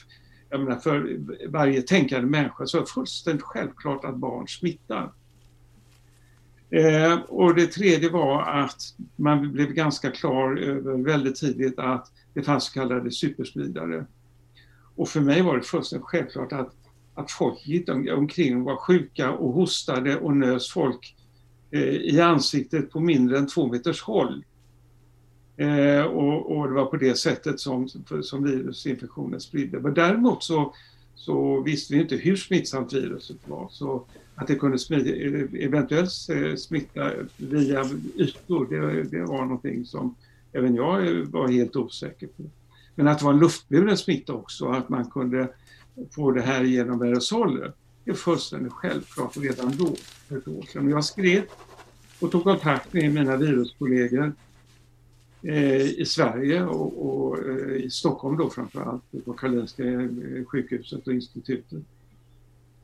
jag 0.51 0.61
menar 0.61 0.77
för 0.77 1.19
varje 1.49 1.83
tänkande 1.83 2.27
människa 2.27 2.67
så 2.67 2.77
är 2.77 2.81
det 2.81 2.87
fullständigt 2.87 3.43
självklart 3.43 4.05
att 4.05 4.17
barn 4.17 4.49
smittar. 4.49 5.13
Eh, 6.71 7.21
och 7.29 7.55
det 7.55 7.67
tredje 7.67 8.11
var 8.11 8.43
att 8.43 8.83
man 9.17 9.53
blev 9.53 9.73
ganska 9.73 10.11
klar 10.11 10.57
över 10.57 11.05
väldigt 11.05 11.37
tidigt 11.37 11.79
att 11.79 12.13
det 12.35 12.43
fanns 12.43 12.65
så 12.65 12.73
kallade 12.73 13.11
superspridare. 13.11 14.07
Och 14.97 15.09
för 15.09 15.21
mig 15.21 15.43
var 15.43 15.57
det 15.57 15.63
fullständigt 15.63 16.07
självklart 16.07 16.53
att, 16.53 16.73
att 17.17 17.31
folk 17.31 17.67
gick 17.67 17.89
omkring 17.89 18.57
och 18.57 18.65
var 18.65 18.77
sjuka 18.77 19.33
och 19.33 19.53
hostade 19.53 20.17
och 20.17 20.37
nös 20.37 20.71
folk 20.71 21.17
eh, 21.71 21.81
i 21.81 22.21
ansiktet 22.21 22.91
på 22.91 23.01
mindre 23.01 23.39
än 23.39 23.47
två 23.47 23.67
meters 23.67 24.03
håll. 24.03 24.45
Eh, 25.57 26.03
och, 26.03 26.57
och, 26.57 26.69
det 26.69 26.75
var 26.75 26.87
på 26.87 26.97
det 26.97 27.15
sättet 27.15 27.61
som, 27.61 27.89
som 28.23 28.45
virusinfektionen 28.45 29.41
spridde. 29.41 29.81
Men 29.81 29.95
däremot 29.95 30.45
så, 30.45 30.75
så 31.15 31.63
visste 31.63 31.95
vi 31.95 32.01
inte 32.01 32.17
hur 32.17 32.37
smittsamt 32.37 32.93
viruset 32.93 33.37
var. 33.45 33.69
Så 33.71 34.05
att 34.35 34.47
det 34.47 34.55
kunde 34.55 34.79
smida, 34.79 35.11
eventuellt 35.59 36.11
eh, 36.31 36.55
smitta 36.57 37.11
via 37.37 37.85
ytor, 38.17 38.67
det, 38.71 39.03
det 39.03 39.25
var 39.25 39.45
någonting 39.45 39.85
som 39.85 40.15
även 40.53 40.75
jag 40.75 41.15
var 41.15 41.49
helt 41.49 41.77
osäker 41.77 42.27
på. 42.27 42.43
Men 42.95 43.09
att 43.09 43.19
det 43.19 43.25
var 43.25 43.33
en 43.33 43.39
luftburen 43.39 43.97
smitta 43.97 44.33
också, 44.33 44.69
att 44.69 44.89
man 44.89 45.11
kunde 45.11 45.49
får 46.11 46.33
det 46.33 46.43
här 46.43 46.65
genom 46.65 47.03
aerosoler, 47.03 47.73
det 48.05 48.11
är 48.11 48.15
fullständigt 48.15 48.73
självklart 48.73 49.37
redan 49.37 49.77
då, 49.77 49.95
för 50.29 50.39
ett 50.39 50.49
år 50.49 50.63
sedan. 50.73 50.91
Jag 50.91 51.05
skrev 51.05 51.43
och 52.21 52.31
tog 52.33 52.45
kontakt 52.45 52.93
med 52.93 53.15
mina 53.15 53.37
viruskollegor 53.37 54.33
Eh, 55.43 55.83
i 55.83 56.05
Sverige 56.07 56.65
och, 56.65 57.07
och 57.07 57.39
eh, 57.39 57.77
i 57.77 57.91
Stockholm 57.91 58.37
då 58.37 58.51
framförallt 58.51 59.03
på 59.25 59.33
Karolinska 59.33 59.85
eh, 59.85 60.45
sjukhuset 60.47 61.07
och 61.07 61.13
institutet. 61.13 61.83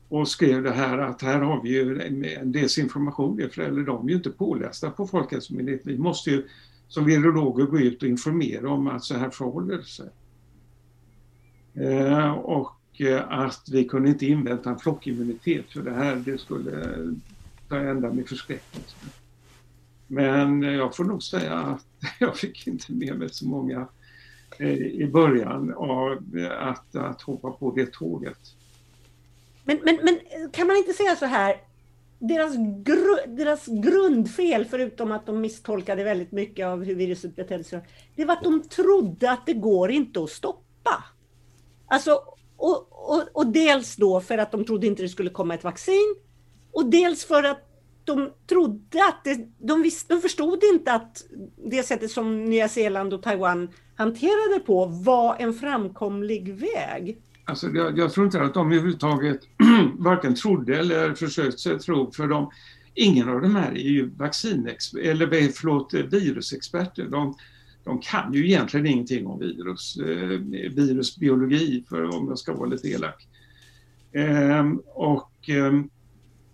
Och 0.09 0.27
skrev 0.27 0.63
det 0.63 0.71
här 0.71 0.97
att 0.97 1.21
här 1.21 1.39
har 1.39 1.63
vi 1.63 1.69
ju 1.69 2.01
en 2.35 2.51
desinformation, 2.51 3.49
för 3.51 3.61
eller 3.61 3.81
de 3.81 4.05
är 4.05 4.09
ju 4.09 4.15
inte 4.15 4.29
pålästa 4.29 4.89
på 4.89 5.07
Folkhälsomyndigheten. 5.07 5.91
Vi 5.91 5.97
måste 5.97 6.29
ju 6.29 6.47
som 6.87 7.05
virologer 7.05 7.65
gå 7.65 7.79
ut 7.79 8.03
och 8.03 8.09
informera 8.09 8.69
om 8.69 8.87
att 8.87 9.03
så 9.03 9.17
här 9.17 9.29
förhåller 9.29 9.77
det 9.77 9.83
sig. 9.83 10.09
Eh, 11.73 12.31
och 12.31 12.71
Eh, 12.97 13.31
att 13.31 13.69
vi 13.71 13.85
kunde 13.85 14.09
inte 14.09 14.25
invänta 14.25 14.69
en 14.69 14.79
flockimmunitet 14.79 15.65
för 15.71 15.81
det 15.81 15.93
här 15.93 16.15
det 16.15 16.37
skulle 16.37 16.97
ta 17.69 17.77
ända 17.77 18.13
med 18.13 18.27
förskräckelse. 18.27 18.95
Men 20.07 20.61
jag 20.61 20.95
får 20.95 21.03
nog 21.03 21.23
säga 21.23 21.53
att 21.53 21.85
jag 22.19 22.37
fick 22.37 22.67
inte 22.67 22.91
med 22.91 23.19
mig 23.19 23.29
så 23.29 23.47
många 23.47 23.87
eh, 24.59 24.77
i 24.77 25.09
början 25.13 25.73
av 25.73 26.37
eh, 26.37 26.67
att, 26.67 26.95
att 26.95 27.21
hoppa 27.21 27.51
på 27.51 27.71
det 27.71 27.93
tåget. 27.93 28.39
Men, 29.63 29.79
men, 29.83 29.99
men 30.03 30.19
kan 30.51 30.67
man 30.67 30.77
inte 30.77 30.93
säga 30.93 31.15
så 31.15 31.25
här, 31.25 31.61
deras, 32.19 32.55
gru, 32.57 33.35
deras 33.35 33.65
grundfel, 33.65 34.65
förutom 34.65 35.11
att 35.11 35.25
de 35.25 35.41
misstolkade 35.41 36.03
väldigt 36.03 36.31
mycket 36.31 36.65
av 36.65 36.83
hur 36.83 36.95
viruset 36.95 37.35
betedde 37.35 37.63
sig, 37.63 37.81
det 38.15 38.25
var 38.25 38.33
att 38.33 38.43
de 38.43 38.61
trodde 38.61 39.31
att 39.31 39.45
det 39.45 39.53
går 39.53 39.91
inte 39.91 40.23
att 40.23 40.29
stoppa. 40.29 41.03
Alltså, 41.87 42.32
och, 42.63 42.87
och, 42.91 43.23
och 43.33 43.47
dels 43.47 43.95
då 43.95 44.21
för 44.21 44.37
att 44.37 44.51
de 44.51 44.65
trodde 44.65 44.87
inte 44.87 45.01
det 45.01 45.09
skulle 45.09 45.29
komma 45.29 45.53
ett 45.53 45.63
vaccin, 45.63 46.15
och 46.71 46.85
dels 46.85 47.25
för 47.25 47.43
att 47.43 47.69
de 48.05 48.29
trodde 48.49 49.05
att 49.09 49.23
det, 49.23 49.47
de, 49.59 49.81
visste, 49.81 50.13
de 50.13 50.21
förstod 50.21 50.63
inte 50.63 50.93
att 50.93 51.23
det 51.69 51.83
sättet 51.83 52.11
som 52.11 52.45
Nya 52.45 52.67
Zeeland 52.67 53.13
och 53.13 53.23
Taiwan 53.23 53.69
hanterade 53.95 54.59
på 54.65 54.85
var 54.85 55.35
en 55.39 55.53
framkomlig 55.53 56.53
väg. 56.53 57.17
Alltså, 57.45 57.67
jag, 57.67 57.97
jag 57.97 58.13
tror 58.13 58.25
inte 58.25 58.41
att 58.41 58.53
de 58.53 58.71
överhuvudtaget 58.71 59.39
varken 59.97 60.35
trodde 60.35 60.79
eller 60.79 61.13
försökte 61.13 61.79
tro, 61.79 62.11
för 62.11 62.27
de, 62.27 62.51
ingen 62.93 63.29
av 63.29 63.41
de 63.41 63.55
här 63.55 63.71
är 63.71 63.89
ju 63.89 64.09
vaccinexperter, 64.09 65.09
eller 65.09 65.51
förlåt, 65.51 65.93
virusexperter. 65.93 67.03
De, 67.03 67.35
de 67.83 67.99
kan 67.99 68.33
ju 68.33 68.45
egentligen 68.45 68.87
ingenting 68.87 69.27
om 69.27 69.39
virus, 69.39 69.97
eh, 69.97 70.39
virusbiologi, 70.75 71.83
för 71.89 72.17
om 72.17 72.27
jag 72.27 72.39
ska 72.39 72.53
vara 72.53 72.69
lite 72.69 72.87
elak. 72.87 73.27
Eh, 74.11 74.71
och 74.93 75.49
eh, 75.49 75.73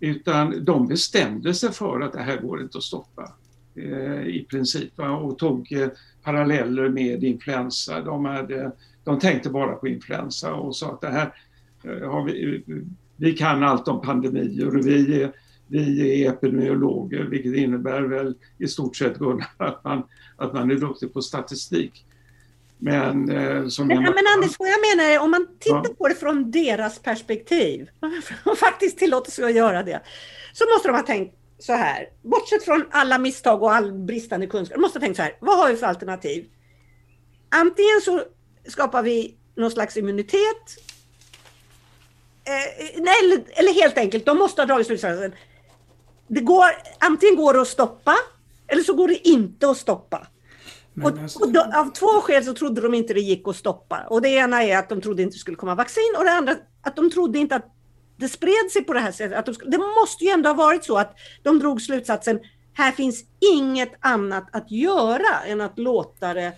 utan 0.00 0.64
de 0.64 0.86
bestämde 0.86 1.54
sig 1.54 1.72
för 1.72 2.00
att 2.00 2.12
det 2.12 2.22
här 2.22 2.40
går 2.40 2.62
inte 2.62 2.78
att 2.78 2.84
stoppa 2.84 3.32
eh, 3.74 4.26
i 4.26 4.46
princip 4.50 4.98
va? 4.98 5.10
och 5.10 5.38
tog 5.38 5.72
eh, 5.72 5.88
paralleller 6.22 6.88
med 6.88 7.24
influensa. 7.24 8.00
De, 8.00 8.24
hade, 8.24 8.72
de 9.04 9.18
tänkte 9.18 9.50
bara 9.50 9.74
på 9.74 9.88
influensa 9.88 10.54
och 10.54 10.76
sa 10.76 10.92
att 10.92 11.00
det 11.00 11.10
här 11.10 11.34
eh, 11.84 12.10
har 12.10 12.24
vi, 12.24 12.62
vi 13.16 13.32
kan 13.32 13.62
allt 13.62 13.88
om 13.88 14.00
pandemier 14.00 14.76
och 14.76 14.86
vi 14.86 15.22
är, 15.22 15.32
vi 15.70 16.24
är 16.24 16.30
epidemiologer 16.30 17.24
vilket 17.24 17.54
innebär 17.54 18.02
väl 18.02 18.34
i 18.58 18.68
stort 18.68 18.96
sett 18.96 19.14
att 19.56 19.84
man, 19.84 20.02
att 20.36 20.52
man 20.52 20.70
är 20.70 20.74
duktig 20.74 21.12
på 21.12 21.22
statistik. 21.22 22.04
Men, 22.78 23.30
eh, 23.30 23.66
som 23.68 23.86
men, 23.86 24.02
men 24.02 24.24
Anders, 24.36 24.58
vad 24.58 24.68
jag 24.68 24.80
menar 24.96 25.10
är 25.10 25.22
om 25.22 25.30
man 25.30 25.46
tittar 25.58 25.84
ja. 25.84 25.94
på 25.98 26.08
det 26.08 26.14
från 26.14 26.50
deras 26.50 26.98
perspektiv, 26.98 27.90
och 28.44 28.58
faktiskt 28.58 28.98
tillåter 28.98 29.30
sig 29.30 29.44
att 29.44 29.54
göra 29.54 29.82
det, 29.82 30.00
så 30.52 30.64
måste 30.74 30.88
de 30.88 30.96
ha 30.96 31.02
tänkt, 31.02 31.34
så 31.58 31.72
här, 31.72 32.08
bortsett 32.22 32.64
från 32.64 32.84
alla 32.90 33.18
misstag 33.18 33.62
och 33.62 33.74
all 33.74 33.92
bristande 33.92 34.46
kunskap, 34.46 34.80
måste 34.80 34.98
ha 34.98 35.04
tänkt 35.04 35.16
så 35.16 35.22
här, 35.22 35.36
vad 35.40 35.58
har 35.58 35.70
vi 35.70 35.76
för 35.76 35.86
alternativ? 35.86 36.46
Antingen 37.48 38.00
så 38.04 38.22
skapar 38.68 39.02
vi 39.02 39.34
någon 39.54 39.70
slags 39.70 39.96
immunitet. 39.96 40.76
Eh, 42.44 43.00
nej, 43.02 43.14
eller, 43.24 43.42
eller, 43.48 43.72
helt 43.72 43.98
enkelt, 43.98 44.26
de 44.26 44.38
måste 44.38 44.62
ha 44.62 44.66
dragit 44.66 44.86
slutsatsen. 44.86 45.32
Det 46.30 46.40
går, 46.40 46.64
antingen 46.98 47.36
går 47.36 47.54
det 47.54 47.60
att 47.60 47.68
stoppa, 47.68 48.14
eller 48.68 48.82
så 48.82 48.94
går 48.94 49.08
det 49.08 49.28
inte 49.28 49.70
att 49.70 49.76
stoppa. 49.76 50.26
Och, 51.02 51.18
alltså- 51.18 51.44
och 51.44 51.52
då, 51.52 51.60
av 51.60 51.92
två 51.92 52.06
skäl 52.06 52.44
så 52.44 52.54
trodde 52.54 52.80
de 52.80 52.94
inte 52.94 53.14
det 53.14 53.20
gick 53.20 53.48
att 53.48 53.56
stoppa. 53.56 54.06
Och 54.10 54.22
det 54.22 54.28
ena 54.28 54.62
är 54.62 54.78
att 54.78 54.88
de 54.88 55.00
trodde 55.00 55.22
inte 55.22 55.34
det 55.34 55.38
skulle 55.38 55.56
komma 55.56 55.74
vaccin 55.74 56.14
och 56.18 56.24
det 56.24 56.30
andra 56.30 56.56
att 56.82 56.96
de 56.96 57.10
trodde 57.10 57.38
inte 57.38 57.56
att 57.56 57.74
det 58.16 58.28
spred 58.28 58.70
sig 58.72 58.84
på 58.84 58.92
det 58.92 59.00
här 59.00 59.12
sättet. 59.12 59.38
Att 59.38 59.46
de, 59.46 59.70
det 59.70 59.78
måste 59.78 60.24
ju 60.24 60.30
ändå 60.30 60.48
ha 60.48 60.54
varit 60.54 60.84
så 60.84 60.96
att 60.98 61.16
de 61.42 61.58
drog 61.58 61.82
slutsatsen, 61.82 62.40
här 62.72 62.92
finns 62.92 63.24
inget 63.54 63.92
annat 64.00 64.48
att 64.52 64.70
göra 64.70 65.40
än 65.46 65.60
att 65.60 65.78
låta 65.78 66.34
det 66.34 66.52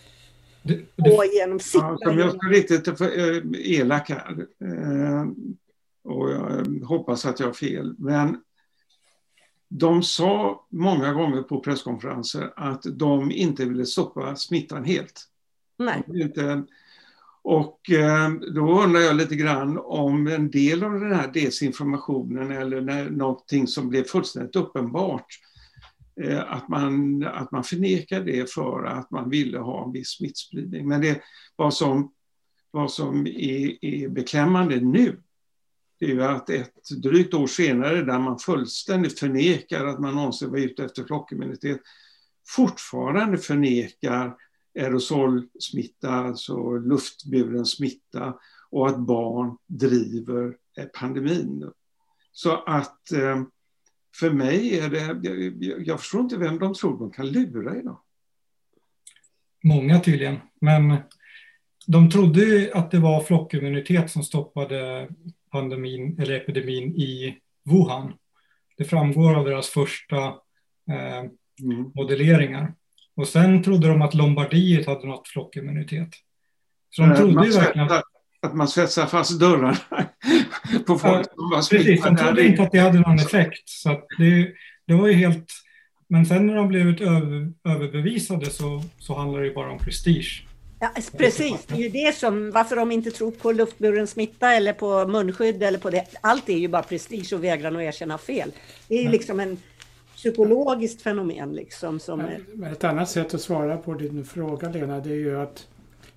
gå 0.97 1.25
genom 1.25 1.61
sitt... 1.61 1.81
Ja, 1.81 1.99
som 2.03 2.19
jag 2.19 2.31
ska 2.31 2.47
riktigt 2.49 2.89
eh, 2.89 3.81
elak 3.81 4.11
här, 4.11 4.47
eh, 4.65 5.25
och 6.05 6.31
jag 6.31 6.67
hoppas 6.87 7.27
att 7.27 7.41
jag 7.41 7.47
har 7.47 7.55
fel, 7.55 7.95
men 7.99 8.37
de 9.75 10.03
sa 10.03 10.67
många 10.71 11.13
gånger 11.13 11.43
på 11.43 11.61
presskonferenser 11.61 12.53
att 12.57 12.83
de 12.83 13.31
inte 13.31 13.65
ville 13.65 13.87
stoppa 13.87 14.37
smittan 14.37 14.85
helt. 14.85 15.29
Nej. 15.79 16.03
Inte, 16.15 16.63
och 17.43 17.91
eh, 17.91 18.31
då 18.55 18.83
undrar 18.83 19.01
jag 19.01 19.17
lite 19.17 19.37
grann 19.37 19.79
om 19.79 20.27
en 20.27 20.51
del 20.51 20.85
av 20.85 20.93
den 20.93 21.13
här 21.13 21.31
desinformationen 21.33 22.51
eller 22.51 22.81
när, 22.81 23.11
någonting 23.11 23.67
som 23.67 23.89
blev 23.89 24.05
fullständigt 24.05 24.57
uppenbart, 24.57 25.27
eh, 26.21 26.53
att, 26.53 26.69
man, 26.69 27.25
att 27.27 27.53
man 27.53 27.65
förnekar 27.65 28.21
det 28.21 28.51
för 28.51 28.85
att 28.85 29.11
man 29.11 29.31
ville 29.31 29.59
ha 29.59 29.85
en 29.85 29.93
viss 29.93 30.09
smittspridning. 30.09 30.89
Men 30.89 31.01
det, 31.01 31.23
vad 31.57 31.75
som, 31.75 32.13
vad 32.71 32.91
som 32.91 33.27
är, 33.27 33.85
är 33.85 34.09
beklämmande 34.09 34.81
nu, 34.81 35.23
det 36.03 36.07
är 36.07 36.15
ju 36.15 36.25
att 36.25 36.51
ett 36.51 36.89
drygt 37.03 37.35
år 37.35 37.47
senare, 37.47 38.03
där 38.03 38.19
man 38.19 38.39
fullständigt 38.39 39.19
förnekar 39.19 39.87
att 39.87 40.01
man 40.01 40.15
någonsin 40.15 40.51
var 40.51 40.59
ute 40.59 40.85
efter 40.85 41.05
flockimmunitet, 41.05 41.81
fortfarande 42.49 43.39
förnekar 43.39 44.37
aerosolsmitta, 44.79 46.11
alltså 46.11 46.77
luftburen 46.77 47.67
smitta 47.67 48.35
och 48.71 48.89
att 48.89 48.99
barn 48.99 49.57
driver 49.67 50.57
eh, 50.77 50.85
pandemin. 50.85 51.71
Så 52.33 52.57
att 52.57 53.13
eh, 53.13 53.43
för 54.17 54.31
mig 54.31 54.79
är 54.79 54.89
det, 54.89 55.85
jag 55.85 56.01
förstår 56.01 56.21
inte 56.21 56.37
vem 56.37 56.59
de 56.59 56.75
tror 56.75 56.99
de 56.99 57.11
kan 57.11 57.29
lura 57.29 57.77
idag. 57.77 58.01
Många 59.65 60.01
tydligen, 60.01 60.37
men 60.61 60.97
de 61.87 62.11
trodde 62.11 62.71
att 62.75 62.91
det 62.91 62.99
var 62.99 63.21
flockimmunitet 63.21 64.11
som 64.11 64.23
stoppade 64.23 65.09
pandemin 65.53 66.21
eller 66.21 66.35
epidemin 66.35 66.97
i 66.97 67.37
Wuhan. 67.65 68.13
Det 68.79 68.85
framgår 68.85 69.35
av 69.35 69.45
deras 69.45 69.69
första 69.69 70.17
eh, 70.91 71.19
mm. 71.63 71.91
modelleringar. 71.95 72.75
Och 73.17 73.29
sen 73.29 73.63
trodde 73.63 73.89
de 73.89 74.03
att 74.03 74.15
Lombardiet 74.15 74.87
hade 74.87 75.07
nått 75.07 75.29
flockimmunitet. 75.29 76.09
Så 76.91 77.03
de 77.03 77.11
eh, 77.11 77.17
trodde 77.17 77.35
man 77.35 77.47
ju 77.47 77.53
verkligen 77.53 77.91
att... 77.91 78.03
Att 78.45 78.55
man 78.55 78.69
svetsar 78.69 79.07
fast 79.07 79.41
dörrarna 79.41 79.77
på 80.87 80.99
folk 80.99 81.27
som 81.35 81.51
var 81.51 81.71
Precis, 81.71 82.05
de 82.05 82.17
trodde 82.17 82.47
inte 82.47 82.63
att 82.63 82.73
det 82.73 82.79
hade 82.79 83.01
någon 83.01 83.19
effekt. 83.19 83.69
Så 83.69 84.03
det, 84.19 84.53
det 84.87 84.95
var 84.95 85.07
ju 85.09 85.13
helt... 85.13 85.47
Men 86.09 86.27
sen 86.27 86.47
när 86.47 86.55
de 86.55 86.69
blev 86.69 87.03
över, 87.03 87.53
överbevisade 87.65 88.51
så, 88.51 88.83
så 88.99 89.15
handlar 89.15 89.41
det 89.41 89.51
bara 89.51 89.73
om 89.73 89.79
prestige. 89.79 90.47
Ja, 90.83 90.91
precis, 91.17 91.67
det 91.67 91.75
är 91.75 91.79
ju 91.79 91.89
det 91.89 92.17
som, 92.17 92.51
varför 92.51 92.77
de 92.77 92.93
inte 92.93 93.11
tror 93.11 93.31
på 93.31 93.53
luftburen 93.53 94.07
smitta 94.07 94.53
eller 94.53 94.73
på 94.73 95.07
munskydd 95.07 95.63
eller 95.63 95.79
på 95.79 95.91
det. 95.91 96.07
Allt 96.21 96.49
är 96.49 96.57
ju 96.57 96.69
bara 96.69 96.83
prestige 96.83 97.33
och 97.33 97.45
vägran 97.45 97.77
att 97.77 97.83
erkänna 97.83 98.19
fel. 98.19 98.53
Det 98.89 98.95
är 98.95 99.03
ju 99.03 99.09
liksom 99.09 99.41
en 99.41 99.59
psykologiskt 100.17 101.03
fenomen. 101.03 101.53
Liksom, 101.53 102.01
som 102.01 102.19
men, 102.19 102.65
är... 102.65 102.73
ett 102.73 102.85
annat 102.85 103.11
sätt 103.11 103.35
att 103.35 103.41
svara 103.41 103.77
på 103.77 103.95
din 103.95 104.25
fråga 104.25 104.69
Lena, 104.69 105.01
det 105.01 105.11
är 105.11 105.15
ju 105.15 105.41
att 105.41 105.69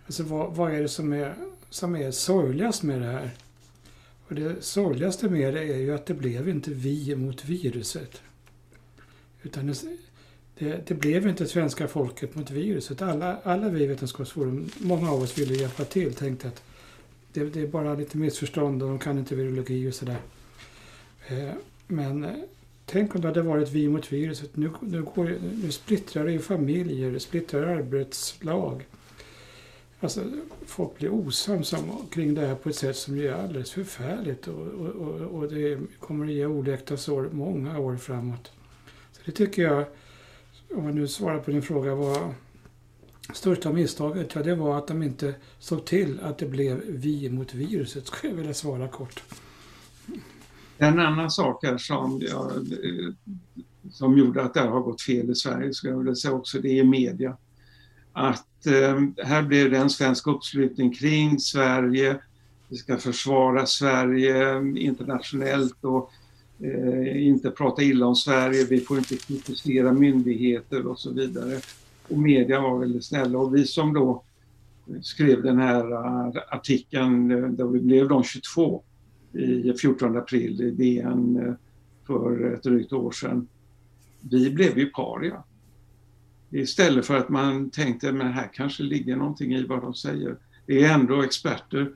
alltså, 0.06 0.24
vad, 0.24 0.56
vad 0.56 0.74
är 0.74 0.82
det 0.82 0.90
som 0.90 1.14
är, 1.14 1.34
som 1.70 1.96
är 1.96 2.12
sorgligast 2.12 2.84
med 2.84 3.02
det 3.02 3.08
här? 3.08 3.30
Och 4.28 4.36
det 4.36 4.64
sorgligaste 4.64 5.30
med 5.30 5.54
det 5.54 5.64
är 5.64 5.78
ju 5.78 5.96
att 5.96 6.06
det 6.06 6.14
blev 6.14 6.50
inte 6.50 6.72
vi 6.72 7.16
mot 7.16 7.46
viruset. 7.46 8.22
Utan 9.44 9.76
det, 10.60 10.88
det, 10.88 10.94
blev 10.94 11.28
inte 11.28 11.48
svenska 11.48 11.88
folket 11.88 12.36
mot 12.36 12.52
viruset. 12.52 13.02
Alla, 13.02 13.38
alla 13.44 13.70
vi 13.70 13.86
vetenskapsforum, 13.86 14.70
många 14.78 15.12
av 15.12 15.22
oss 15.22 15.38
ville 15.38 15.54
hjälpa 15.54 15.86
till, 15.86 16.14
tänkte 16.14 16.48
att 16.48 16.64
det, 17.34 17.44
det 17.44 17.62
är 17.62 17.68
bara 17.68 17.94
lite 17.94 18.18
missförstånd 18.18 18.84
och 18.84 18.90
de 18.90 19.00
kan 19.00 19.18
inte 19.18 19.36
virologi 19.36 19.90
och 19.90 19.94
sådär. 19.94 20.18
Eh, 21.28 21.54
men 21.88 22.24
eh, 22.24 22.32
Tänk 22.86 23.16
om 23.16 23.22
det 23.22 23.28
hade 23.28 23.42
varit 23.42 23.72
vi 23.72 23.88
mot 23.88 24.14
viruset. 24.14 24.56
Nu, 24.56 24.72
nu, 24.80 25.04
går, 25.04 25.38
nu 25.64 25.72
splittrar 25.72 26.26
det 26.26 26.32
ju 26.32 26.40
familjer, 26.40 27.12
det 27.12 27.20
splittrar 27.20 27.62
arbetslag. 27.62 28.86
Alltså, 30.00 30.24
folk 30.66 30.98
blir 30.98 31.10
osams 31.14 31.74
kring 32.12 32.34
det 32.34 32.48
här 32.48 32.56
på 32.56 32.70
ett 32.70 32.76
sätt 32.76 32.96
som 32.96 33.20
är 33.20 33.32
alldeles 33.32 33.72
förfärligt 33.72 34.48
och, 34.48 34.68
och, 34.68 35.22
och 35.22 35.54
det 35.54 35.80
kommer 36.00 36.26
att 36.26 36.32
ge 36.32 36.46
oläkta 36.46 36.98
sår 36.98 37.30
många 37.32 37.80
år 37.80 37.98
framåt. 37.98 38.52
Så 39.12 39.22
det 39.26 39.32
tycker 39.32 39.62
jag, 39.62 39.86
om 40.76 40.86
jag 40.86 40.96
nu 40.96 41.08
svarar 41.08 41.40
på 41.40 41.52
din 41.52 41.62
fråga, 41.62 41.96
var 41.96 42.34
största 43.34 43.72
misstaget, 43.72 44.36
ja 44.36 44.44
det 44.44 44.56
var 44.56 44.78
att 44.78 44.88
de 44.88 45.04
inte 45.04 45.36
såg 45.60 45.86
till 45.86 46.20
att 46.20 46.38
det 46.38 46.46
blev 46.46 46.82
vi 46.88 47.30
mot 47.30 47.54
viruset, 47.54 48.08
skulle 48.08 48.32
jag 48.32 48.38
vilja 48.38 48.54
svara 48.54 48.88
kort. 48.88 49.24
En 50.78 51.00
annan 51.00 51.32
sak 51.32 51.64
här 51.64 51.78
som, 51.78 52.22
jag, 52.22 52.52
som 53.92 54.18
gjorde 54.18 54.44
att 54.44 54.54
det 54.54 54.62
har 54.62 54.80
gått 54.80 55.02
fel 55.02 55.30
i 55.30 55.36
Sverige, 55.36 55.74
skulle 55.74 55.94
jag 55.94 56.00
vilja 56.00 56.16
säga 56.16 56.34
också, 56.34 56.60
det 56.60 56.80
är 56.80 56.84
media. 56.84 57.38
Att 58.14 58.66
eh, 58.66 59.26
här 59.26 59.44
blev 59.44 59.72
det 59.72 59.78
en 59.78 59.90
svensk 59.90 60.28
uppslutning 60.28 60.94
kring 60.94 61.40
Sverige, 61.40 62.20
vi 62.70 62.78
ska 62.78 62.98
försvara 62.98 63.66
Sverige 63.66 64.58
internationellt 64.78 65.84
och 65.84 66.12
eh, 66.60 67.28
inte 67.28 67.52
prata 67.52 67.84
illa 67.84 68.06
om 68.06 68.16
Sverige, 68.16 68.66
vi 68.66 68.80
får 68.80 68.98
inte 68.98 69.16
kritisera 69.16 69.94
myndigheter 69.94 70.88
och 70.88 71.00
så 71.00 71.14
vidare. 71.14 71.60
Och 72.08 72.18
media 72.18 72.62
var 72.62 72.80
väldigt 72.80 73.06
snälla 73.06 73.40
och 73.40 73.56
vi 73.56 73.66
som 73.66 73.94
då 73.94 74.24
skrev 75.02 75.44
den 75.44 75.58
här 75.58 75.92
eh, 75.92 76.42
artikeln, 76.50 77.32
eh, 77.32 77.50
där 77.50 77.66
vi 77.66 77.80
blev 77.80 78.08
de 78.08 78.24
22, 78.24 78.84
i 79.34 79.74
14 79.82 80.18
april 80.18 80.62
i 80.62 80.72
DN 80.72 81.38
eh, 81.38 81.54
för 82.08 82.54
ett 82.54 82.64
drygt 82.64 82.94
år 82.94 83.12
sedan. 83.12 83.48
Vi 84.20 84.50
blev 84.50 84.78
ju 84.78 84.86
paria. 84.86 85.44
Istället 86.52 87.06
för 87.06 87.18
att 87.18 87.30
man 87.30 87.70
tänkte, 87.70 88.12
men 88.12 88.34
här 88.34 88.50
kanske 88.54 88.84
ligger 88.84 89.16
någonting 89.16 89.54
i 89.54 89.66
vad 89.66 89.82
de 89.82 89.94
säger. 89.94 90.36
Det 90.66 90.84
är 90.84 90.94
ändå 90.94 91.22
experter 91.22 91.92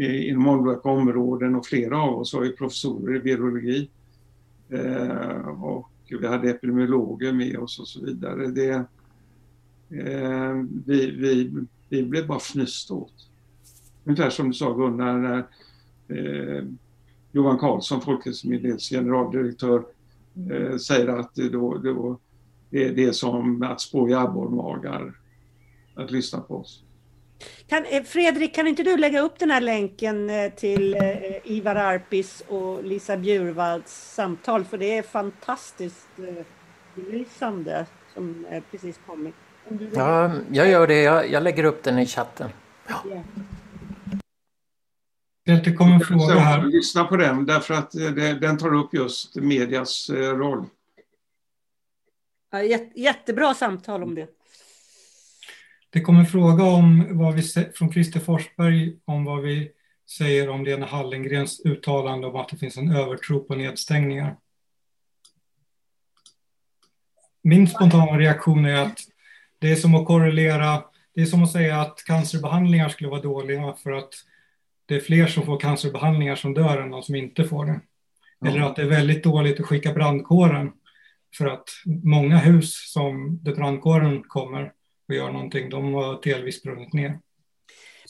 inom 0.00 0.48
olika 0.48 0.88
områden 0.88 1.54
och 1.54 1.66
flera 1.66 2.02
av 2.02 2.18
oss 2.18 2.34
var 2.34 2.44
ju 2.44 2.52
professorer 2.52 3.16
i 3.16 3.18
virologi. 3.18 3.90
Eh, 4.68 5.48
och 5.48 5.90
vi 6.20 6.26
hade 6.26 6.50
epidemiologer 6.50 7.32
med 7.32 7.58
oss 7.58 7.78
och 7.78 7.88
så 7.88 8.04
vidare. 8.04 8.46
Det, 8.46 8.70
eh, 9.90 10.54
vi, 10.86 11.10
vi, 11.10 11.52
vi 11.88 12.02
blev 12.02 12.26
bara 12.26 12.38
fnysta 12.38 12.94
åt. 12.94 13.28
Ungefär 14.04 14.30
som 14.30 14.48
du 14.48 14.54
sa 14.54 14.72
Gunnar, 14.72 15.48
eh, 16.08 16.64
Johan 17.32 17.58
Karlsson, 17.58 18.00
Folkhälsomyndighetens 18.00 18.88
generaldirektör, 18.88 19.84
eh, 20.50 20.76
säger 20.76 21.08
att 21.08 21.34
det, 21.34 21.48
då, 21.48 21.78
då, 21.78 22.18
det, 22.70 22.88
det 22.88 23.04
är 23.04 23.12
som 23.12 23.62
att 23.62 23.80
spå 23.80 24.08
i 24.08 24.14
abborrmagar 24.14 25.14
att 25.94 26.10
lyssna 26.10 26.40
på 26.40 26.56
oss. 26.56 26.84
Kan, 27.66 27.84
eh, 27.84 28.02
Fredrik, 28.02 28.54
kan 28.54 28.66
inte 28.66 28.82
du 28.82 28.96
lägga 28.96 29.20
upp 29.20 29.38
den 29.38 29.50
här 29.50 29.60
länken 29.60 30.30
eh, 30.30 30.52
till 30.52 30.94
eh, 30.94 31.00
Ivar 31.44 31.76
Arpis 31.76 32.42
och 32.48 32.84
Lisa 32.84 33.16
Bjurvalds 33.16 34.14
samtal? 34.14 34.64
För 34.64 34.78
det 34.78 34.98
är 34.98 35.02
fantastiskt 35.02 36.08
belysande 36.94 37.86
som 38.14 38.46
precis 38.70 39.00
kommit. 39.06 39.34
Ja, 39.94 40.32
jag 40.52 40.68
gör 40.68 40.86
det. 40.86 41.02
Jag, 41.02 41.30
jag 41.30 41.42
lägger 41.42 41.64
upp 41.64 41.82
den 41.82 41.98
i 41.98 42.06
chatten. 42.06 42.50
Ja. 42.88 43.02
Det 45.44 45.72
kommer 45.72 45.94
en 45.94 46.00
fråga 46.00 46.34
här. 46.34 46.62
Lyssna 46.62 47.04
på 47.04 47.16
den, 47.16 47.46
därför 47.46 47.74
att 47.74 47.90
den 48.40 48.58
tar 48.58 48.74
upp 48.74 48.94
just 48.94 49.36
medias 49.36 50.10
roll. 50.10 50.64
Ja, 52.50 52.62
jättebra 52.94 53.54
samtal 53.54 54.02
om 54.02 54.14
det. 54.14 54.39
Det 55.90 56.00
kommer 56.00 56.20
en 56.20 56.26
fråga 56.26 56.64
om 56.64 57.18
vad 57.18 57.34
vi, 57.34 57.42
från 57.74 57.92
Christer 57.92 58.20
Forsberg 58.20 58.96
om 59.04 59.24
vad 59.24 59.42
vi 59.42 59.70
säger 60.10 60.48
om 60.48 60.64
Lena 60.64 60.86
Hallengrens 60.86 61.60
uttalande 61.64 62.26
om 62.26 62.36
att 62.36 62.48
det 62.48 62.56
finns 62.56 62.76
en 62.76 62.96
övertro 62.96 63.44
på 63.44 63.54
nedstängningar. 63.54 64.36
min 67.42 67.68
spontana 67.68 68.18
reaktion 68.18 68.64
är 68.64 68.82
att 68.82 68.98
det 69.58 69.72
är 69.72 69.76
som 69.76 69.94
att 69.94 70.06
korrelera, 70.06 70.84
det 71.14 71.20
är 71.20 71.26
som 71.26 71.42
att 71.42 71.52
säga 71.52 71.80
att 71.80 72.04
cancerbehandlingar 72.06 72.88
skulle 72.88 73.10
vara 73.10 73.20
dåliga 73.20 73.74
för 73.82 73.92
att 73.92 74.14
det 74.86 74.94
är 74.94 75.00
fler 75.00 75.26
som 75.26 75.46
får 75.46 75.60
cancerbehandlingar 75.60 76.36
som 76.36 76.54
dör 76.54 76.82
än 76.82 76.90
de 76.90 77.02
som 77.02 77.14
inte 77.14 77.44
får 77.44 77.66
det. 77.66 77.80
Eller 78.48 78.60
att 78.60 78.76
det 78.76 78.82
är 78.82 78.86
väldigt 78.86 79.24
dåligt 79.24 79.60
att 79.60 79.66
skicka 79.66 79.92
brandkåren 79.92 80.72
för 81.38 81.46
att 81.46 81.68
många 82.04 82.38
hus 82.38 82.92
som 82.92 83.38
där 83.42 83.54
brandkåren 83.54 84.22
kommer 84.22 84.72
och 85.10 85.16
gör 85.16 85.32
någonting, 85.32 85.70
de 85.70 85.94
har 85.94 86.20
delvis 86.22 86.56
sprungit 86.60 86.92
ner. 86.92 87.18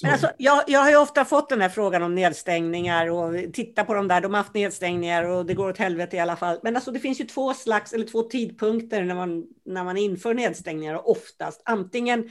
Men 0.02 0.12
alltså, 0.12 0.30
jag, 0.38 0.64
jag 0.66 0.80
har 0.80 0.90
ju 0.90 0.96
ofta 0.96 1.24
fått 1.24 1.48
den 1.48 1.60
här 1.60 1.68
frågan 1.68 2.02
om 2.02 2.14
nedstängningar 2.14 3.10
och 3.10 3.52
titta 3.52 3.84
på 3.84 3.94
de 3.94 4.08
där, 4.08 4.20
de 4.20 4.34
har 4.34 4.38
haft 4.38 4.54
nedstängningar 4.54 5.24
och 5.24 5.46
det 5.46 5.54
går 5.54 5.68
åt 5.68 5.78
helvete 5.78 6.16
i 6.16 6.20
alla 6.20 6.36
fall. 6.36 6.58
Men 6.62 6.76
alltså, 6.76 6.90
det 6.90 7.00
finns 7.00 7.20
ju 7.20 7.24
två 7.24 7.54
slags, 7.54 7.92
eller 7.92 8.06
två 8.06 8.22
tidpunkter 8.22 9.04
när 9.04 9.14
man, 9.14 9.46
när 9.64 9.84
man 9.84 9.96
inför 9.96 10.34
nedstängningar 10.34 11.08
oftast. 11.08 11.62
Antingen 11.64 12.30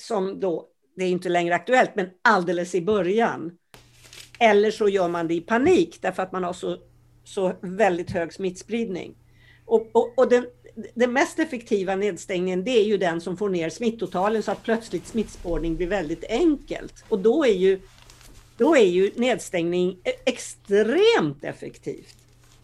som 0.00 0.40
då, 0.40 0.68
det 0.96 1.04
är 1.04 1.08
inte 1.08 1.28
längre 1.28 1.54
aktuellt, 1.54 1.90
men 1.94 2.08
alldeles 2.22 2.74
i 2.74 2.82
början. 2.82 3.58
Eller 4.38 4.70
så 4.70 4.88
gör 4.88 5.08
man 5.08 5.28
det 5.28 5.34
i 5.34 5.40
panik 5.40 5.98
därför 6.02 6.22
att 6.22 6.32
man 6.32 6.44
har 6.44 6.52
så, 6.52 6.78
så 7.24 7.52
väldigt 7.62 8.10
hög 8.10 8.32
smittspridning. 8.32 9.14
Och, 9.66 9.90
och, 9.94 10.18
och 10.18 10.28
den, 10.28 10.46
den 10.94 11.12
mest 11.12 11.38
effektiva 11.38 11.96
nedstängningen 11.96 12.64
det 12.64 12.70
är 12.70 12.84
ju 12.84 12.96
den 12.96 13.20
som 13.20 13.36
får 13.36 13.50
ner 13.50 13.70
smittotalen 13.70 14.42
så 14.42 14.52
att 14.52 14.62
plötsligt 14.62 15.06
smittspårning 15.06 15.76
blir 15.76 15.86
väldigt 15.86 16.24
enkelt. 16.28 17.04
Och 17.08 17.18
då 17.18 17.44
är 17.44 17.54
ju, 17.54 17.80
då 18.56 18.76
är 18.76 18.86
ju 18.86 19.10
nedstängning 19.14 19.98
extremt 20.24 21.44
effektivt. 21.44 22.16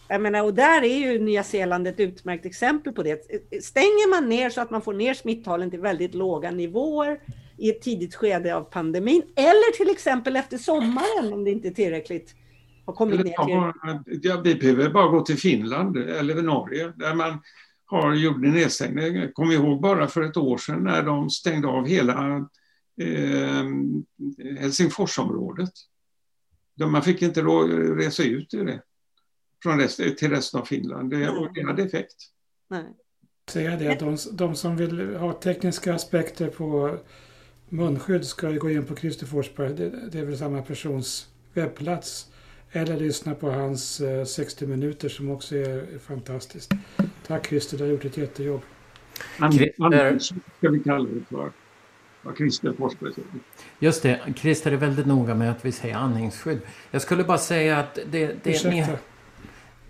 Jag 0.09 0.21
menar, 0.21 0.45
och 0.45 0.55
där 0.55 0.83
är 0.83 0.99
ju 0.99 1.19
Nya 1.19 1.45
Zeeland 1.45 1.89
ett 1.89 2.01
utmärkt 2.01 2.47
exempel 2.47 2.93
på 2.93 3.03
det. 3.03 3.23
Stänger 3.63 4.11
man 4.11 4.29
ner 4.29 4.51
så 4.51 4.61
att 4.61 4.71
man 4.71 4.83
får 4.83 4.93
ner 4.93 5.15
smittalen 5.15 5.71
till 5.71 5.81
väldigt 5.81 6.15
låga 6.15 6.51
nivåer 6.51 7.21
i 7.57 7.71
ett 7.71 7.83
tidigt 7.83 8.15
skede 8.15 8.57
av 8.57 8.63
pandemin 8.63 9.23
eller 9.35 9.77
till 9.77 9.91
exempel 9.91 10.37
efter 10.37 10.59
sommaren 10.59 11.33
om 11.33 11.45
det 11.45 11.51
inte 11.51 11.69
är 11.69 11.73
tillräckligt 11.73 12.35
har 12.89 12.95
kommit 12.95 13.25
ner 13.25 13.45
till... 13.45 14.21
Ja, 14.23 14.41
vi 14.45 14.55
behöver 14.55 14.91
bara 14.91 15.09
gå 15.09 15.21
till 15.21 15.37
Finland 15.37 15.97
eller 15.97 16.43
Norge 16.43 16.93
där 16.97 17.15
man 17.15 17.39
har 17.89 18.15
gjort 18.15 18.37
en 18.37 18.51
nedstängning. 18.51 19.33
Kom 19.33 19.53
ihåg 19.53 19.81
bara 19.81 20.09
för 20.09 20.23
ett 20.23 20.37
år 20.37 20.59
sedan 20.59 20.85
när 20.85 21.03
de 21.03 21.31
stängde 21.31 21.69
av 21.69 21.87
hela 21.87 22.37
eh, 23.01 23.65
Helsingforsområdet. 24.59 25.73
Man 26.81 27.03
fick 27.03 27.23
inte 27.23 27.43
resa 27.43 28.23
ut 28.23 28.55
i 28.55 28.57
det, 28.57 28.83
från 29.63 29.81
rest, 29.81 29.97
till 30.19 30.31
resten 30.31 30.61
av 30.61 30.65
Finland. 30.65 31.11
Det, 31.11 31.29
och 31.29 31.55
det 31.55 31.63
hade 31.63 31.83
effekt. 31.83 32.17
Nej. 32.71 32.85
Säga 33.51 33.77
det 33.77 34.01
de, 34.01 34.17
de 34.33 34.55
som 34.55 34.77
vill 34.77 35.17
ha 35.17 35.33
tekniska 35.33 35.95
aspekter 35.95 36.49
på 36.49 36.99
munskydd 37.69 38.25
ska 38.25 38.51
gå 38.51 38.71
in 38.71 38.87
på 38.87 38.97
Christer 38.97 39.27
Forsberg, 39.27 39.75
det, 39.75 40.11
det 40.11 40.19
är 40.19 40.25
väl 40.25 40.39
samma 40.39 40.63
persons 40.63 41.29
webbplats. 41.55 42.33
Eller 42.73 42.97
lyssna 42.97 43.35
på 43.35 43.51
hans 43.51 44.03
60 44.27 44.65
eh, 44.65 44.69
minuter 44.69 45.09
som 45.09 45.31
också 45.31 45.57
är 45.57 45.99
fantastiskt. 45.99 46.73
Tack 47.27 47.47
Christer, 47.47 47.79
du 47.79 47.85
har 47.85 47.91
gjort 47.91 48.05
ett 48.05 48.17
jättejobb. 48.17 48.61
Christer... 49.53 50.19
ska 50.59 50.71
vi 50.71 50.79
kalla 50.79 51.09
det 51.09 51.25
för. 51.31 51.53
Vad 52.23 52.37
Christer 52.37 52.73
Forsberg 52.73 53.13
säger. 53.13 53.29
Just 53.79 54.03
det, 54.03 54.21
Christer 54.37 54.73
är 54.73 54.77
väldigt 54.77 55.07
noga 55.07 55.35
med 55.35 55.51
att 55.51 55.65
vi 55.65 55.73
säger 55.73 55.95
andningsskydd. 55.97 56.61
Jag 56.91 57.03
skulle 57.03 57.25
bara 57.25 57.39
säga 57.39 57.79
att 57.79 57.99
det... 58.11 58.45
det 58.45 58.65
ni, 58.65 58.87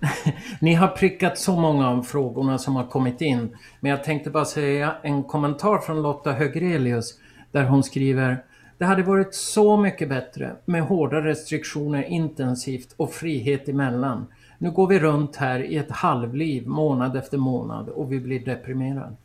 ni 0.60 0.74
har 0.74 0.88
prickat 0.88 1.38
så 1.38 1.56
många 1.56 1.88
av 1.88 2.02
frågorna 2.02 2.58
som 2.58 2.76
har 2.76 2.86
kommit 2.86 3.20
in. 3.20 3.56
Men 3.80 3.90
jag 3.90 4.04
tänkte 4.04 4.30
bara 4.30 4.44
säga 4.44 4.96
en 5.02 5.24
kommentar 5.24 5.78
från 5.78 6.02
Lotta 6.02 6.32
Högrelius 6.32 7.14
där 7.52 7.64
hon 7.64 7.84
skriver 7.84 8.44
det 8.78 8.84
hade 8.84 9.02
varit 9.02 9.34
så 9.34 9.76
mycket 9.76 10.08
bättre 10.08 10.56
med 10.64 10.82
hårda 10.82 11.24
restriktioner 11.24 12.02
intensivt 12.02 12.94
och 12.96 13.12
frihet 13.12 13.68
emellan. 13.68 14.26
Nu 14.58 14.70
går 14.70 14.86
vi 14.86 14.98
runt 14.98 15.36
här 15.36 15.60
i 15.60 15.76
ett 15.76 15.90
halvliv 15.90 16.66
månad 16.66 17.16
efter 17.16 17.38
månad 17.38 17.88
och 17.88 18.12
vi 18.12 18.20
blir 18.20 18.44
deprimerade. 18.44 19.16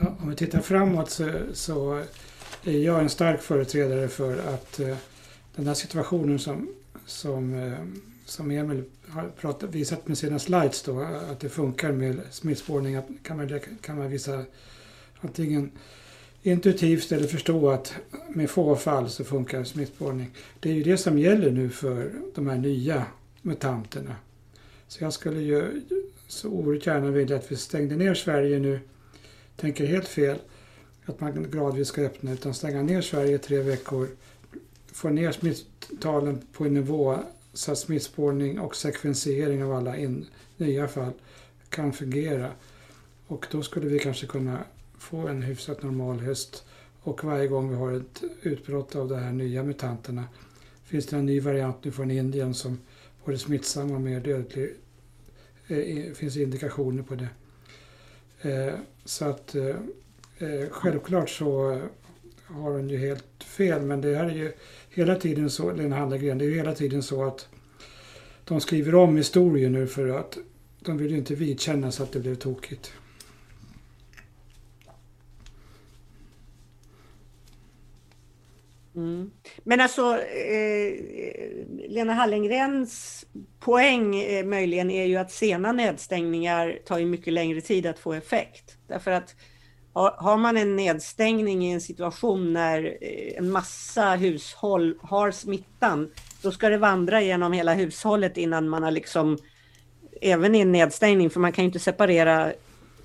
Ja, 0.00 0.16
om 0.22 0.30
vi 0.30 0.36
tittar 0.36 0.60
framåt 0.60 1.10
så, 1.10 1.30
så, 1.52 2.02
är 2.64 2.78
jag 2.78 3.00
en 3.00 3.08
stark 3.08 3.40
företrädare 3.40 4.08
för 4.08 4.54
att 4.54 4.80
eh, 4.80 4.96
den 5.56 5.66
här 5.66 5.74
situationen 5.74 6.38
som, 6.38 6.68
som, 7.06 7.54
eh, 7.54 7.78
som 8.24 8.50
Emil 8.50 8.84
har 9.08 9.28
pratat, 9.28 9.74
visat 9.74 10.08
med 10.08 10.18
sina 10.18 10.38
slides 10.38 10.82
då, 10.82 11.00
att 11.00 11.40
det 11.40 11.48
funkar 11.48 11.92
med 11.92 12.20
smittspårning, 12.30 13.02
kan 13.22 13.36
man, 13.36 13.60
kan 13.80 13.98
man 13.98 14.10
visa 14.10 14.44
antingen 15.20 15.70
intuitivt 16.42 17.12
eller 17.12 17.26
förstå 17.26 17.70
att 17.70 17.94
med 18.28 18.50
få 18.50 18.76
fall 18.76 19.10
så 19.10 19.24
funkar 19.24 19.64
smittspårning. 19.64 20.30
Det 20.60 20.70
är 20.70 20.74
ju 20.74 20.82
det 20.82 20.98
som 20.98 21.18
gäller 21.18 21.50
nu 21.50 21.70
för 21.70 22.12
de 22.34 22.46
här 22.46 22.56
nya 22.56 23.06
mutanterna. 23.42 24.16
Så 24.88 25.04
jag 25.04 25.12
skulle 25.12 25.40
ju 25.40 25.82
så 26.28 26.48
oerhört 26.48 26.86
gärna 26.86 27.10
vilja 27.10 27.36
att 27.36 27.52
vi 27.52 27.56
stängde 27.56 27.96
ner 27.96 28.14
Sverige 28.14 28.58
nu. 28.58 28.80
Tänker 29.56 29.86
helt 29.86 30.08
fel 30.08 30.38
att 31.06 31.20
man 31.20 31.50
gradvis 31.50 31.88
ska 31.88 32.02
öppna 32.02 32.32
utan 32.32 32.54
stänga 32.54 32.82
ner 32.82 33.00
Sverige 33.00 33.38
tre 33.38 33.62
veckor. 33.62 34.08
Få 34.92 35.08
ner 35.08 35.32
smittalen 35.32 36.40
på 36.52 36.64
en 36.64 36.74
nivå 36.74 37.18
så 37.52 37.72
att 37.72 37.78
smittspårning 37.78 38.60
och 38.60 38.76
sekvensering 38.76 39.64
av 39.64 39.72
alla 39.72 39.96
in, 39.96 40.26
nya 40.56 40.88
fall 40.88 41.12
kan 41.68 41.92
fungera. 41.92 42.50
Och 43.26 43.46
då 43.50 43.62
skulle 43.62 43.88
vi 43.88 43.98
kanske 43.98 44.26
kunna 44.26 44.58
få 45.02 45.28
en 45.28 45.42
hyfsat 45.42 45.82
normal 45.82 46.20
höst. 46.20 46.64
Och 47.02 47.24
varje 47.24 47.46
gång 47.46 47.70
vi 47.70 47.76
har 47.76 47.92
ett 47.92 48.22
utbrott 48.42 48.96
av 48.96 49.08
de 49.08 49.14
här 49.14 49.32
nya 49.32 49.62
mutanterna 49.62 50.24
finns 50.84 51.06
det 51.06 51.16
en 51.16 51.26
ny 51.26 51.40
variant 51.40 51.84
nu 51.84 51.90
från 51.90 52.10
Indien 52.10 52.54
som 52.54 52.78
både 53.24 53.38
smittsam 53.38 53.90
och 53.90 54.00
mer 54.00 54.20
dödlig. 54.20 54.74
Eh, 55.68 56.12
finns 56.14 56.36
indikationer 56.36 57.02
på 57.02 57.14
det. 57.14 57.28
Eh, 58.50 58.74
så 59.04 59.24
att 59.24 59.54
eh, 59.54 59.76
eh, 60.38 60.68
självklart 60.70 61.30
så 61.30 61.80
har 62.44 62.70
hon 62.70 62.88
ju 62.88 62.98
helt 62.98 63.44
fel 63.44 63.82
men 63.82 64.00
det 64.00 64.16
här 64.16 64.24
är 64.24 64.34
ju 64.34 64.52
hela 64.90 65.16
tiden 65.16 65.50
så, 65.50 65.72
Lena 65.72 65.96
Hallengren, 65.96 66.38
det 66.38 66.44
är 66.44 66.48
ju 66.48 66.56
hela 66.56 66.74
tiden 66.74 67.02
så 67.02 67.24
att 67.24 67.48
de 68.44 68.60
skriver 68.60 68.94
om 68.94 69.16
historien 69.16 69.72
nu 69.72 69.86
för 69.86 70.08
att 70.08 70.38
de 70.80 70.98
vill 70.98 71.10
ju 71.10 71.16
inte 71.16 71.34
vidkännas 71.34 72.00
att 72.00 72.12
det 72.12 72.20
blev 72.20 72.34
tokigt. 72.34 72.92
Mm. 78.96 79.30
Men 79.64 79.80
alltså, 79.80 80.18
eh, 80.18 80.86
eh, 80.86 81.88
Lena 81.88 82.12
Hallengrens 82.12 83.24
poäng 83.60 84.16
eh, 84.16 84.46
möjligen 84.46 84.90
är 84.90 85.04
ju 85.04 85.16
att 85.16 85.32
sena 85.32 85.72
nedstängningar 85.72 86.78
tar 86.86 86.98
ju 86.98 87.06
mycket 87.06 87.32
längre 87.32 87.60
tid 87.60 87.86
att 87.86 87.98
få 87.98 88.12
effekt. 88.12 88.76
Därför 88.88 89.10
att 89.10 89.34
har, 89.92 90.10
har 90.18 90.36
man 90.36 90.56
en 90.56 90.76
nedstängning 90.76 91.64
i 91.64 91.72
en 91.72 91.80
situation 91.80 92.52
när 92.52 92.84
eh, 92.84 93.38
en 93.38 93.50
massa 93.50 94.10
hushåll 94.10 94.98
har 95.02 95.30
smittan, 95.30 96.10
då 96.42 96.50
ska 96.50 96.68
det 96.68 96.78
vandra 96.78 97.22
genom 97.22 97.52
hela 97.52 97.74
hushållet 97.74 98.36
innan 98.36 98.68
man 98.68 98.82
har 98.82 98.90
liksom, 98.90 99.38
även 100.20 100.54
i 100.54 100.60
en 100.60 100.72
nedstängning, 100.72 101.30
för 101.30 101.40
man 101.40 101.52
kan 101.52 101.64
ju 101.64 101.66
inte 101.66 101.78
separera 101.78 102.52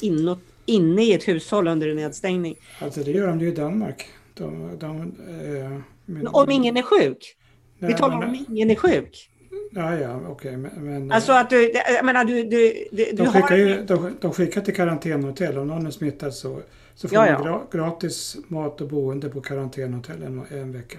inåt, 0.01 0.39
inne 0.65 1.03
i 1.03 1.13
ett 1.13 1.27
hushåll 1.27 1.67
under 1.67 1.89
en 1.89 1.95
nedstängning. 1.95 2.55
Alltså 2.79 3.03
det 3.03 3.11
gör 3.11 3.27
de 3.27 3.39
ju 3.39 3.47
i 3.47 3.51
Danmark. 3.51 4.07
De, 4.37 4.77
de, 4.79 5.01
eh, 5.01 5.79
men, 6.05 6.27
om 6.27 6.49
ingen 6.49 6.77
är 6.77 6.81
sjuk? 6.81 7.35
Nej, 7.79 7.91
Vi 7.91 7.97
talar 7.97 8.19
men, 8.19 8.29
om 8.29 8.45
ingen 8.49 8.71
är 8.71 8.75
sjuk. 8.75 9.29
Ja, 9.71 9.95
ja, 9.95 10.15
okej. 10.15 10.31
Okay, 10.31 10.57
men, 10.57 10.71
men, 10.85 11.11
alltså 11.11 11.31
att 11.31 11.49
du, 11.49 11.71
jag 11.71 12.05
menar 12.05 12.25
du... 12.25 12.43
du, 12.43 12.87
du 12.91 13.11
de, 13.13 13.25
skickar 13.25 13.49
har... 13.49 13.57
ju, 13.57 13.83
de, 13.83 14.17
de 14.21 14.33
skickar 14.33 14.61
till 14.61 14.75
karantänhotell. 14.75 15.57
Om 15.57 15.67
någon 15.67 15.85
är 15.85 15.91
smittad 15.91 16.33
så, 16.33 16.61
så 16.95 17.07
får 17.07 17.15
ja, 17.15 17.39
man 17.39 17.47
ja. 17.47 17.67
gratis 17.71 18.37
mat 18.47 18.81
och 18.81 18.87
boende 18.87 19.29
på 19.29 19.41
karantänhotell 19.41 20.23
en, 20.23 20.45
en 20.49 20.71
vecka. 20.71 20.97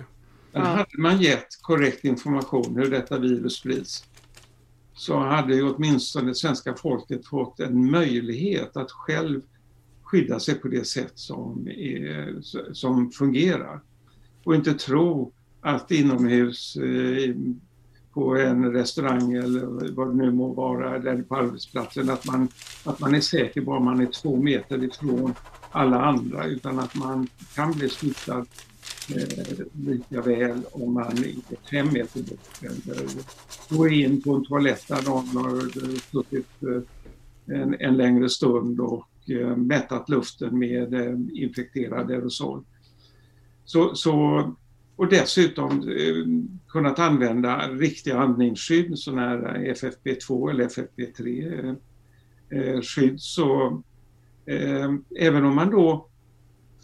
Men 0.53 0.63
hade 0.63 0.99
man 0.99 1.21
gett 1.21 1.63
korrekt 1.63 2.05
information 2.05 2.77
hur 2.77 2.91
detta 2.91 3.19
virus 3.19 3.55
sprids 3.55 4.05
så 4.99 5.19
hade 5.19 5.55
ju 5.55 5.71
åtminstone 5.71 6.35
svenska 6.35 6.75
folket 6.75 7.27
fått 7.27 7.61
en 7.61 7.91
möjlighet 7.91 8.77
att 8.77 8.91
själv 8.91 9.43
skydda 10.11 10.41
sig 10.41 10.55
på 10.55 10.69
det 10.69 10.85
sätt 10.85 11.13
som, 11.15 11.69
är, 11.69 12.39
som 12.73 13.11
fungerar. 13.11 13.81
Och 14.45 14.55
inte 14.55 14.75
tro 14.75 15.33
att 15.61 15.91
inomhus 15.91 16.77
eh, 16.77 17.35
på 18.13 18.37
en 18.37 18.73
restaurang 18.73 19.33
eller 19.33 19.93
vad 19.93 20.09
det 20.09 20.15
nu 20.15 20.31
må 20.31 20.53
vara, 20.53 20.97
eller 20.97 21.23
på 21.23 21.37
arbetsplatsen, 21.37 22.11
att 22.11 22.27
man, 22.27 22.49
att 22.85 23.01
man 23.01 23.15
är 23.15 23.21
säker 23.21 23.61
bara 23.61 23.81
man 23.81 24.01
är 24.01 24.07
två 24.07 24.37
meter 24.37 24.85
ifrån 24.85 25.35
alla 25.71 26.03
andra, 26.03 26.47
utan 26.47 26.79
att 26.79 26.95
man 26.95 27.29
kan 27.55 27.73
bli 27.73 27.89
smittad 27.89 28.47
eh, 29.15 29.67
lika 29.73 30.23
väl 30.23 30.61
om 30.73 30.95
man 30.95 31.19
är 31.19 31.35
fem 31.71 31.93
meter 31.93 32.23
bort 32.23 32.63
eller 32.63 33.09
gå 33.69 33.89
in 33.89 34.23
på 34.23 34.35
en 34.35 34.45
toalett 34.45 34.89
där 34.89 35.03
någon 35.03 35.29
har 35.29 35.71
suttit 36.11 36.49
eh, 36.63 37.61
en, 37.61 37.77
en 37.81 37.97
längre 37.97 38.29
stund 38.29 38.81
och 38.81 39.09
Eh, 39.31 39.57
mättat 39.57 40.09
luften 40.09 40.59
med 40.59 40.95
eh, 40.95 41.15
infekterad 41.33 42.11
aerosol. 42.11 42.65
Så, 43.65 43.95
så, 43.95 44.43
och 44.97 45.09
dessutom 45.09 45.71
eh, 45.71 46.25
kunnat 46.69 46.99
använda 46.99 47.69
riktiga 47.69 48.19
andningsskydd, 48.19 48.99
sådana 48.99 49.29
här 49.29 49.75
FFP2 49.75 50.51
eller 50.51 50.69
FFP3-skydd. 50.69 53.19
Så 53.19 53.83
eh, 54.47 54.93
även 55.19 55.45
om 55.45 55.55
man 55.55 55.71
då 55.71 56.09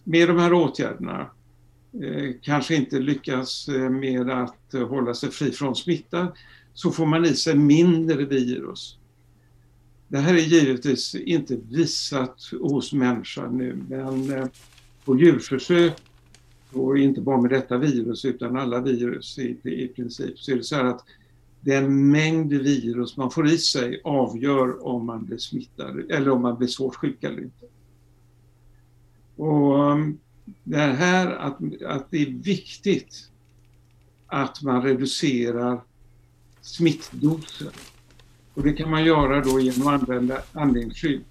med 0.05 0.29
de 0.29 0.39
här 0.39 0.53
åtgärderna 0.53 1.31
eh, 2.03 2.31
kanske 2.43 2.75
inte 2.75 2.99
lyckas 2.99 3.69
med 3.91 4.31
att 4.31 4.73
hålla 4.73 5.15
sig 5.15 5.31
fri 5.31 5.51
från 5.51 5.77
smitta 5.77 6.33
så 6.75 6.91
får 6.91 7.07
man 7.07 7.25
i 7.25 7.35
sig 7.35 7.55
mindre 7.55 8.25
virus. 8.25 8.99
Det 10.09 10.19
här 10.19 10.35
är 10.35 10.39
givetvis 10.39 11.15
inte 11.15 11.57
visat 11.71 12.51
hos 12.61 12.93
människan 12.93 13.59
nu 13.59 13.85
men 13.89 14.33
eh, 14.33 14.47
på 15.05 15.19
djurförsök 15.19 15.97
och 16.73 16.99
inte 16.99 17.21
bara 17.21 17.41
med 17.41 17.51
detta 17.51 17.79
virus 17.79 18.25
utan 18.25 18.57
alla 18.57 18.81
virus 18.81 19.39
i, 19.39 19.59
i 19.63 19.89
princip 19.89 20.39
så 20.39 20.53
är 20.53 20.57
det 20.57 20.65
så 20.65 20.77
här 20.77 20.85
att 20.85 21.05
den 21.61 22.11
mängd 22.11 22.53
virus 22.53 23.17
man 23.17 23.31
får 23.31 23.49
i 23.49 23.59
sig 23.59 24.01
avgör 24.05 24.87
om 24.87 25.07
man 25.07 25.25
blir 25.25 25.39
smittad 25.39 26.11
eller 26.11 26.31
om 26.31 26.43
man 26.43 26.59
blir 26.59 26.69
svårt 26.69 26.95
sjuk 26.95 27.25
eller 27.25 27.43
inte. 27.43 27.67
Och 29.37 29.93
mm, 29.93 30.19
det 30.65 30.79
här 30.79 31.37
att, 31.37 31.83
att 31.83 32.11
det 32.11 32.23
är 32.23 32.31
viktigt 32.31 33.31
att 34.27 34.63
man 34.63 34.83
reducerar 34.83 35.81
smittdosen. 36.61 37.73
Och 38.55 38.63
det 38.63 38.73
kan 38.73 38.91
man 38.91 39.05
göra 39.05 39.41
då 39.41 39.61
genom 39.61 39.89
att 39.89 40.01
använda 40.01 40.39
andningsskydd. 40.53 41.25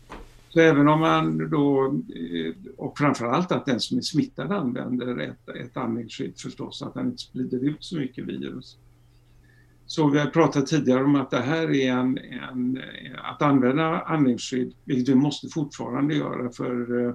Så 0.50 0.60
även 0.60 0.88
om 0.88 1.00
man 1.00 1.50
då, 1.50 1.86
eh, 1.86 2.54
och 2.78 2.98
framförallt 2.98 3.52
att 3.52 3.66
den 3.66 3.80
som 3.80 3.98
är 3.98 4.02
smittad 4.02 4.52
använder 4.52 5.18
ett, 5.18 5.50
ett 5.50 5.78
andningsskydd 5.78 6.34
förstås, 6.38 6.82
att 6.82 6.96
han 6.96 7.06
inte 7.06 7.18
sprider 7.18 7.64
ut 7.64 7.84
så 7.84 7.98
mycket 7.98 8.26
virus. 8.26 8.78
Så 9.86 10.10
vi 10.10 10.20
har 10.20 10.28
pratat 10.28 10.68
tidigare 10.68 11.04
om 11.04 11.16
att 11.16 11.32
det 11.32 11.42
här 11.42 11.72
är 11.72 11.92
en, 11.92 12.18
en 12.18 12.78
eh, 12.78 13.32
att 13.32 13.42
använda 13.42 14.02
andningsskydd, 14.02 14.74
vilket 14.86 15.10
vi 15.10 15.16
måste 15.16 15.48
fortfarande 15.48 16.16
göra 16.16 16.50
för 16.50 17.00
eh, 17.00 17.14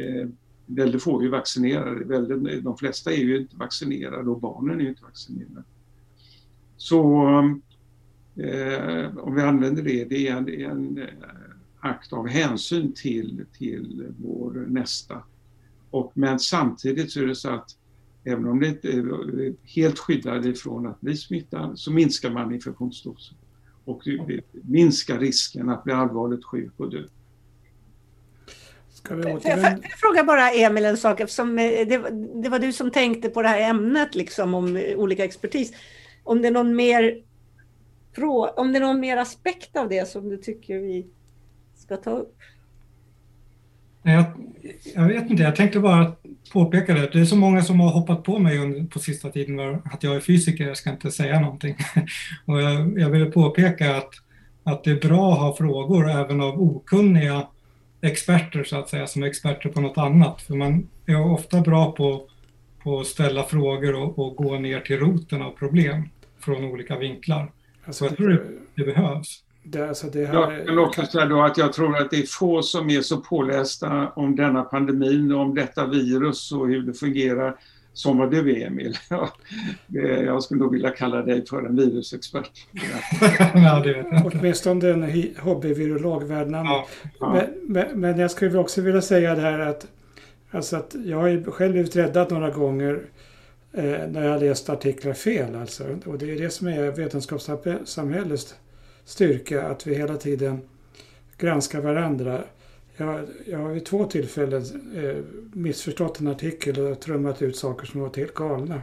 eh 0.00 0.28
väldigt 0.66 1.02
få 1.02 1.22
är 1.22 1.28
vaccinerade. 1.28 2.04
Väldigt, 2.04 2.64
de 2.64 2.76
flesta 2.76 3.12
är 3.12 3.16
ju 3.16 3.40
inte 3.40 3.56
vaccinerade 3.56 4.30
och 4.30 4.40
barnen 4.40 4.78
är 4.78 4.82
ju 4.82 4.88
inte 4.88 5.04
vaccinerade. 5.04 5.62
Så 6.76 7.26
om 9.20 9.34
vi 9.34 9.42
använder 9.42 9.82
det, 9.82 10.04
det 10.04 10.28
är 10.28 10.36
en, 10.36 10.48
en 10.48 11.06
akt 11.80 12.12
av 12.12 12.28
hänsyn 12.28 12.92
till, 12.92 13.44
till 13.58 14.06
vår 14.18 14.66
nästa. 14.68 15.22
Och, 15.90 16.12
men 16.14 16.38
samtidigt 16.38 17.12
så 17.12 17.20
är 17.20 17.26
det 17.26 17.34
så 17.34 17.50
att 17.50 17.70
även 18.24 18.46
om 18.46 18.60
det 18.60 18.66
inte 18.66 18.88
är 18.88 19.54
helt 19.74 19.98
skyddad 19.98 20.46
ifrån 20.46 20.86
att 20.86 21.00
bli 21.00 21.16
smittad 21.16 21.78
så 21.78 21.92
minskar 21.92 22.30
man 22.30 22.54
infektionsdosen 22.54 23.36
och 23.84 24.02
minskar 24.52 25.18
risken 25.18 25.68
att 25.68 25.84
bli 25.84 25.92
allvarligt 25.92 26.44
sjuk 26.44 26.72
och 26.76 26.90
dö. 26.90 27.02
Ska 28.90 29.14
vi 29.14 29.32
återvända? 29.32 29.78
Jag, 29.82 29.98
frågar 29.98 30.24
bara 30.24 30.50
Emil 30.50 30.84
en 30.84 30.96
sak, 30.96 31.20
eftersom 31.20 31.58
eh, 31.58 31.64
det, 31.64 32.10
det, 32.42 32.48
var 32.48 32.58
du 32.58 32.72
som 32.72 32.90
tänkte 32.90 33.28
på 33.28 33.42
det 33.42 33.48
här 33.48 33.70
ämnet 33.70 34.14
liksom 34.14 34.54
om 34.54 34.76
olika 34.96 35.24
expertis. 35.24 35.72
Om 36.24 36.42
det 36.42 36.48
är 36.48 36.52
någon 36.52 36.76
mer 36.76 37.22
om 38.26 38.72
det 38.72 38.78
är 38.78 38.80
någon 38.80 39.00
mer 39.00 39.16
aspekt 39.16 39.76
av 39.76 39.88
det 39.88 40.08
som 40.08 40.28
du 40.28 40.36
tycker 40.36 40.78
vi 40.78 41.06
ska 41.76 41.96
ta 41.96 42.10
upp? 42.10 42.36
Jag, 44.02 44.24
jag 44.94 45.08
vet 45.08 45.30
inte, 45.30 45.42
jag 45.42 45.56
tänkte 45.56 45.80
bara 45.80 46.12
påpeka 46.52 46.94
det. 46.94 47.08
Det 47.12 47.20
är 47.20 47.24
så 47.24 47.36
många 47.36 47.62
som 47.62 47.80
har 47.80 47.90
hoppat 47.90 48.24
på 48.24 48.38
mig 48.38 48.86
på 48.86 48.98
sista 48.98 49.30
tiden 49.30 49.60
att 49.84 50.02
jag 50.02 50.16
är 50.16 50.20
fysiker, 50.20 50.66
jag 50.66 50.76
ska 50.76 50.90
inte 50.90 51.10
säga 51.10 51.40
någonting. 51.40 51.76
Och 52.46 52.62
jag, 52.62 52.98
jag 52.98 53.10
ville 53.10 53.26
påpeka 53.26 53.96
att, 53.96 54.10
att 54.64 54.84
det 54.84 54.90
är 54.90 55.08
bra 55.08 55.32
att 55.32 55.38
ha 55.38 55.56
frågor 55.56 56.10
även 56.10 56.40
av 56.40 56.62
okunniga 56.62 57.46
experter 58.00 58.64
så 58.64 58.78
att 58.78 58.88
säga, 58.88 59.06
som 59.06 59.22
är 59.22 59.26
experter 59.26 59.68
på 59.68 59.80
något 59.80 59.98
annat. 59.98 60.42
För 60.42 60.54
man 60.54 60.88
är 61.06 61.32
ofta 61.32 61.60
bra 61.60 61.92
på, 61.92 62.28
på 62.82 63.00
att 63.00 63.06
ställa 63.06 63.42
frågor 63.42 63.94
och, 63.94 64.18
och 64.18 64.36
gå 64.36 64.58
ner 64.58 64.80
till 64.80 64.98
roten 64.98 65.42
av 65.42 65.50
problem 65.50 66.08
från 66.40 66.64
olika 66.64 66.98
vinklar. 66.98 67.52
Alltså, 67.88 68.04
så 68.04 68.10
jag 68.10 68.16
tror 68.16 68.28
det, 68.28 68.42
det 68.74 68.84
behövs. 68.84 69.42
Det, 69.62 69.88
alltså 69.88 70.06
det 70.06 70.26
här... 70.26 70.34
Jag 70.34 70.66
kan 70.66 70.78
också 70.78 71.06
säga 71.06 71.26
då 71.26 71.42
att 71.42 71.58
jag 71.58 71.72
tror 71.72 71.96
att 71.96 72.10
det 72.10 72.16
är 72.16 72.26
få 72.26 72.62
som 72.62 72.90
är 72.90 73.00
så 73.00 73.16
pålästa 73.16 74.08
om 74.16 74.36
denna 74.36 74.62
pandemin 74.62 75.32
och 75.32 75.40
om 75.40 75.54
detta 75.54 75.86
virus 75.86 76.52
och 76.52 76.68
hur 76.68 76.82
det 76.82 76.94
fungerar 76.94 77.56
som 77.92 78.18
vad 78.18 78.30
du 78.30 78.62
är 78.62 78.66
Emil. 78.66 78.96
Jag 80.26 80.42
skulle 80.42 80.60
nog 80.60 80.72
vilja 80.72 80.90
kalla 80.90 81.22
dig 81.22 81.46
för 81.46 81.66
en 81.66 81.76
virusexpert. 81.76 82.50
ja. 83.54 83.84
Åtminstone 84.24 84.90
en 84.90 85.34
hobbyvirolog 85.38 86.24
värd 86.24 86.48
namnet. 86.48 86.84
Ja. 87.18 87.32
Men, 87.32 87.46
men, 87.62 88.00
men, 88.00 88.18
jag 88.18 88.30
skulle 88.30 88.58
också 88.58 88.80
vilja 88.80 89.02
säga 89.02 89.34
det 89.34 89.40
här 89.40 89.58
att, 89.58 89.86
alltså 90.50 90.76
att 90.76 90.96
jag 91.04 91.16
har 91.16 91.50
själv 91.50 91.72
blivit 91.72 91.96
räddad 91.96 92.32
några 92.32 92.50
gånger 92.50 93.00
Eh, 93.78 94.08
när 94.08 94.24
jag 94.24 94.32
har 94.32 94.40
läst 94.40 94.68
artiklar 94.68 95.12
fel. 95.12 95.54
Alltså. 95.54 95.98
Och 96.04 96.18
det 96.18 96.30
är 96.30 96.38
det 96.38 96.50
som 96.50 96.66
är 96.66 96.90
vetenskapssamhällets 96.90 98.54
styrka 99.04 99.62
att 99.62 99.86
vi 99.86 99.94
hela 99.94 100.16
tiden 100.16 100.60
granskar 101.38 101.80
varandra. 101.80 102.44
Jag, 102.96 103.20
jag 103.46 103.58
har 103.58 103.68
vid 103.68 103.84
två 103.84 104.04
tillfällen 104.04 104.62
eh, 104.96 105.16
missförstått 105.52 106.20
en 106.20 106.26
artikel 106.26 106.78
och 106.80 107.00
trummat 107.00 107.42
ut 107.42 107.56
saker 107.56 107.86
som 107.86 108.00
var 108.00 108.16
helt 108.16 108.34
galna. 108.34 108.82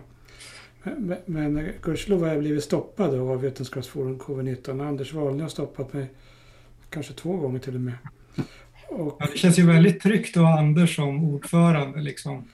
Men, 0.83 1.17
men 1.25 1.69
gudskelov 1.81 2.21
har 2.21 2.27
jag 2.27 2.39
blivit 2.39 2.63
stoppad 2.63 3.13
av 3.13 3.41
Vetenskapsforum 3.41 4.19
COVID-19. 4.19 4.87
Anders 4.87 5.13
Wahlne 5.13 5.43
har 5.43 5.49
stoppat 5.49 5.93
mig 5.93 6.07
kanske 6.89 7.13
två 7.13 7.37
gånger 7.37 7.59
till 7.59 7.75
och 7.75 7.81
med. 7.81 7.97
Och, 8.87 9.17
ja, 9.19 9.27
det 9.31 9.37
känns 9.37 9.59
ju 9.59 9.65
väldigt 9.65 10.01
tryggt 10.01 10.37
att 10.37 10.43
ha 10.43 10.59
Anders 10.59 10.95
som 10.95 11.23
ordförande. 11.23 12.01
Liksom. 12.01 12.45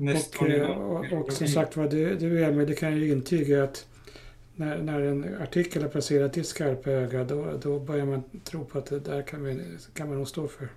Och, 0.00 0.50
eh, 0.50 0.70
och, 0.70 1.12
och, 1.12 1.32
som 1.32 1.46
sagt 1.46 1.76
var, 1.76 1.88
du, 1.88 2.14
du 2.14 2.44
Emil, 2.44 2.66
det 2.66 2.74
kan 2.74 2.90
jag 2.90 2.98
ju 2.98 3.12
intyga 3.12 3.64
att 3.64 3.86
när, 4.54 4.78
när 4.82 5.00
en 5.00 5.36
artikel 5.42 5.84
är 5.84 5.88
placerad 5.88 6.36
i 6.38 6.44
skarpa 6.44 6.90
öga 6.90 7.24
då, 7.24 7.58
då 7.62 7.78
börjar 7.78 8.06
man 8.06 8.22
tro 8.44 8.64
på 8.64 8.78
att 8.78 8.86
det 8.86 9.00
där 9.00 9.22
kan, 9.22 9.44
vi, 9.44 9.60
kan 9.94 10.08
man 10.08 10.18
nog 10.18 10.28
stå 10.28 10.48
för. 10.48 10.68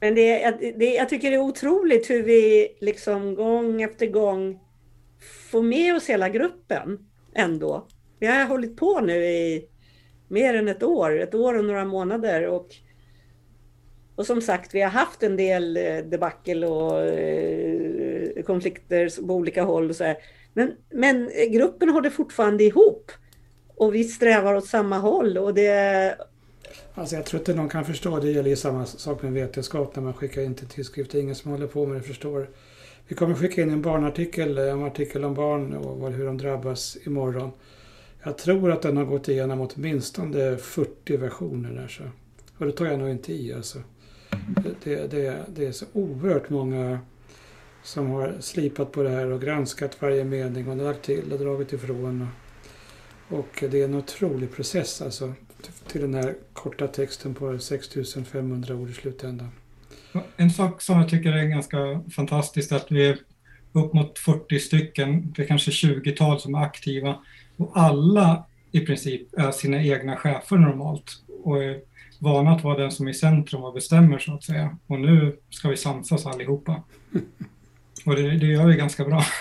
Men 0.00 0.14
det, 0.14 0.50
det, 0.76 0.94
jag 0.94 1.08
tycker 1.08 1.30
det 1.30 1.36
är 1.36 1.40
otroligt 1.40 2.10
hur 2.10 2.22
vi 2.22 2.68
liksom 2.80 3.34
gång 3.34 3.82
efter 3.82 4.06
gång 4.06 4.60
får 5.50 5.62
med 5.62 5.96
oss 5.96 6.06
hela 6.06 6.28
gruppen 6.28 6.98
ändå. 7.34 7.86
Vi 8.18 8.26
har 8.26 8.44
hållit 8.44 8.76
på 8.76 9.00
nu 9.00 9.24
i 9.24 9.68
mer 10.28 10.54
än 10.54 10.68
ett 10.68 10.82
år, 10.82 11.20
ett 11.20 11.34
år 11.34 11.58
och 11.58 11.64
några 11.64 11.84
månader 11.84 12.46
och 12.46 12.68
och 14.16 14.26
som 14.26 14.40
sagt, 14.40 14.74
vi 14.74 14.80
har 14.80 14.90
haft 14.90 15.22
en 15.22 15.36
del 15.36 15.76
eh, 15.76 15.96
debacle 15.96 16.66
och 16.66 17.00
eh, 17.00 18.42
konflikter 18.42 19.26
på 19.26 19.34
olika 19.34 19.62
håll. 19.62 19.90
Och 19.90 19.96
så 19.96 20.04
här. 20.04 20.16
Men, 20.54 20.72
men 20.90 21.30
eh, 21.30 21.50
gruppen 21.50 21.88
håller 21.88 22.10
fortfarande 22.10 22.64
ihop. 22.64 23.12
Och 23.76 23.94
vi 23.94 24.04
strävar 24.04 24.54
åt 24.54 24.66
samma 24.66 24.98
håll. 24.98 25.38
Och 25.38 25.54
det... 25.54 26.16
Alltså 26.94 27.16
jag 27.16 27.24
tror 27.24 27.40
inte 27.40 27.54
någon 27.54 27.68
kan 27.68 27.84
förstå. 27.84 28.18
Det 28.18 28.30
gäller 28.30 28.50
ju 28.50 28.56
samma 28.56 28.86
sak 28.86 29.22
med 29.22 29.32
vetenskap 29.32 29.96
när 29.96 30.02
man 30.02 30.14
skickar 30.14 30.42
in 30.42 30.54
till 30.54 30.68
tidskrifter. 30.68 31.18
Ingen 31.18 31.34
som 31.34 31.50
håller 31.50 31.66
på 31.66 31.86
med 31.86 31.96
det 31.96 32.02
förstår. 32.02 32.50
Vi 33.08 33.14
kommer 33.14 33.34
skicka 33.34 33.62
in 33.62 33.70
en 33.70 33.82
barnartikel, 33.82 34.58
en 34.58 34.82
artikel 34.82 35.24
om 35.24 35.34
barn 35.34 35.74
och 35.74 36.12
hur 36.12 36.26
de 36.26 36.38
drabbas 36.38 36.96
imorgon. 37.06 37.50
Jag 38.22 38.38
tror 38.38 38.72
att 38.72 38.82
den 38.82 38.96
har 38.96 39.04
gått 39.04 39.28
igenom 39.28 39.60
åtminstone 39.60 40.56
40 40.56 41.16
versioner 41.16 41.70
där. 41.70 41.88
Så. 41.88 42.02
Och 42.58 42.66
det 42.66 42.72
tar 42.72 42.86
jag 42.86 42.98
nog 42.98 43.10
inte 43.10 43.32
i 43.32 43.52
alltså. 43.52 43.78
Det, 44.84 45.10
det, 45.10 45.44
det 45.48 45.66
är 45.66 45.72
så 45.72 45.86
oerhört 45.92 46.50
många 46.50 46.98
som 47.82 48.10
har 48.10 48.36
slipat 48.40 48.92
på 48.92 49.02
det 49.02 49.10
här 49.10 49.26
och 49.26 49.40
granskat 49.40 50.02
varje 50.02 50.24
mening 50.24 50.68
och 50.68 50.76
lagt 50.76 51.02
till 51.02 51.32
och 51.32 51.38
dragit 51.38 51.72
ifrån. 51.72 52.28
Och 53.28 53.64
det 53.70 53.80
är 53.80 53.84
en 53.84 53.94
otrolig 53.94 54.52
process 54.52 55.02
alltså 55.02 55.34
till 55.86 56.00
den 56.00 56.14
här 56.14 56.34
korta 56.52 56.88
texten 56.88 57.34
på 57.34 57.58
6500 57.58 58.74
ord 58.74 58.90
i 58.90 58.92
slutändan. 58.92 59.50
En 60.36 60.50
sak 60.50 60.82
som 60.82 60.98
jag 60.98 61.08
tycker 61.08 61.32
är 61.32 61.44
ganska 61.44 62.02
fantastiskt 62.14 62.72
är 62.72 62.76
att 62.76 62.92
vi 62.92 63.06
är 63.06 63.18
upp 63.72 63.92
mot 63.92 64.18
40 64.18 64.58
stycken, 64.58 65.32
det 65.36 65.42
är 65.42 65.46
kanske 65.46 65.70
20-tal 65.70 66.40
som 66.40 66.54
är 66.54 66.62
aktiva 66.62 67.18
och 67.56 67.72
alla 67.74 68.44
i 68.72 68.80
princip 68.80 69.38
är 69.38 69.50
sina 69.50 69.82
egna 69.82 70.16
chefer 70.16 70.56
normalt 70.56 71.22
och 71.44 71.64
är 71.64 71.80
vana 72.20 72.50
att 72.50 72.64
vara 72.64 72.78
den 72.78 72.90
som 72.90 73.06
är 73.06 73.10
i 73.10 73.14
centrum 73.14 73.64
och 73.64 73.74
bestämmer 73.74 74.18
så 74.18 74.34
att 74.34 74.44
säga. 74.44 74.76
Och 74.86 75.00
nu 75.00 75.38
ska 75.50 75.68
vi 75.68 75.76
samsas 75.76 76.26
allihopa. 76.26 76.82
Och 78.06 78.16
det, 78.16 78.22
det 78.22 78.46
gör 78.46 78.66
vi 78.66 78.76
ganska 78.76 79.04
bra. 79.04 79.22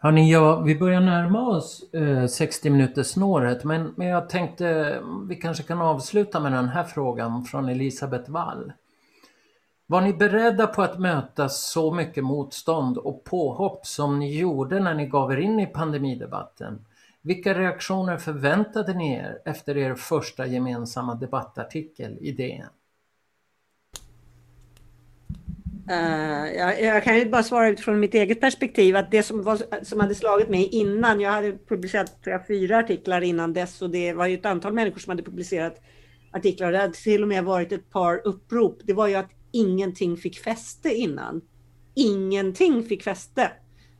Hörni, 0.00 0.32
ja, 0.32 0.60
vi 0.60 0.76
börjar 0.76 1.00
närma 1.00 1.48
oss 1.48 1.92
eh, 1.92 2.26
60 2.26 2.70
minuters 2.70 3.06
snåret 3.06 3.64
men, 3.64 3.94
men 3.96 4.06
jag 4.06 4.28
tänkte 4.28 4.68
mm, 4.68 5.28
vi 5.28 5.36
kanske 5.36 5.62
kan 5.62 5.80
avsluta 5.80 6.40
med 6.40 6.52
den 6.52 6.68
här 6.68 6.84
frågan 6.84 7.44
från 7.44 7.68
Elisabeth 7.68 8.30
Wall. 8.30 8.72
Var 9.86 10.00
ni 10.00 10.12
beredda 10.12 10.66
på 10.66 10.82
att 10.82 10.98
möta 10.98 11.48
så 11.48 11.94
mycket 11.94 12.24
motstånd 12.24 12.98
och 12.98 13.24
påhopp 13.24 13.86
som 13.86 14.18
ni 14.18 14.38
gjorde 14.38 14.80
när 14.80 14.94
ni 14.94 15.06
gav 15.06 15.32
er 15.32 15.36
in 15.36 15.60
i 15.60 15.66
pandemidebatten? 15.66 16.84
Vilka 17.22 17.54
reaktioner 17.54 18.16
förväntade 18.16 18.94
ni 18.94 19.14
er 19.14 19.38
efter 19.44 19.76
er 19.76 19.94
första 19.94 20.46
gemensamma 20.46 21.14
debattartikel 21.14 22.18
i 22.20 22.32
DN? 22.32 22.66
Uh, 25.90 26.56
jag, 26.56 26.82
jag, 26.82 27.04
kan 27.04 27.18
ju 27.18 27.30
bara 27.30 27.42
svara 27.42 27.68
utifrån 27.68 28.00
mitt 28.00 28.14
eget 28.14 28.40
perspektiv 28.40 28.96
att 28.96 29.10
det 29.10 29.22
som, 29.22 29.42
var, 29.42 29.84
som 29.84 30.00
hade 30.00 30.14
slagit 30.14 30.48
mig 30.48 30.66
innan, 30.66 31.20
jag 31.20 31.30
hade 31.30 31.58
publicerat 31.68 32.18
jag, 32.24 32.46
fyra 32.46 32.78
artiklar 32.78 33.20
innan 33.20 33.52
dess 33.52 33.82
och 33.82 33.90
det 33.90 34.12
var 34.12 34.26
ju 34.26 34.34
ett 34.34 34.46
antal 34.46 34.72
människor 34.72 34.98
som 34.98 35.10
hade 35.10 35.22
publicerat 35.22 35.82
artiklar. 36.32 36.72
Det 36.72 36.78
hade 36.78 36.92
till 36.92 37.22
och 37.22 37.28
med 37.28 37.44
varit 37.44 37.72
ett 37.72 37.90
par 37.90 38.26
upprop. 38.26 38.80
Det 38.84 38.92
var 38.92 39.06
ju 39.06 39.14
att 39.14 39.30
ingenting 39.52 40.16
fick 40.16 40.38
fäste 40.38 40.94
innan. 40.94 41.40
Ingenting 41.94 42.82
fick 42.82 43.02
fäste. 43.02 43.52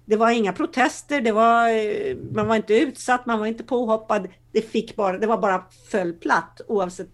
Det 0.08 0.16
var 0.16 0.30
inga 0.30 0.52
protester, 0.52 1.20
det 1.20 1.32
var, 1.32 1.68
eh, 1.68 2.16
man 2.32 2.46
var 2.46 2.56
inte 2.56 2.74
utsatt, 2.74 3.26
man 3.26 3.38
var 3.38 3.46
inte 3.46 3.64
påhoppad. 3.64 4.28
Det, 4.52 4.62
fick 4.62 4.96
bara, 4.96 5.18
det 5.18 5.26
var 5.26 5.38
bara 5.38 5.64
föll 5.90 6.12
platt 6.12 6.60
oavsett, 6.68 7.10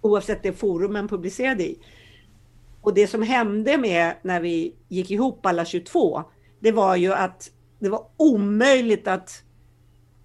oavsett 0.00 0.42
det 0.42 0.52
forum 0.52 0.92
man 0.92 1.08
publicerade 1.08 1.62
i. 1.62 1.78
Och 2.80 2.94
det 2.94 3.06
som 3.06 3.22
hände 3.22 3.78
med 3.78 4.14
när 4.22 4.40
vi 4.40 4.74
gick 4.88 5.10
ihop 5.10 5.46
alla 5.46 5.64
22, 5.64 6.22
det 6.60 6.72
var 6.72 6.96
ju 6.96 7.12
att 7.12 7.50
det 7.78 7.88
var 7.88 8.06
omöjligt 8.16 9.08
att, 9.08 9.42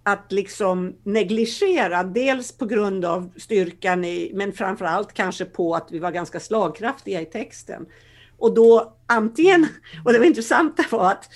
att 0.03 0.31
liksom 0.31 0.95
negligera, 1.03 2.03
dels 2.03 2.57
på 2.57 2.65
grund 2.65 3.05
av 3.05 3.29
styrkan 3.37 4.05
i, 4.05 4.31
men 4.33 4.53
framför 4.53 4.85
allt 4.85 5.13
kanske 5.13 5.45
på 5.45 5.75
att 5.75 5.91
vi 5.91 5.99
var 5.99 6.11
ganska 6.11 6.39
slagkraftiga 6.39 7.21
i 7.21 7.25
texten. 7.25 7.85
Och 8.37 8.53
då 8.53 8.97
antingen, 9.07 9.67
och 10.05 10.13
det 10.13 10.19
var 10.19 10.25
intressanta 10.25 10.83
var 10.91 11.11
att 11.11 11.29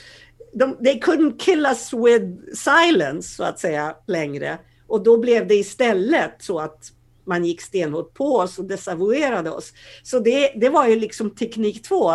de, 0.54 0.78
they 0.84 0.99
couldn't 0.99 1.39
kill 1.39 1.66
us 1.66 1.93
with 1.93 2.26
silence 2.54 3.36
så 3.36 3.43
att 3.43 3.60
säga 3.60 3.95
längre. 4.08 4.60
Och 4.88 5.04
då 5.04 5.18
blev 5.18 5.47
det 5.47 5.56
istället 5.56 6.36
så 6.39 6.60
att 6.60 6.91
man 7.26 7.45
gick 7.45 7.62
stenhårt 7.62 8.14
på 8.14 8.36
oss 8.36 8.60
och 8.60 8.66
desavouerade 8.66 9.49
oss. 9.49 9.74
Så 10.04 10.20
det, 10.20 10.54
det 10.56 10.70
var 10.70 10.88
ju 10.88 10.95
liksom 10.95 11.36
teknik 11.36 11.84
två. 11.84 12.12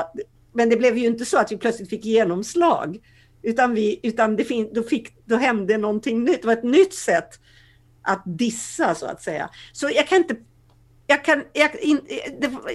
Men 0.53 0.69
det 0.69 0.77
blev 0.77 0.99
ju 0.99 1.07
inte 1.07 1.25
så 1.25 1.39
att 1.39 1.53
vi 1.53 1.57
plötsligt 1.57 1.91
fick 1.91 2.05
genomslag. 2.05 2.99
Utan, 3.43 3.75
vi, 3.75 4.01
utan 4.03 4.37
det 4.37 4.73
då, 4.75 4.83
fick, 4.83 5.17
då 5.25 5.37
hände 5.37 5.79
någonting 5.79 6.25
nytt. 6.25 6.43
Det 6.43 6.47
var 6.47 6.53
ett 6.53 6.65
nytt 6.65 6.95
sätt 6.95 7.29
att 8.03 8.23
dissa 8.27 8.95
så 8.95 9.07
att 9.07 9.23
säga. 9.23 9.51
Så 9.73 9.91
jag 9.95 10.09
kan 10.09 10.19
inte 10.19 10.37
jag 11.07 11.25
kan, 11.25 11.45
jag, 11.53 11.77
in, 11.81 12.01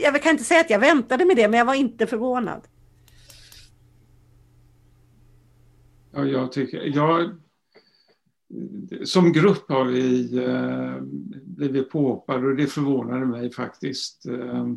jag 0.03 0.23
kan 0.23 0.31
inte 0.31 0.43
säga 0.43 0.61
att 0.61 0.69
jag 0.69 0.79
väntade 0.79 1.25
med 1.25 1.35
det, 1.35 1.47
men 1.47 1.57
jag 1.57 1.65
var 1.65 1.73
inte 1.73 2.07
förvånad. 2.07 2.61
Ja, 6.13 6.25
jag 6.25 6.51
tycker, 6.51 6.95
jag, 6.95 7.35
som 9.03 9.31
grupp 9.31 9.69
har 9.69 9.85
vi 9.85 10.37
eh, 10.37 11.01
blivit 11.43 11.89
påhoppade 11.89 12.47
och 12.47 12.55
det 12.55 12.67
förvånade 12.67 13.25
mig 13.25 13.51
faktiskt 13.51 14.25
eh, 14.25 14.67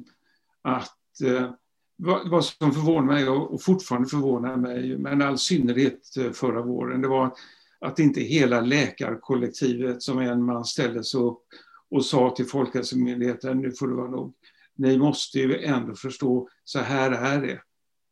att 0.62 1.20
eh, 1.24 1.50
vad, 1.96 2.30
vad, 2.30 2.44
som 2.44 2.72
förvånar 2.72 3.12
mig 3.12 3.28
och, 3.28 3.54
och 3.54 3.62
fortfarande 3.62 4.08
förvånar 4.08 4.56
mig, 4.56 4.98
men 4.98 5.22
all 5.22 5.38
synnerhet 5.38 6.16
eh, 6.16 6.30
förra 6.30 6.62
våren, 6.62 7.02
det 7.02 7.08
var 7.08 7.34
att 7.80 7.98
inte 7.98 8.20
hela 8.20 8.60
läkarkollektivet 8.60 10.02
som 10.02 10.18
en 10.18 10.44
man 10.44 10.64
ställde 10.64 11.04
sig 11.04 11.20
upp 11.20 11.42
och 11.90 12.04
sa 12.04 12.30
till 12.30 12.46
Folkhälsomyndigheten, 12.46 13.60
nu 13.60 13.72
får 13.72 13.88
det 13.88 13.94
vara 13.94 14.10
nog. 14.10 14.34
Ni 14.76 14.98
måste 14.98 15.38
ju 15.38 15.64
ändå 15.64 15.94
förstå, 15.94 16.48
så 16.64 16.78
här 16.78 17.10
är 17.10 17.42
det. 17.46 17.60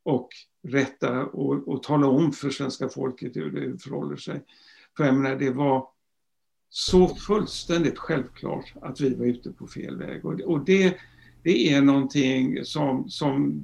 Och 0.03 0.29
rätta 0.63 1.27
och, 1.27 1.69
och 1.69 1.83
tala 1.83 2.07
om 2.07 2.33
för 2.33 2.51
svenska 2.51 2.89
folket 2.89 3.37
hur 3.37 3.51
det 3.51 3.79
förhåller 3.79 4.17
sig. 4.17 4.43
För 4.97 5.05
jag 5.05 5.15
menar, 5.15 5.37
det 5.37 5.51
var 5.51 5.89
så 6.69 7.09
fullständigt 7.09 7.99
självklart 7.99 8.73
att 8.83 9.01
vi 9.01 9.15
var 9.15 9.27
ute 9.27 9.53
på 9.53 9.67
fel 9.67 9.99
väg. 9.99 10.25
Och, 10.25 10.41
och 10.41 10.65
det, 10.65 10.97
det 11.43 11.73
är 11.73 11.83
någonting 11.83 12.65
som, 12.65 13.11
som 13.11 13.63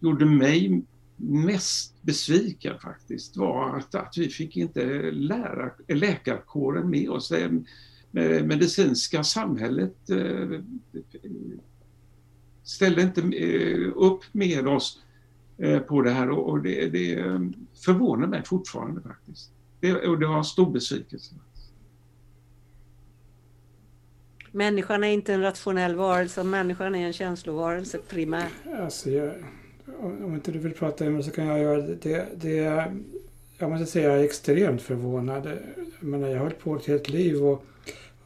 gjorde 0.00 0.26
mig 0.26 0.82
mest 1.16 2.02
besviken 2.02 2.78
faktiskt 2.78 3.36
var 3.36 3.76
att, 3.76 3.94
att 3.94 4.14
vi 4.16 4.28
fick 4.28 4.56
inte 4.56 5.10
lära, 5.10 5.70
läkarkåren 5.88 6.90
med 6.90 7.10
oss. 7.10 7.28
Det 7.28 7.50
medicinska 8.44 9.24
samhället 9.24 10.10
eh, 10.10 10.60
ställde 12.64 13.02
inte 13.02 13.20
eh, 13.20 13.92
upp 13.96 14.22
med 14.32 14.68
oss 14.68 15.02
på 15.88 16.02
det 16.02 16.10
här 16.10 16.30
och 16.30 16.62
det, 16.62 16.88
det 16.88 17.16
förvånar 17.84 18.26
mig 18.26 18.42
fortfarande 18.44 19.00
faktiskt. 19.00 19.50
Det, 19.80 19.94
och 19.94 20.18
det 20.18 20.26
var 20.26 20.38
en 20.38 20.44
stor 20.44 20.70
besvikelse. 20.70 21.34
Människan 24.52 25.04
är 25.04 25.08
inte 25.08 25.34
en 25.34 25.42
rationell 25.42 25.94
varelse, 25.94 26.44
människan 26.44 26.94
är 26.94 27.06
en 27.06 27.12
känslovarelse 27.12 27.98
primärt. 28.08 28.52
Alltså 28.78 29.10
jag, 29.10 29.32
om 30.00 30.34
inte 30.34 30.52
du 30.52 30.58
vill 30.58 30.72
prata 30.72 31.04
Emil 31.04 31.24
så 31.24 31.30
kan 31.30 31.46
jag 31.46 31.58
göra 31.58 31.82
det. 31.82 31.94
det, 32.02 32.28
det 32.36 32.92
jag 33.58 33.70
måste 33.70 33.86
säga 33.86 34.08
jag 34.08 34.20
är 34.20 34.24
extremt 34.24 34.82
förvånad. 34.82 35.46
Jag, 36.00 36.08
menar, 36.08 36.28
jag 36.28 36.34
har 36.34 36.42
hållit 36.42 36.58
på 36.58 36.76
ett 36.76 36.86
helt 36.86 37.08
liv 37.08 37.44
och, 37.44 37.64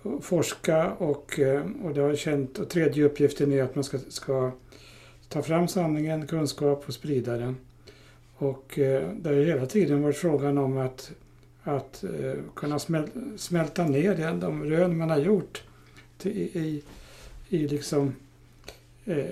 och 0.03 0.25
forska 0.25 0.91
och, 0.91 1.39
eh, 1.39 1.63
och 1.85 1.95
det 1.95 2.01
har 2.01 2.15
känt, 2.15 2.59
och 2.59 2.69
tredje 2.69 3.05
uppgiften 3.05 3.53
är 3.53 3.63
att 3.63 3.75
man 3.75 3.85
ska, 3.85 3.99
ska 3.99 4.53
ta 5.31 5.43
fram 5.43 5.69
sanningen, 5.69 6.27
kunskap 6.27 6.85
och 6.87 6.95
sprida 6.95 7.37
den. 7.37 7.57
Och 8.37 8.79
eh, 8.79 9.09
det 9.21 9.29
har 9.29 9.37
hela 9.37 9.67
tiden 9.67 10.03
varit 10.03 10.17
frågan 10.17 10.59
om 10.59 10.79
att 10.79 11.13
att 11.63 12.05
eh, 12.05 12.35
kunna 12.55 12.79
smäl 12.79 13.09
smälta 13.37 13.85
ner 13.85 14.35
de 14.41 14.65
rön 14.65 14.99
man 14.99 15.11
har 15.11 15.19
gjort 15.19 15.63
till, 16.19 16.33
i, 16.33 16.83
i 17.49 17.69
liksom, 17.69 18.15
eh, 19.05 19.25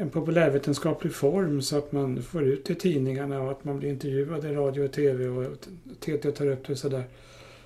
en 0.00 0.10
populärvetenskaplig 0.10 1.14
form 1.14 1.62
så 1.62 1.78
att 1.78 1.92
man 1.92 2.22
får 2.22 2.42
ut 2.42 2.64
det 2.64 2.72
i 2.72 2.76
tidningarna 2.76 3.42
och 3.42 3.50
att 3.50 3.64
man 3.64 3.78
blir 3.78 3.88
intervjuad 3.88 4.44
i 4.44 4.48
radio 4.48 4.84
och 4.84 4.92
tv 4.92 5.28
och 5.28 5.56
TT 6.00 6.32
tar 6.32 6.46
upp 6.46 6.66
det 6.66 6.72
och 6.72 6.78
sådär. 6.78 7.04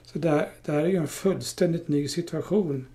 Så 0.03 0.19
det, 0.19 0.49
det 0.65 0.73
här 0.73 0.81
är 0.81 0.89
ju 0.89 0.97
en 0.97 1.09
fullständigt 1.09 1.89
ny 1.89 2.09
situation 2.09 2.87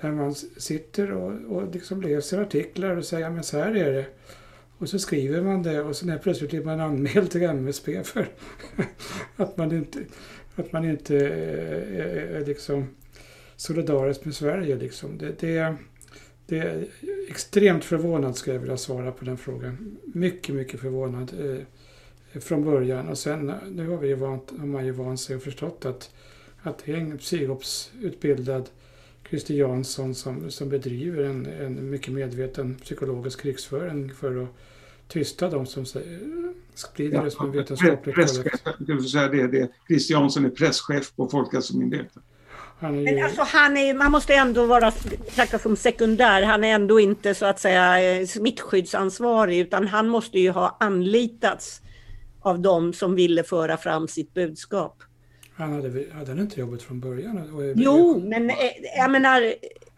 där 0.00 0.12
man 0.12 0.34
sitter 0.34 1.12
och, 1.12 1.56
och 1.56 1.74
liksom 1.74 2.02
läser 2.02 2.40
artiklar 2.40 2.96
och 2.96 3.04
säger 3.04 3.30
men 3.30 3.42
så 3.42 3.58
här 3.58 3.76
är 3.76 3.92
det. 3.92 4.06
Och 4.78 4.88
så 4.88 4.98
skriver 4.98 5.42
man 5.42 5.62
det 5.62 5.82
och 5.82 5.96
sen 5.96 6.18
plötsligt 6.22 6.50
blir 6.50 6.64
man 6.64 6.80
anmäld 6.80 7.30
till 7.30 7.42
MSB 7.42 8.04
för 8.04 8.28
att 9.36 9.56
man 9.56 9.72
inte 9.72 9.98
att 10.56 10.72
man 10.72 10.84
inte 10.84 11.16
är, 11.16 12.34
är 12.34 12.46
liksom 12.46 12.88
solidarisk 13.56 14.24
med 14.24 14.34
Sverige. 14.34 14.76
Liksom. 14.76 15.18
Det, 15.18 15.40
det, 15.40 15.76
det 16.46 16.58
är 16.58 16.86
extremt 17.28 17.84
förvånad 17.84 18.36
ska 18.36 18.52
jag 18.52 18.60
vilja 18.60 18.76
svara 18.76 19.12
på 19.12 19.24
den 19.24 19.36
frågan. 19.36 19.98
Mycket, 20.04 20.54
mycket 20.54 20.80
förvånad 20.80 21.32
eh, 21.40 22.40
från 22.40 22.64
början. 22.64 23.08
Och 23.08 23.18
sen 23.18 23.52
nu 23.70 23.88
har, 23.88 23.96
vi 23.98 24.14
vant, 24.14 24.52
har 24.58 24.66
man 24.66 24.86
ju 24.86 24.92
vant 24.92 25.20
sig 25.20 25.36
och 25.36 25.42
förstått 25.42 25.84
att, 25.84 26.10
att 26.62 26.82
det 26.84 26.92
är 26.92 26.96
en 26.96 27.18
psykopsutbildad 27.18 28.68
Christer 29.30 29.54
Jansson 29.54 30.14
som, 30.14 30.50
som 30.50 30.68
bedriver 30.68 31.24
en, 31.24 31.46
en 31.46 31.90
mycket 31.90 32.12
medveten 32.12 32.74
psykologisk 32.74 33.40
krigsföring 33.40 34.14
för 34.14 34.42
att 34.42 34.48
tysta 35.08 35.50
de 35.50 35.66
som 35.66 35.86
sprider 36.74 37.16
ja, 37.16 37.22
det 37.22 37.30
som 37.30 37.46
en 37.46 37.52
vetenskaplig. 37.52 38.14
Christer 39.88 40.14
Jansson 40.14 40.44
är 40.44 40.50
presschef 40.50 41.16
på 41.16 41.28
Folkhälsomyndigheten. 41.28 42.22
Han 42.80 42.94
är 42.94 42.98
ju... 42.98 43.14
Men 43.14 43.24
alltså 43.24 43.42
han 43.42 43.76
är, 43.76 43.94
man 43.94 44.12
måste 44.12 44.34
ändå 44.34 44.66
vara 44.66 44.92
betraktas 45.10 45.62
som 45.62 45.76
sekundär. 45.76 46.42
Han 46.42 46.64
är 46.64 46.74
ändå 46.74 47.00
inte 47.00 47.34
så 47.34 47.46
att 47.46 47.60
säga 47.60 48.26
smittskyddsansvarig 48.26 49.58
utan 49.58 49.86
han 49.86 50.08
måste 50.08 50.38
ju 50.38 50.50
ha 50.50 50.76
anlitats 50.80 51.80
av 52.40 52.60
de 52.60 52.92
som 52.92 53.14
ville 53.14 53.42
föra 53.42 53.76
fram 53.76 54.08
sitt 54.08 54.34
budskap. 54.34 55.02
Han 55.60 55.72
hade, 55.72 56.04
hade 56.12 56.30
han 56.30 56.40
inte 56.40 56.60
jobbet 56.60 56.82
från 56.82 57.00
början? 57.00 57.74
Jo, 57.76 58.22
men 58.24 58.50
eh, 58.50 58.56
jag 58.96 59.10
menar... 59.10 59.54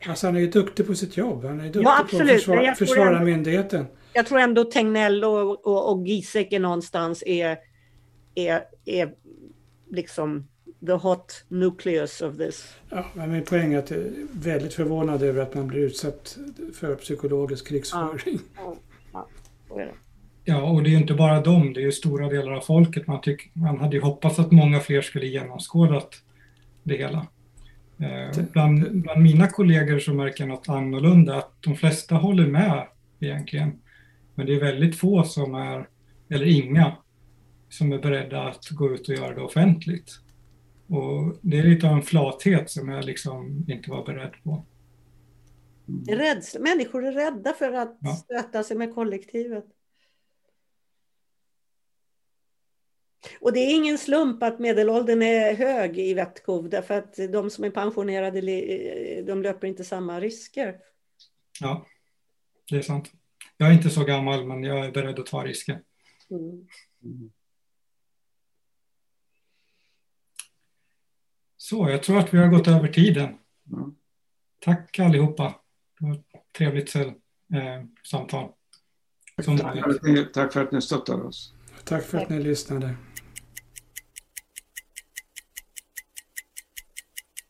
Alltså 0.06 0.26
han 0.26 0.36
är 0.36 0.40
ju 0.40 0.50
duktig 0.50 0.86
på 0.86 0.94
sitt 0.94 1.16
jobb. 1.16 1.44
Han 1.44 1.60
är 1.60 1.64
duktig 1.64 1.82
ja, 1.82 2.06
på 2.10 2.16
att 2.16 2.28
försvara, 2.28 2.74
försvara 2.74 3.20
myndigheten 3.20 3.86
jag 4.12 4.26
tror 4.26 4.38
ändå 4.38 4.64
Tegnell 4.64 5.24
och, 5.24 5.66
och, 5.66 5.92
och 5.92 6.06
Giesecke 6.06 6.58
någonstans 6.58 7.22
är, 7.26 7.58
är, 8.34 8.64
är 8.84 9.14
liksom 9.90 10.48
the 10.86 10.92
hot 10.92 11.44
nucleus 11.48 12.22
of 12.22 12.36
this. 12.36 12.76
Ja, 12.88 13.06
men 13.14 13.32
min 13.32 13.44
poäng 13.44 13.74
är 13.74 13.78
att 13.78 13.90
jag 13.90 14.00
är 14.00 14.12
väldigt 14.32 14.74
förvånad 14.74 15.22
över 15.22 15.42
att 15.42 15.54
man 15.54 15.66
blir 15.66 15.80
utsatt 15.80 16.38
för 16.74 16.94
psykologisk 16.94 17.68
krigsföring. 17.68 18.40
Ja, 18.56 18.76
ja, 19.12 19.28
ja. 19.68 19.86
Ja, 20.44 20.62
och 20.62 20.82
det 20.82 20.88
är 20.88 20.92
ju 20.92 20.96
inte 20.96 21.14
bara 21.14 21.40
dem, 21.40 21.72
det 21.72 21.80
är 21.80 21.84
ju 21.84 21.92
stora 21.92 22.28
delar 22.28 22.52
av 22.52 22.60
folket. 22.60 23.06
Man, 23.06 23.20
tyck, 23.20 23.54
man 23.54 23.80
hade 23.80 23.96
ju 23.96 24.02
hoppats 24.02 24.38
att 24.38 24.52
många 24.52 24.80
fler 24.80 25.02
skulle 25.02 25.26
genomskådat 25.26 26.22
det 26.82 26.96
hela. 26.96 27.26
Eh, 27.98 28.44
bland, 28.52 29.02
bland 29.02 29.22
mina 29.22 29.48
kollegor 29.48 29.98
så 29.98 30.14
märker 30.14 30.42
jag 30.44 30.48
något 30.48 30.68
annorlunda, 30.68 31.36
att 31.36 31.52
de 31.60 31.76
flesta 31.76 32.14
håller 32.14 32.46
med 32.46 32.86
egentligen. 33.20 33.80
Men 34.34 34.46
det 34.46 34.54
är 34.54 34.60
väldigt 34.60 34.96
få 34.96 35.24
som 35.24 35.54
är, 35.54 35.88
eller 36.30 36.46
inga, 36.46 36.96
som 37.68 37.92
är 37.92 37.98
beredda 37.98 38.42
att 38.42 38.68
gå 38.70 38.94
ut 38.94 39.08
och 39.08 39.14
göra 39.14 39.34
det 39.34 39.42
offentligt. 39.42 40.10
Och 40.86 41.36
det 41.40 41.58
är 41.58 41.62
lite 41.62 41.88
av 41.88 41.92
en 41.92 42.02
flathet 42.02 42.70
som 42.70 42.88
jag 42.88 43.04
liksom 43.04 43.64
inte 43.68 43.90
var 43.90 44.06
beredd 44.06 44.32
på. 44.44 44.64
Rädsla. 46.08 46.60
Människor 46.60 47.06
är 47.06 47.12
rädda 47.12 47.52
för 47.52 47.72
att 47.72 47.98
ja. 48.00 48.10
stöta 48.10 48.62
sig 48.62 48.76
med 48.76 48.94
kollektivet. 48.94 49.64
Och 53.40 53.52
det 53.52 53.60
är 53.60 53.74
ingen 53.74 53.98
slump 53.98 54.42
att 54.42 54.58
medelåldern 54.58 55.22
är 55.22 55.54
hög 55.54 55.98
i 55.98 56.14
Vettkov, 56.14 56.68
därför 56.68 56.94
att 56.94 57.16
de 57.32 57.50
som 57.50 57.64
är 57.64 57.70
pensionerade 57.70 58.40
de 59.22 59.42
löper 59.42 59.66
inte 59.66 59.84
samma 59.84 60.20
risker. 60.20 60.76
Ja, 61.60 61.86
det 62.70 62.76
är 62.76 62.82
sant. 62.82 63.12
Jag 63.56 63.68
är 63.68 63.72
inte 63.72 63.90
så 63.90 64.04
gammal, 64.04 64.46
men 64.46 64.64
jag 64.64 64.86
är 64.86 64.92
beredd 64.92 65.18
att 65.18 65.26
ta 65.26 65.44
risker. 65.44 65.82
Mm. 66.30 66.68
Så, 71.56 71.90
jag 71.90 72.02
tror 72.02 72.18
att 72.18 72.34
vi 72.34 72.38
har 72.38 72.48
gått 72.48 72.68
över 72.68 72.88
tiden. 72.88 73.38
Mm. 73.72 73.94
Tack 74.58 74.98
allihopa. 74.98 75.54
Det 76.00 76.06
var 76.06 76.14
ett 76.14 76.52
trevligt 76.58 76.94
eh, 76.94 77.12
samtal. 78.04 78.52
Tack 79.36 79.44
för, 79.44 79.90
att 79.90 80.02
ni, 80.02 80.24
tack 80.24 80.52
för 80.52 80.62
att 80.62 80.72
ni 80.72 80.82
stöttade 80.82 81.22
oss. 81.22 81.54
Tack 81.84 82.04
för 82.04 82.18
att 82.18 82.28
ni 82.28 82.42
lyssnade. 82.42 82.96